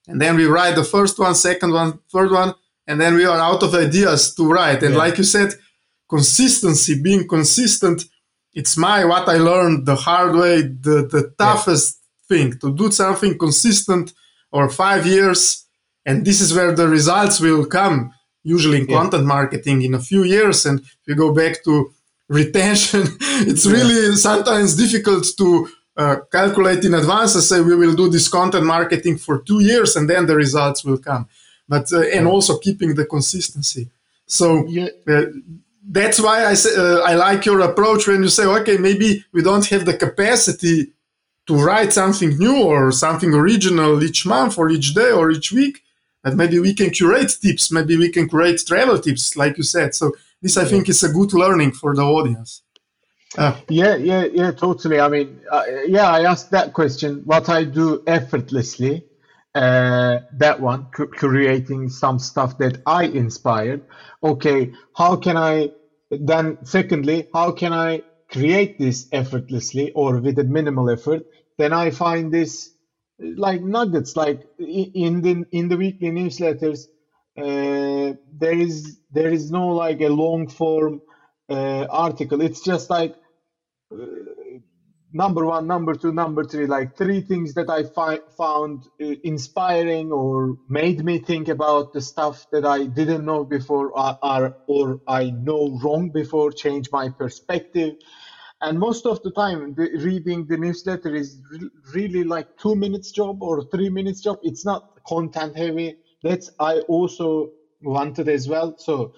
and 0.08 0.22
then 0.22 0.36
we 0.36 0.46
write 0.46 0.76
the 0.76 0.84
first 0.84 1.18
one, 1.18 1.36
second 1.36 1.72
one, 1.74 2.00
third 2.12 2.32
one, 2.32 2.56
and 2.88 3.00
then 3.00 3.16
we 3.16 3.26
are 3.26 3.40
out 3.40 3.64
of 3.64 3.74
ideas 3.74 4.34
to 4.36 4.50
write. 4.50 4.84
And 4.84 4.94
yeah. 4.94 5.00
like 5.00 5.18
you 5.18 5.24
said, 5.24 5.54
consistency, 6.10 7.02
being 7.02 7.28
consistent. 7.28 8.06
It's 8.54 8.78
my 8.78 9.06
what 9.06 9.28
I 9.30 9.38
learned 9.38 9.86
the 9.86 9.96
hard 9.96 10.36
way, 10.36 10.62
the 10.62 11.08
the 11.12 11.34
toughest 11.38 11.97
thing 12.28 12.58
to 12.60 12.74
do 12.76 12.92
something 12.92 13.38
consistent 13.38 14.14
or 14.52 14.70
five 14.70 15.06
years 15.06 15.66
and 16.06 16.26
this 16.26 16.40
is 16.42 16.54
where 16.54 16.72
the 16.72 16.88
results 16.88 17.40
will 17.40 17.66
come 17.66 18.12
usually 18.44 18.80
in 18.82 18.88
yeah. 18.88 18.98
content 18.98 19.26
marketing 19.26 19.82
in 19.82 19.94
a 19.94 20.00
few 20.00 20.24
years 20.24 20.66
and 20.66 20.80
if 20.80 21.08
you 21.08 21.16
go 21.16 21.34
back 21.34 21.64
to 21.64 21.92
retention 22.30 23.04
it's 23.52 23.66
yeah. 23.66 23.74
really 23.74 24.16
sometimes 24.16 24.76
difficult 24.76 25.26
to 25.38 25.70
uh, 25.98 26.18
calculate 26.32 26.84
in 26.86 26.94
advance 26.94 27.36
and 27.36 27.44
say 27.44 27.60
we 27.62 27.76
will 27.76 27.96
do 27.96 28.10
this 28.10 28.28
content 28.28 28.66
marketing 28.66 29.18
for 29.18 29.42
two 29.42 29.60
years 29.60 29.96
and 29.96 30.10
then 30.10 30.26
the 30.26 30.36
results 30.36 30.84
will 30.84 30.98
come 30.98 31.28
but 31.68 31.92
uh, 31.92 32.02
and 32.16 32.28
also 32.28 32.58
keeping 32.58 32.96
the 32.96 33.06
consistency 33.06 33.90
so 34.26 34.66
yeah. 34.68 34.88
uh, 35.08 35.26
that's 35.90 36.20
why 36.20 36.46
I 36.46 36.54
say, 36.54 36.76
uh, 36.76 37.00
I 37.00 37.16
like 37.16 37.46
your 37.46 37.62
approach 37.62 38.08
when 38.08 38.24
you 38.24 38.30
say 38.30 38.46
okay 38.46 38.78
maybe 38.78 39.26
we 39.34 39.42
don't 39.42 39.66
have 39.68 39.86
the 39.86 39.98
capacity 39.98 40.94
to 41.48 41.56
write 41.56 41.94
something 41.94 42.38
new 42.38 42.64
or 42.64 42.92
something 42.92 43.34
original 43.34 44.04
each 44.04 44.26
month 44.26 44.58
or 44.58 44.70
each 44.70 44.94
day 44.94 45.12
or 45.12 45.32
each 45.32 45.52
week 45.52 45.84
and 46.24 46.36
maybe 46.36 46.60
we 46.60 46.74
can 46.74 46.90
curate 46.90 47.36
tips 47.42 47.72
maybe 47.72 47.98
we 47.98 48.10
can 48.10 48.28
create 48.28 48.64
travel 48.66 49.00
tips 49.00 49.36
like 49.36 49.58
you 49.58 49.64
said. 49.64 49.96
So 49.96 50.12
this 50.42 50.58
i 50.58 50.66
think 50.66 50.90
is 50.90 51.04
a 51.04 51.10
good 51.10 51.34
learning 51.34 51.72
for 51.72 51.96
the 51.96 52.04
audience. 52.04 52.62
Uh, 53.38 53.56
yeah 53.70 53.96
yeah 53.96 54.26
yeah 54.26 54.52
totally. 54.52 55.00
I 55.00 55.08
mean 55.10 55.40
uh, 55.52 55.64
yeah 55.88 56.10
i 56.10 56.24
asked 56.24 56.52
that 56.52 56.74
question 56.74 57.22
what 57.26 57.50
i 57.50 57.64
do 57.64 58.04
effortlessly 58.08 59.06
uh, 59.56 60.20
that 60.34 60.60
one 60.60 60.86
creating 60.92 61.90
some 61.90 62.20
stuff 62.20 62.58
that 62.60 62.82
i 62.86 63.04
inspired. 63.06 63.82
Okay 64.24 64.72
how 64.96 65.16
can 65.16 65.38
i 65.38 65.72
then 66.10 66.58
secondly 66.64 67.28
how 67.34 67.52
can 67.52 67.74
i 67.74 68.02
create 68.32 68.78
this 68.80 69.08
effortlessly 69.12 69.92
or 69.94 70.20
with 70.20 70.38
a 70.40 70.44
minimal 70.44 70.90
effort 70.90 71.24
then 71.58 71.74
I 71.74 71.90
find 71.92 72.32
this 72.34 72.72
like 73.20 73.62
nuggets. 73.62 74.16
Like 74.16 74.42
in 74.60 75.22
the 75.22 75.44
in 75.52 75.68
the 75.70 75.78
weekly 75.78 76.10
newsletters, 76.12 76.88
uh, 77.38 78.14
there 78.32 78.58
is 78.58 79.00
there 79.12 79.32
is 79.32 79.52
no 79.52 79.70
like 79.70 80.02
a 80.02 80.10
long 80.10 80.48
form 80.48 81.02
uh, 81.50 81.86
article. 81.90 82.42
It's 82.42 82.62
just 82.62 82.90
like 82.90 83.16
uh, 83.94 84.06
number 85.14 85.46
one, 85.46 85.68
number 85.68 85.96
two, 85.96 86.12
number 86.14 86.44
three, 86.44 86.68
like 86.68 86.96
three 86.98 87.22
things 87.22 87.54
that 87.56 87.70
I 87.70 87.84
fi- 87.84 88.20
found 88.38 88.84
uh, 89.02 89.14
inspiring 89.24 90.12
or 90.12 90.56
made 90.70 91.04
me 91.04 91.20
think 91.20 91.48
about 91.48 91.94
the 91.94 92.02
stuff 92.02 92.46
that 92.52 92.66
I 92.66 92.86
didn't 92.88 93.26
know 93.26 93.44
before, 93.46 93.92
or, 93.98 94.18
or, 94.22 94.54
or 94.68 95.00
I 95.08 95.32
know 95.32 95.80
wrong 95.84 96.10
before, 96.12 96.52
change 96.52 96.90
my 96.92 97.10
perspective. 97.10 97.96
And 98.62 98.80
most 98.80 99.06
of 99.06 99.20
the 99.24 99.32
time 99.32 99.74
the, 99.76 99.90
reading 100.00 100.46
the 100.48 100.58
newsletter 100.58 101.16
is 101.16 101.40
re- 101.52 101.70
really 101.94 102.24
like 102.24 102.48
two 102.62 102.76
minutes 102.76 103.12
job 103.12 103.44
or 103.44 103.64
three 103.64 103.90
minutes 103.90 104.22
job. 104.22 104.38
It's 104.42 104.66
not 104.66 104.84
content 105.08 105.56
heavy. 105.58 105.96
That's 106.24 106.50
i 106.60 106.80
also 106.88 107.50
wanted 107.82 108.28
as 108.30 108.48
well. 108.48 108.76
So 108.78 109.12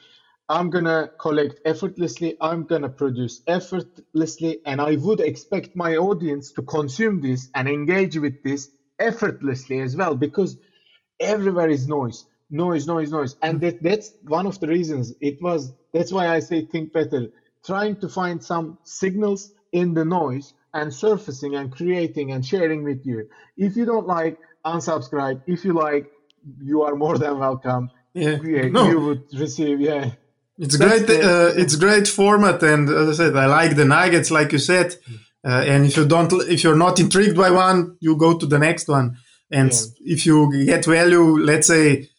i'm 0.49 0.69
gonna 0.69 1.09
collect 1.19 1.59
effortlessly 1.65 2.35
i'm 2.41 2.63
gonna 2.63 2.89
produce 2.89 3.41
effortlessly 3.47 4.59
and 4.65 4.81
i 4.81 4.95
would 4.95 5.19
expect 5.19 5.75
my 5.75 5.95
audience 5.95 6.51
to 6.51 6.61
consume 6.61 7.21
this 7.21 7.49
and 7.55 7.67
engage 7.67 8.17
with 8.17 8.43
this 8.43 8.69
effortlessly 8.99 9.79
as 9.79 9.95
well 9.95 10.15
because 10.15 10.57
everywhere 11.19 11.69
is 11.69 11.87
noise 11.87 12.25
noise 12.49 12.87
noise 12.87 13.11
noise 13.11 13.35
and 13.41 13.59
mm-hmm. 13.59 13.65
that, 13.65 13.83
that's 13.83 14.13
one 14.23 14.45
of 14.45 14.59
the 14.59 14.67
reasons 14.67 15.13
it 15.21 15.41
was 15.41 15.71
that's 15.93 16.11
why 16.11 16.27
i 16.27 16.39
say 16.39 16.65
think 16.65 16.91
better 16.91 17.27
trying 17.65 17.95
to 17.95 18.09
find 18.09 18.43
some 18.43 18.77
signals 18.83 19.53
in 19.71 19.93
the 19.93 20.05
noise 20.05 20.53
and 20.73 20.93
surfacing 20.93 21.55
and 21.55 21.71
creating 21.71 22.31
and 22.31 22.45
sharing 22.45 22.83
with 22.83 23.05
you. 23.05 23.29
If 23.57 23.75
you 23.75 23.85
don't 23.85 24.07
like, 24.07 24.37
unsubscribe. 24.65 25.41
If 25.47 25.65
you 25.65 25.73
like, 25.73 26.11
you 26.61 26.83
are 26.83 26.95
more 26.95 27.17
than 27.17 27.39
welcome. 27.39 27.91
Yeah, 28.13 28.37
no. 28.69 28.89
you 28.89 28.99
would 28.99 29.23
receive. 29.33 29.79
Yeah, 29.81 30.11
it's 30.59 30.77
That's 30.77 31.05
great. 31.05 31.23
Uh, 31.23 31.51
it's 31.55 31.75
great 31.77 32.07
format, 32.07 32.61
and 32.63 32.89
as 32.89 33.19
I 33.19 33.23
said, 33.23 33.35
I 33.37 33.45
like 33.45 33.77
the 33.77 33.85
nuggets, 33.85 34.29
like 34.29 34.51
you 34.51 34.59
said. 34.59 34.93
Uh, 35.45 35.63
and 35.65 35.85
if 35.85 35.95
you 35.95 36.05
don't, 36.05 36.31
if 36.49 36.63
you're 36.63 36.75
not 36.75 36.99
intrigued 36.99 37.37
by 37.37 37.49
one, 37.49 37.95
you 38.01 38.17
go 38.17 38.37
to 38.37 38.45
the 38.45 38.59
next 38.59 38.89
one. 38.89 39.17
And 39.49 39.71
yeah. 39.71 40.13
if 40.13 40.25
you 40.25 40.65
get 40.65 40.83
value, 40.83 41.37
let's 41.37 41.67
say 41.67 42.09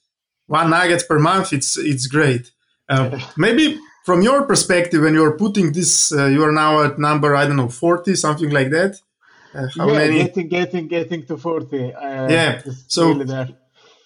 one 0.46 0.70
nugget 0.70 1.04
per 1.06 1.18
month, 1.18 1.52
it's 1.52 1.76
it's 1.76 2.06
great. 2.06 2.50
Uh, 2.88 3.20
maybe 3.36 3.78
from 4.06 4.22
your 4.22 4.46
perspective, 4.46 5.02
when 5.02 5.12
you're 5.12 5.36
putting 5.36 5.72
this, 5.72 6.10
uh, 6.10 6.24
you 6.24 6.42
are 6.42 6.52
now 6.52 6.82
at 6.82 6.98
number 6.98 7.36
I 7.36 7.46
don't 7.46 7.56
know 7.56 7.68
forty, 7.68 8.16
something 8.16 8.48
like 8.50 8.70
that. 8.70 8.96
Uh, 9.54 9.66
how 9.76 9.88
yeah, 9.88 9.98
many? 9.98 10.18
Getting, 10.18 10.48
getting, 10.48 10.88
getting 10.88 11.26
to 11.26 11.36
forty. 11.36 11.92
Uh, 11.92 12.30
yeah. 12.30 12.62
So 12.88 13.12
really 13.12 13.54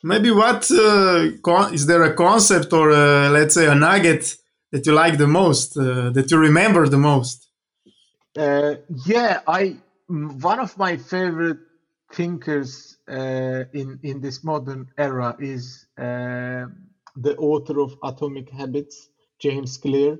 maybe 0.04 0.30
what 0.30 0.70
uh, 0.70 1.30
con- 1.42 1.72
is 1.74 1.86
there 1.86 2.02
a 2.02 2.14
concept 2.14 2.72
or 2.72 2.90
uh, 2.92 3.30
let's 3.30 3.54
say 3.54 3.66
a 3.66 3.74
nugget 3.74 4.36
that 4.70 4.84
you 4.86 4.92
like 4.92 5.16
the 5.18 5.26
most, 5.26 5.76
uh, 5.76 6.10
that 6.10 6.30
you 6.30 6.38
remember 6.38 6.86
the 6.88 6.98
most? 6.98 7.48
yeah, 8.36 9.40
I 9.46 9.76
one 10.08 10.60
of 10.60 10.76
my 10.76 10.96
favorite 10.96 11.60
thinkers 12.12 12.98
in 13.08 13.98
in 14.02 14.20
this 14.20 14.44
modern 14.44 14.88
era 14.98 15.36
is 15.38 15.86
the 15.96 17.36
author 17.38 17.80
of 17.80 17.96
Atomic 18.02 18.50
Habits 18.50 19.08
James 19.38 19.76
Clear. 19.78 20.18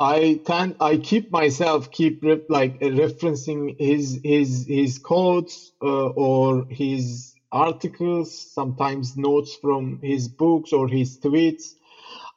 I 0.00 0.40
can 0.44 0.74
I 0.80 0.96
keep 0.96 1.30
myself 1.30 1.90
keep 1.90 2.22
re- 2.22 2.42
like 2.48 2.80
referencing 2.80 3.76
his 3.78 4.20
his 4.24 4.66
his 4.66 4.98
quotes 4.98 5.72
uh, 5.80 6.08
or 6.08 6.66
his 6.68 7.33
articles, 7.54 8.52
sometimes 8.52 9.16
notes 9.16 9.56
from 9.62 10.00
his 10.02 10.28
books 10.28 10.72
or 10.72 10.88
his 10.88 11.18
tweets. 11.18 11.74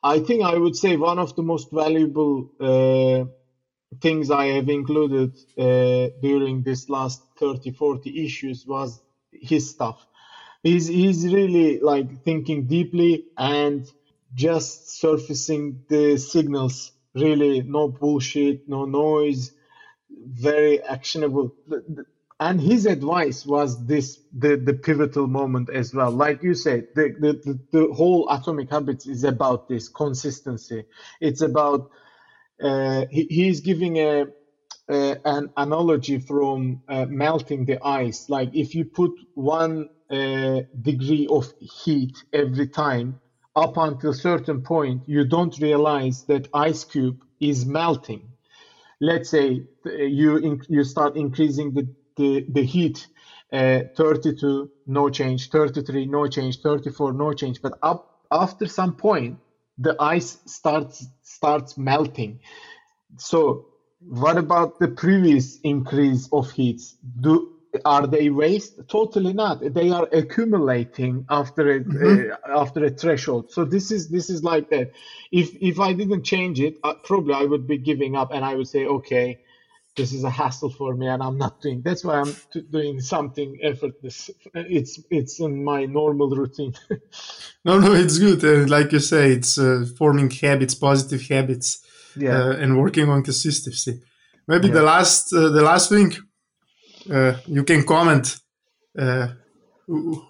I 0.03 0.19
think 0.19 0.43
I 0.43 0.57
would 0.57 0.75
say 0.75 0.97
one 0.97 1.19
of 1.19 1.35
the 1.35 1.43
most 1.43 1.71
valuable 1.71 2.51
uh, 2.61 3.25
things 4.01 4.31
I 4.31 4.47
have 4.47 4.69
included 4.69 5.35
uh, 5.57 6.09
during 6.21 6.63
this 6.63 6.89
last 6.89 7.23
30, 7.39 7.71
40 7.71 8.25
issues 8.25 8.65
was 8.67 9.01
his 9.31 9.69
stuff. 9.69 10.05
He's 10.63 10.87
he's 10.87 11.25
really 11.33 11.79
like 11.79 12.23
thinking 12.23 12.67
deeply 12.67 13.25
and 13.37 13.89
just 14.35 14.99
surfacing 14.99 15.83
the 15.89 16.17
signals 16.17 16.91
really 17.15 17.61
no 17.63 17.87
bullshit 17.87 18.67
no 18.67 18.85
noise 18.85 19.51
very 20.09 20.81
actionable 20.83 21.53
and 22.39 22.61
his 22.61 22.85
advice 22.85 23.45
was 23.45 23.83
this 23.85 24.19
the, 24.37 24.57
the 24.57 24.73
pivotal 24.73 25.27
moment 25.27 25.69
as 25.69 25.93
well. 25.93 26.11
Like 26.11 26.43
you 26.43 26.53
said 26.53 26.87
the, 26.93 27.15
the, 27.19 27.59
the, 27.71 27.93
whole 27.93 28.29
atomic 28.29 28.69
habits 28.69 29.07
is 29.07 29.23
about 29.23 29.67
this 29.67 29.89
consistency. 29.89 30.83
It's 31.19 31.41
about 31.41 31.89
uh, 32.61 33.05
he, 33.09 33.25
he's 33.29 33.61
giving 33.61 33.97
a, 33.97 34.25
a, 34.89 35.17
an 35.25 35.49
analogy 35.57 36.19
from 36.19 36.81
uh, 36.87 37.05
melting 37.09 37.65
the 37.65 37.83
ice. 37.83 38.29
Like 38.29 38.49
if 38.53 38.75
you 38.75 38.85
put 38.85 39.11
one 39.33 39.89
uh, 40.11 40.61
degree 40.81 41.27
of 41.29 41.51
heat 41.59 42.23
every 42.33 42.67
time 42.67 43.19
up 43.55 43.77
until 43.77 44.13
certain 44.13 44.61
point 44.61 45.01
you 45.07 45.25
don't 45.25 45.57
realize 45.59 46.23
that 46.25 46.47
ice 46.53 46.83
cube 46.83 47.17
is 47.39 47.65
melting. 47.65 48.29
Let's 48.99 49.29
say 49.29 49.63
uh, 49.85 49.91
you 49.91 50.59
you 50.69 50.83
start 50.83 51.15
increasing 51.17 51.73
the 51.73 51.87
the, 52.17 52.45
the 52.49 52.63
heat 52.63 53.07
uh, 53.51 53.81
32 53.95 54.69
no 54.87 55.09
change 55.09 55.49
33 55.49 56.05
no 56.05 56.27
change 56.27 56.59
34 56.61 57.13
no 57.13 57.33
change. 57.33 57.61
But 57.61 57.77
up 57.81 58.21
after 58.31 58.67
some 58.67 58.95
point 58.95 59.39
the 59.77 59.95
ice 59.99 60.39
starts 60.45 61.07
starts 61.21 61.77
melting. 61.77 62.39
So 63.17 63.67
what 63.99 64.37
about 64.37 64.79
the 64.79 64.89
previous 64.89 65.59
increase 65.61 66.27
of 66.31 66.51
heats 66.51 66.95
do 67.19 67.53
are 67.85 68.07
they 68.07 68.29
waste? 68.29 68.79
Totally 68.87 69.33
not. 69.33 69.61
They 69.73 69.91
are 69.91 70.07
accumulating 70.11 71.25
after 71.29 71.71
a 71.71 71.79
mm-hmm. 71.79 72.31
uh, 72.31 72.59
after 72.59 72.83
a 72.85 72.89
threshold. 72.89 73.51
So 73.51 73.65
this 73.65 73.91
is 73.91 74.09
this 74.09 74.29
is 74.29 74.43
like 74.43 74.69
that. 74.71 74.91
If 75.31 75.55
if 75.61 75.79
i 75.79 75.93
didn't 75.93 76.23
change 76.23 76.59
it 76.59 76.77
uh, 76.83 76.95
probably 77.03 77.33
i 77.33 77.43
would 77.43 77.67
be 77.67 77.77
giving 77.77 78.15
up 78.15 78.31
and 78.33 78.43
i 78.43 78.55
would 78.55 78.67
say 78.67 78.85
okay 78.85 79.39
this 79.97 80.13
is 80.13 80.23
a 80.23 80.29
hassle 80.29 80.69
for 80.69 80.93
me 80.95 81.07
and 81.07 81.21
i'm 81.21 81.37
not 81.37 81.59
doing 81.61 81.81
that's 81.81 82.03
why 82.05 82.15
i'm 82.21 82.33
t- 82.53 82.65
doing 82.71 83.01
something 83.01 83.57
effortless. 83.61 84.29
It's 84.53 84.99
it's 85.09 85.39
in 85.39 85.63
my 85.63 85.85
normal 85.85 86.29
routine. 86.29 86.73
No 87.65 87.79
no 87.79 87.93
it's 87.93 88.17
good. 88.17 88.41
Uh, 88.45 88.65
like 88.75 88.93
you 88.93 88.99
say 88.99 89.31
it's 89.31 89.57
uh, 89.57 89.85
forming 89.97 90.29
habits 90.29 90.75
positive 90.75 91.21
habits 91.27 91.69
yeah. 92.15 92.37
Uh, 92.37 92.51
and 92.61 92.79
working 92.83 93.09
on 93.09 93.23
consistency. 93.23 94.01
Maybe 94.47 94.67
yeah. 94.67 94.75
the 94.75 94.83
last 94.83 95.33
uh, 95.33 95.49
the 95.49 95.61
last 95.61 95.89
thing 95.89 96.09
uh, 97.11 97.33
you 97.45 97.63
can 97.63 97.83
comment 97.83 98.25
uh, 98.97 99.27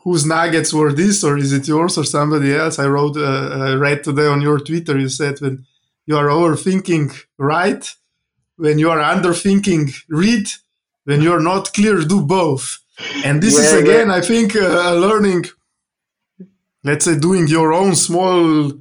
whose 0.03 0.25
nuggets 0.25 0.73
were 0.73 0.93
this 0.93 1.23
or 1.23 1.37
is 1.37 1.53
it 1.53 1.67
yours 1.67 1.97
or 1.97 2.05
somebody 2.05 2.55
else? 2.55 2.79
I 2.79 2.87
wrote 2.87 3.17
i 3.17 3.73
read 3.73 4.03
today 4.03 4.27
on 4.35 4.41
your 4.41 4.59
twitter 4.59 4.97
you 5.03 5.09
said 5.09 5.35
when 5.41 5.65
you 6.07 6.15
are 6.21 6.29
overthinking 6.39 7.07
right 7.37 7.83
when 8.57 8.79
you 8.79 8.89
are 8.89 8.99
underthinking, 8.99 9.93
read. 10.09 10.47
When 11.05 11.21
you're 11.21 11.39
not 11.39 11.73
clear, 11.73 12.01
do 12.01 12.21
both. 12.21 12.79
And 13.23 13.41
this 13.41 13.55
yeah, 13.55 13.63
is 13.63 13.73
again, 13.73 14.07
yeah. 14.07 14.15
I 14.15 14.21
think, 14.21 14.55
uh, 14.55 14.93
learning. 14.95 15.45
Let's 16.83 17.05
say 17.05 17.17
doing 17.17 17.47
your 17.47 17.71
own 17.73 17.95
small 17.95 18.71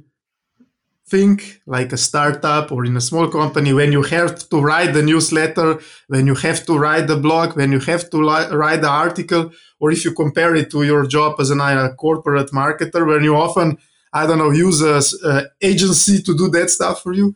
thing, 1.07 1.39
like 1.65 1.93
a 1.93 1.97
startup 1.97 2.71
or 2.71 2.83
in 2.83 2.97
a 2.97 3.01
small 3.01 3.29
company. 3.29 3.71
When 3.71 3.91
you 3.93 4.03
have 4.03 4.49
to 4.49 4.59
write 4.59 4.93
the 4.93 5.03
newsletter, 5.03 5.79
when 6.07 6.27
you 6.27 6.35
have 6.35 6.65
to 6.65 6.77
write 6.77 7.07
the 7.07 7.15
blog, 7.15 7.55
when 7.55 7.71
you 7.71 7.79
have 7.79 8.09
to 8.09 8.17
li- 8.17 8.49
write 8.51 8.81
the 8.81 8.89
article, 8.89 9.51
or 9.79 9.91
if 9.91 10.03
you 10.03 10.11
compare 10.13 10.53
it 10.55 10.69
to 10.71 10.83
your 10.83 11.05
job 11.07 11.35
as 11.39 11.49
an, 11.49 11.61
a 11.61 11.93
corporate 11.95 12.51
marketer, 12.51 13.07
when 13.07 13.23
you 13.23 13.35
often, 13.35 13.77
I 14.11 14.27
don't 14.27 14.39
know, 14.39 14.51
use 14.51 14.81
a, 14.81 14.99
a 15.25 15.43
agency 15.61 16.21
to 16.23 16.35
do 16.35 16.49
that 16.49 16.69
stuff 16.69 17.03
for 17.03 17.13
you 17.13 17.35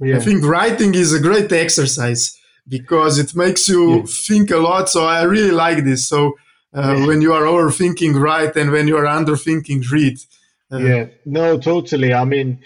yeah. 0.00 0.16
I 0.16 0.20
think 0.20 0.44
writing 0.44 0.94
is 0.94 1.12
a 1.12 1.20
great 1.20 1.52
exercise 1.52 2.38
because 2.66 3.18
it 3.18 3.34
makes 3.34 3.68
you 3.68 3.98
yeah. 3.98 4.02
think 4.06 4.50
a 4.50 4.56
lot. 4.56 4.88
So 4.88 5.04
I 5.06 5.22
really 5.22 5.50
like 5.50 5.84
this. 5.84 6.06
So 6.06 6.36
uh, 6.74 6.94
yeah. 6.96 7.06
when 7.06 7.20
you 7.20 7.32
are 7.32 7.42
overthinking, 7.42 8.14
write, 8.20 8.56
and 8.56 8.70
when 8.70 8.86
you 8.86 8.96
are 8.96 9.04
underthinking, 9.04 9.88
read. 9.90 10.18
Uh, 10.72 10.78
yeah, 10.78 11.06
no, 11.26 11.58
totally. 11.58 12.14
I 12.14 12.24
mean, 12.24 12.60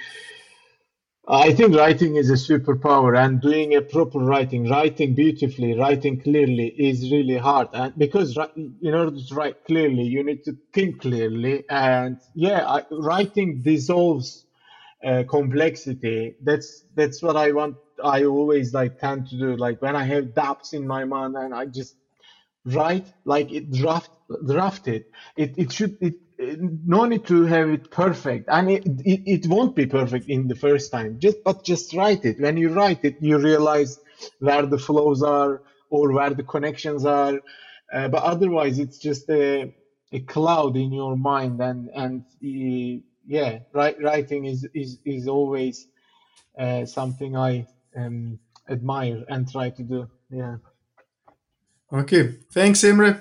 I 1.27 1.55
think 1.55 1.75
writing 1.75 2.17
is 2.17 2.29
a 2.29 2.35
superpower, 2.35 3.19
and 3.19 3.41
doing 3.41 3.75
a 3.75 3.81
proper 3.81 4.19
writing, 4.19 4.69
writing 4.69 5.15
beautifully, 5.15 5.73
writing 5.73 6.21
clearly 6.21 6.67
is 6.67 7.11
really 7.11 7.39
hard. 7.39 7.69
And 7.73 7.97
because 7.97 8.37
in 8.57 8.95
order 8.95 9.17
to 9.17 9.35
write 9.35 9.65
clearly, 9.65 10.03
you 10.03 10.23
need 10.23 10.45
to 10.45 10.55
think 10.75 11.01
clearly. 11.01 11.65
And 11.71 12.19
yeah, 12.35 12.67
I, 12.67 12.83
writing 12.91 13.63
dissolves 13.63 14.44
uh, 15.05 15.25
complexity. 15.29 16.35
That's 16.41 16.85
that's 16.95 17.23
what 17.23 17.37
I 17.37 17.53
want. 17.53 17.77
I 18.03 18.25
always 18.25 18.75
like 18.75 18.99
tend 18.99 19.29
to 19.29 19.39
do. 19.39 19.57
Like 19.57 19.83
when 19.83 19.97
I 19.97 20.05
have 20.05 20.35
doubts 20.35 20.73
in 20.75 20.87
my 20.87 21.05
mind, 21.05 21.37
and 21.37 21.55
I 21.55 21.67
just 21.67 21.97
write 22.67 23.13
like 23.27 23.53
it 23.53 23.71
draft 23.73 24.11
draft 24.47 24.89
it. 24.89 25.05
It 25.37 25.55
it 25.59 25.73
should 25.73 25.97
it, 26.01 26.15
it 26.39 26.59
no 26.61 27.07
need 27.07 27.27
to 27.27 27.45
have 27.47 27.71
it 27.71 27.91
perfect, 27.91 28.47
and 28.49 28.71
it, 28.71 28.85
it 29.05 29.23
it 29.27 29.47
won't 29.49 29.75
be 29.77 29.87
perfect 29.87 30.27
in 30.29 30.49
the 30.49 30.57
first 30.57 30.93
time. 30.93 31.19
Just 31.21 31.39
but 31.45 31.65
just 31.65 31.95
write 31.95 32.25
it. 32.25 32.41
When 32.41 32.57
you 32.59 32.71
write 32.71 33.01
it, 33.05 33.17
you 33.21 33.39
realize 33.39 33.99
where 34.41 34.67
the 34.67 34.79
flows 34.79 35.23
are 35.23 35.61
or 35.91 36.13
where 36.13 36.31
the 36.35 36.45
connections 36.45 37.05
are. 37.07 37.41
Uh, 37.93 38.09
but 38.09 38.23
otherwise, 38.25 38.79
it's 38.79 38.99
just 38.99 39.29
a 39.31 39.73
a 40.13 40.21
cloud 40.21 40.77
in 40.77 40.93
your 40.93 41.17
mind, 41.17 41.61
and 41.61 41.91
and. 41.95 42.25
Uh, 42.45 43.01
yeah, 43.27 43.61
write, 43.73 44.03
writing 44.03 44.45
is 44.45 44.67
is 44.75 44.99
is 45.05 45.29
always 45.29 45.89
uh, 46.59 46.85
something 46.85 47.37
I 47.37 47.67
um, 47.97 48.39
admire 48.69 49.25
and 49.29 49.51
try 49.51 49.71
to 49.71 49.83
do. 49.83 50.09
Yeah. 50.31 50.57
Okay, 51.93 52.39
thanks, 52.51 52.83
Emre. 52.83 53.21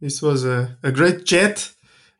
This 0.00 0.22
was 0.22 0.44
a, 0.44 0.76
a 0.82 0.92
great 0.92 1.24
chat. 1.24 1.72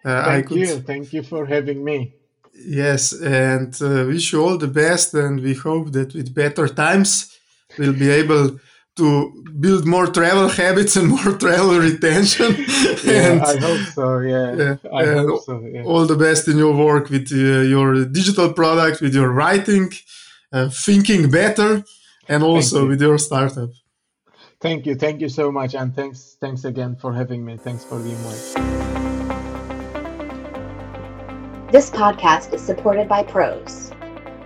Uh, 0.04 0.24
Thank 0.24 0.48
could... 0.48 0.58
you. 0.58 0.80
Thank 0.80 1.12
you 1.12 1.22
for 1.22 1.46
having 1.46 1.82
me. 1.82 2.14
Yes, 2.54 3.12
and 3.12 3.74
uh, 3.82 4.04
wish 4.06 4.32
you 4.32 4.42
all 4.42 4.58
the 4.58 4.68
best. 4.68 5.14
And 5.14 5.40
we 5.40 5.54
hope 5.54 5.92
that 5.92 6.14
with 6.14 6.34
better 6.34 6.68
times, 6.68 7.38
we'll 7.78 7.94
be 7.94 8.10
able 8.10 8.60
to 8.96 9.44
build 9.58 9.86
more 9.86 10.06
travel 10.06 10.48
habits 10.48 10.96
and 10.96 11.08
more 11.16 11.36
travel 11.38 11.78
retention. 11.78 12.54
yeah, 13.04 13.32
and, 13.32 13.42
I 13.42 13.56
hope 13.58 13.86
so. 13.88 14.18
Yeah, 14.20 14.56
yeah 14.56 14.76
I 14.92 15.04
hope 15.06 15.42
so. 15.42 15.60
Yeah. 15.60 15.82
All 15.84 16.06
the 16.06 16.16
best 16.16 16.48
in 16.48 16.56
your 16.58 16.74
work 16.74 17.10
with 17.10 17.32
uh, 17.32 17.62
your 17.74 18.04
digital 18.04 18.52
product, 18.52 19.00
with 19.00 19.14
your 19.14 19.30
writing, 19.30 19.90
uh, 20.52 20.68
thinking 20.68 21.30
better, 21.30 21.84
and 22.28 22.42
also 22.42 22.86
with 22.88 23.00
your 23.00 23.18
startup. 23.18 23.70
Thank 24.60 24.86
you, 24.86 24.94
thank 24.94 25.20
you 25.20 25.28
so 25.28 25.52
much, 25.52 25.74
and 25.74 25.94
thanks, 25.94 26.36
thanks 26.40 26.64
again 26.64 26.96
for 26.96 27.12
having 27.12 27.44
me. 27.44 27.56
Thanks 27.56 27.84
for 27.84 27.98
the 27.98 28.10
invite. 28.10 28.84
This 31.70 31.90
podcast 31.90 32.54
is 32.54 32.62
supported 32.62 33.08
by 33.08 33.24
Pros. 33.24 33.90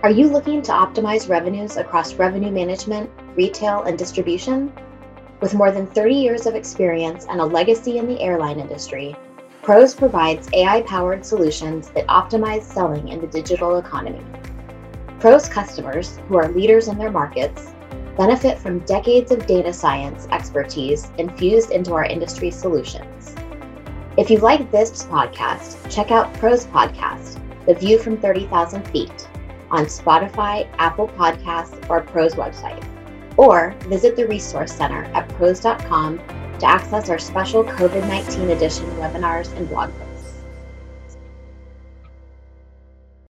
Are 0.01 0.09
you 0.09 0.27
looking 0.27 0.61
to 0.63 0.71
optimize 0.71 1.29
revenues 1.29 1.77
across 1.77 2.15
revenue 2.15 2.51
management? 2.51 3.09
Retail, 3.35 3.83
and 3.83 3.97
distribution? 3.97 4.71
With 5.41 5.53
more 5.53 5.71
than 5.71 5.87
30 5.87 6.15
years 6.15 6.45
of 6.45 6.55
experience 6.55 7.25
and 7.29 7.39
a 7.39 7.45
legacy 7.45 7.97
in 7.97 8.07
the 8.07 8.19
airline 8.19 8.59
industry, 8.59 9.15
Pros 9.61 9.93
provides 9.93 10.49
AI 10.53 10.81
powered 10.81 11.25
solutions 11.25 11.89
that 11.91 12.07
optimize 12.07 12.63
selling 12.63 13.07
in 13.09 13.21
the 13.21 13.27
digital 13.27 13.77
economy. 13.77 14.23
Pros 15.19 15.47
customers, 15.47 16.19
who 16.27 16.37
are 16.37 16.49
leaders 16.49 16.87
in 16.87 16.97
their 16.97 17.11
markets, 17.11 17.73
benefit 18.17 18.57
from 18.57 18.79
decades 18.79 19.31
of 19.31 19.45
data 19.45 19.71
science 19.71 20.27
expertise 20.31 21.11
infused 21.17 21.71
into 21.71 21.93
our 21.93 22.05
industry 22.05 22.51
solutions. 22.51 23.35
If 24.17 24.29
you 24.29 24.39
like 24.39 24.71
this 24.71 25.03
podcast, 25.03 25.89
check 25.89 26.11
out 26.11 26.33
Pros 26.33 26.65
Podcast, 26.65 27.39
The 27.65 27.75
View 27.75 27.97
from 27.97 28.17
30,000 28.17 28.85
Feet, 28.89 29.29
on 29.71 29.85
Spotify, 29.85 30.67
Apple 30.79 31.07
Podcasts, 31.09 31.89
or 31.89 32.01
Pros 32.01 32.35
website 32.35 32.83
or 33.39 33.73
visit 33.87 34.17
the 34.17 34.27
Resource 34.27 34.73
Center 34.73 35.05
at 35.13 35.29
pros.com 35.29 36.17
to 36.59 36.65
access 36.65 37.09
our 37.09 37.17
special 37.17 37.63
COVID 37.63 38.05
19 38.05 38.49
edition 38.49 38.85
webinars 38.97 39.55
and 39.55 39.69
blog 39.69 39.91
posts. 39.97 40.08